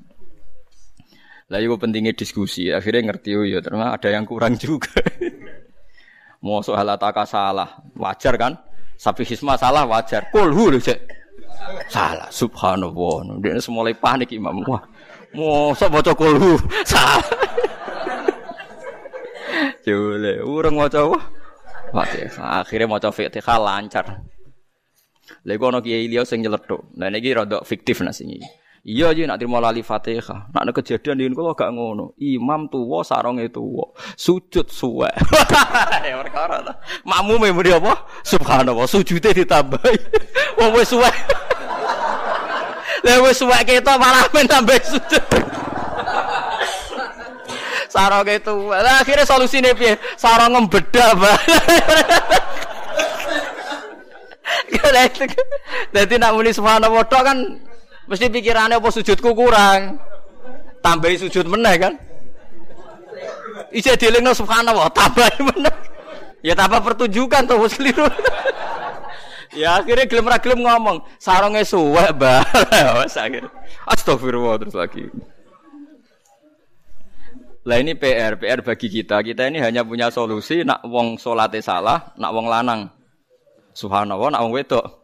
Lah 1.52 1.60
itu 1.60 1.76
pentingnya 1.76 2.16
diskusi. 2.16 2.72
Akhirnya 2.72 3.12
ngerti 3.12 3.36
ya 3.52 3.60
ternyata 3.60 4.00
ada 4.00 4.08
yang 4.08 4.24
kurang 4.24 4.56
juga. 4.56 4.96
Mau 6.44 6.64
soal 6.64 6.88
ataka 6.88 7.28
salah, 7.28 7.76
wajar 7.92 8.40
kan? 8.40 8.56
Sapi 8.96 9.28
hisma 9.28 9.60
salah 9.60 9.84
wajar. 9.84 10.32
Kulhu 10.32 10.72
lho 10.72 10.80
cek. 10.80 10.96
Salah. 11.92 12.32
Subhanallah. 12.32 13.36
Dia 13.44 13.60
semulai 13.60 13.92
panik 13.92 14.32
imam. 14.32 14.64
Wah. 14.64 14.80
Mosok 15.36 15.92
maca 15.92 16.12
kulhu. 16.16 16.56
Salah. 16.88 17.24
Jule, 19.84 20.44
urang 20.44 20.76
maca 20.76 21.08
wah. 21.08 21.24
Fatihah. 21.92 22.64
Akhirnya 22.64 22.88
maca 22.88 23.12
Fatihah 23.12 23.56
lancar. 23.60 24.24
Kono 25.44 25.78
kiai 25.84 26.08
liya 26.08 26.24
sing 26.24 26.40
nyeletuk. 26.40 26.88
Lah 26.96 27.12
niki 27.12 27.30
rada 27.36 27.60
fiktif 27.62 28.00
nasi 28.00 28.40
Iya 28.82 29.14
aja 29.14 29.22
nak 29.30 29.38
terima 29.38 29.62
lali 29.62 29.78
Fatihah. 29.86 30.50
Nak 30.50 30.62
ada 30.66 30.72
kejadian 30.74 31.22
ini 31.22 31.34
kalau 31.38 31.54
gak 31.54 31.70
ngono. 31.70 32.18
Imam 32.18 32.66
tua 32.66 33.06
sarongnya 33.06 33.46
tua. 33.46 33.94
Sujud 34.18 34.66
suwe. 34.66 35.06
ya 36.08 36.18
perkara 36.18 36.66
ta. 36.66 36.82
Makmum 37.06 37.46
muni 37.54 37.70
apa? 37.70 37.94
Subhanallah, 38.26 38.90
sujude 38.90 39.30
ditambahi. 39.30 39.96
Wong 40.58 40.74
wis 40.74 40.90
suwe. 40.90 41.06
Wis 43.22 43.38
suwe 43.38 43.58
ketok 43.66 43.98
malah 43.98 44.26
men 44.34 44.46
tambah 44.50 44.78
sujud. 44.82 45.22
Sarong 47.92 48.24
itu, 48.24 48.72
lah 48.72 49.04
akhirnya 49.04 49.28
solusinya 49.28 49.76
piye? 49.76 50.00
Sarong 50.16 50.56
ngembeda, 50.56 51.12
Mbak. 51.12 51.38
Jadi 55.92 56.14
nak 56.16 56.32
muni 56.32 56.56
subhanallah 56.56 57.04
kan 57.04 57.38
Mesti 58.08 58.26
pikirannya 58.28 58.76
apa 58.82 58.88
sujudku 58.90 59.30
kurang. 59.32 59.96
Tambahi 60.82 61.16
sujud 61.22 61.46
meneh 61.46 61.74
kan. 61.78 61.92
Ija 63.70 63.94
dilingno 63.94 64.34
subhanallah, 64.34 64.90
tambahi 64.90 65.40
meneh. 65.54 65.76
Ya 66.42 66.58
tambah 66.58 66.82
pertunjukan 66.82 67.46
tuh 67.46 67.62
keliru. 67.70 68.04
ya 69.54 69.78
akhirnya 69.78 70.08
gelem 70.10 70.26
ra 70.26 70.42
gelem 70.42 70.66
ngomong, 70.66 71.06
Mbah. 72.10 72.42
Wes 73.00 73.14
akhir. 73.14 73.46
Astagfirullah 73.86 74.58
terus 74.58 74.74
lagi. 74.74 75.06
Lah 77.62 77.78
ini 77.78 77.94
PR, 77.94 78.34
PR 78.42 78.58
bagi 78.66 78.90
kita. 78.90 79.22
Kita 79.22 79.46
ini 79.46 79.62
hanya 79.62 79.86
punya 79.86 80.10
solusi 80.10 80.66
nak 80.66 80.82
wong 80.82 81.14
salate 81.14 81.62
salah, 81.62 82.10
nak 82.18 82.34
wong 82.34 82.50
lanang. 82.50 82.90
Subhanallah, 83.72 84.34
nak 84.34 84.42
wong 84.42 84.52
wedok 84.58 85.02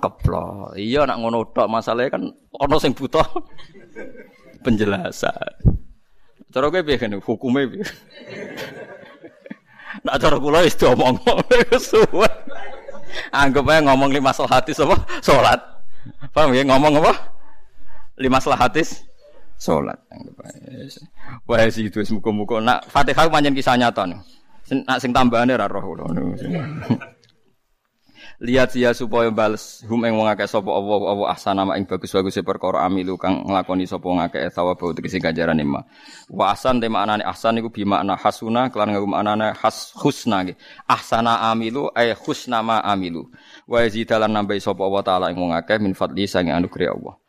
keplok. 0.00 0.74
Iya 0.80 1.04
nak 1.04 1.20
ngono 1.20 1.44
tok 1.52 1.68
masalahnya 1.68 2.16
kan 2.16 2.22
ono 2.56 2.76
sing 2.80 2.96
butuh 2.96 3.22
penjelasan. 4.64 5.54
Cara 6.50 6.66
kowe 6.66 6.82
piye 6.82 6.98
kan 6.98 7.14
hukume 7.20 7.68
piye? 7.70 7.86
Nak 10.06 10.16
cara 10.22 10.38
kula 10.40 10.64
wis 10.64 10.74
diomong 10.74 11.18
suwe. 11.90 12.30
Anggap 13.34 13.66
aja 13.68 13.84
ngomong 13.84 14.10
lima 14.10 14.30
hadis 14.32 14.82
apa? 14.82 14.96
Salat. 15.22 15.60
Paham 16.30 16.54
ya 16.54 16.62
ngomong 16.66 16.98
apa? 17.02 17.12
Lima 18.18 18.38
hadis 18.40 19.02
aja. 19.60 21.02
Wah 21.44 21.68
sih 21.68 21.92
itu 21.92 22.00
muka-muka. 22.16 22.64
Nak 22.64 22.88
Fatihah 22.88 23.28
pancen 23.28 23.52
kisah 23.52 23.76
nyata 23.76 24.08
nih. 24.08 24.20
Nak 24.88 24.98
sing 24.98 25.12
tambahane 25.12 25.52
ra 25.52 25.68
roh 25.68 25.84
kula. 25.84 26.08
Lihat 28.40 28.72
sia 28.72 28.96
supaya 28.96 29.28
bales. 29.28 29.84
Hum 29.84 30.00
ing 30.08 30.16
wong 30.16 30.24
akeh 30.24 30.48
sapa 30.48 30.72
Allah 30.72 30.96
Allah 31.12 31.28
ahsana 31.28 31.76
ing 31.76 31.84
bagus-bagus 31.84 32.40
perkara 32.40 32.88
amilu 32.88 33.20
kang 33.20 33.44
nglakoni 33.44 33.84
sapa 33.84 34.00
wong 34.08 34.16
akeh 34.24 34.48
thawaba 34.48 34.96
tegese 34.96 35.20
ganjaran 35.20 35.60
ma. 35.68 35.84
Wa 36.32 36.56
ahsan 36.56 36.80
te 36.80 36.88
maknane 36.88 37.20
ahsan 37.20 37.60
iku 37.60 37.68
bi 37.68 37.84
makna 37.84 38.16
hasuna 38.16 38.72
kelan 38.72 38.96
nganggo 38.96 39.12
maknane 39.12 39.52
has 39.60 39.92
husna 39.92 40.48
ge 40.48 40.56
ahsana 40.88 41.52
amilu 41.52 41.92
ay 41.92 42.16
husna 42.16 42.64
ma 42.64 42.80
amilu. 42.80 43.28
Wa 43.68 43.84
yazidalan 43.84 44.32
nambahi 44.32 44.56
sapa 44.56 44.88
Allah 44.88 45.02
taala 45.04 45.26
ing 45.28 45.36
wong 45.36 45.52
akeh 45.52 45.76
min 45.76 45.92
fadli 45.92 46.24
sange 46.24 46.48
anugerah 46.48 46.96
Allah 46.96 47.20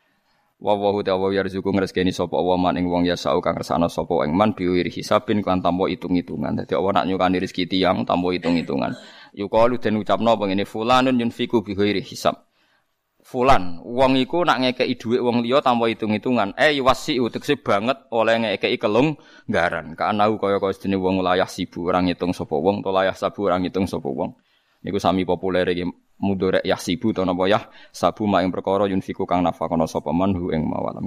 wa 0.62 0.78
wa 0.78 0.94
hu 0.94 1.02
ta'ala 1.02 1.34
yarzuqu 1.34 1.74
ngrezekeni 1.74 2.14
sapa 2.14 2.38
Allah 2.38 2.58
man 2.62 2.78
ing 2.78 2.86
wong 2.86 3.10
yasau 3.10 3.42
kang 3.42 3.58
kersane 3.58 3.90
sapa 3.90 4.22
ing 4.30 4.38
man 4.38 4.54
biwiri 4.54 4.94
hisabin 4.94 5.42
kan 5.42 5.60
tanpa 5.60 5.90
hitung-hitungan 5.90 6.62
dadi 6.62 6.78
Allah 6.78 7.02
nak 7.02 7.06
nyukani 7.10 7.42
rezeki 7.42 7.66
tiyang 7.66 8.06
tanpa 8.06 8.30
hitung-hitungan 8.30 8.94
Yukalu 9.32 9.80
den 9.80 9.96
ucapno 9.96 10.36
pengene 10.36 10.68
fulanun 10.68 11.16
yunfiku 11.16 11.64
bi 11.64 11.72
hisab. 12.04 12.52
Fulan, 13.22 13.80
wong 13.86 14.18
iku 14.18 14.44
nak 14.44 14.60
ngekeki 14.60 14.98
dhuwit 14.98 15.22
wong 15.22 15.46
liya 15.46 15.62
tanpa 15.62 15.88
hitung-hitungan. 15.88 16.58
Eh 16.58 16.82
wasi 16.82 17.22
utekse 17.22 17.62
banget 17.62 18.10
oleh 18.12 18.36
ngekeki 18.44 18.82
kelung 18.82 19.16
garan. 19.48 19.94
Kaanau 19.94 20.42
kaya-kaya 20.42 20.74
sedene 20.74 20.98
wong 20.98 21.22
layah 21.22 21.48
sibu 21.48 21.88
orang 21.88 22.10
ngitung 22.10 22.34
sapa 22.34 22.58
wong, 22.58 22.82
to 22.82 22.90
layah 22.90 23.14
sabu 23.14 23.46
orang 23.48 23.64
ngitung 23.64 23.86
sapa 23.86 24.10
wong. 24.10 24.36
Niku 24.82 24.98
sami 24.98 25.24
populer 25.24 25.70
iki 25.70 25.86
mudorek 26.22 26.64
yahsibu 26.64 27.12
to 27.12 27.26
napa 27.26 27.50
yah? 27.50 27.64
Sabu 27.92 28.30
ma 28.30 28.46
ing 28.46 28.54
perkara 28.54 28.86
yunfiku 28.88 29.26
kang 29.26 29.42
nafakono 29.42 29.90
sapa 29.90 30.14
man 30.14 30.38
hu 30.38 30.54
ing 30.54 30.64
mawalam 30.70 31.04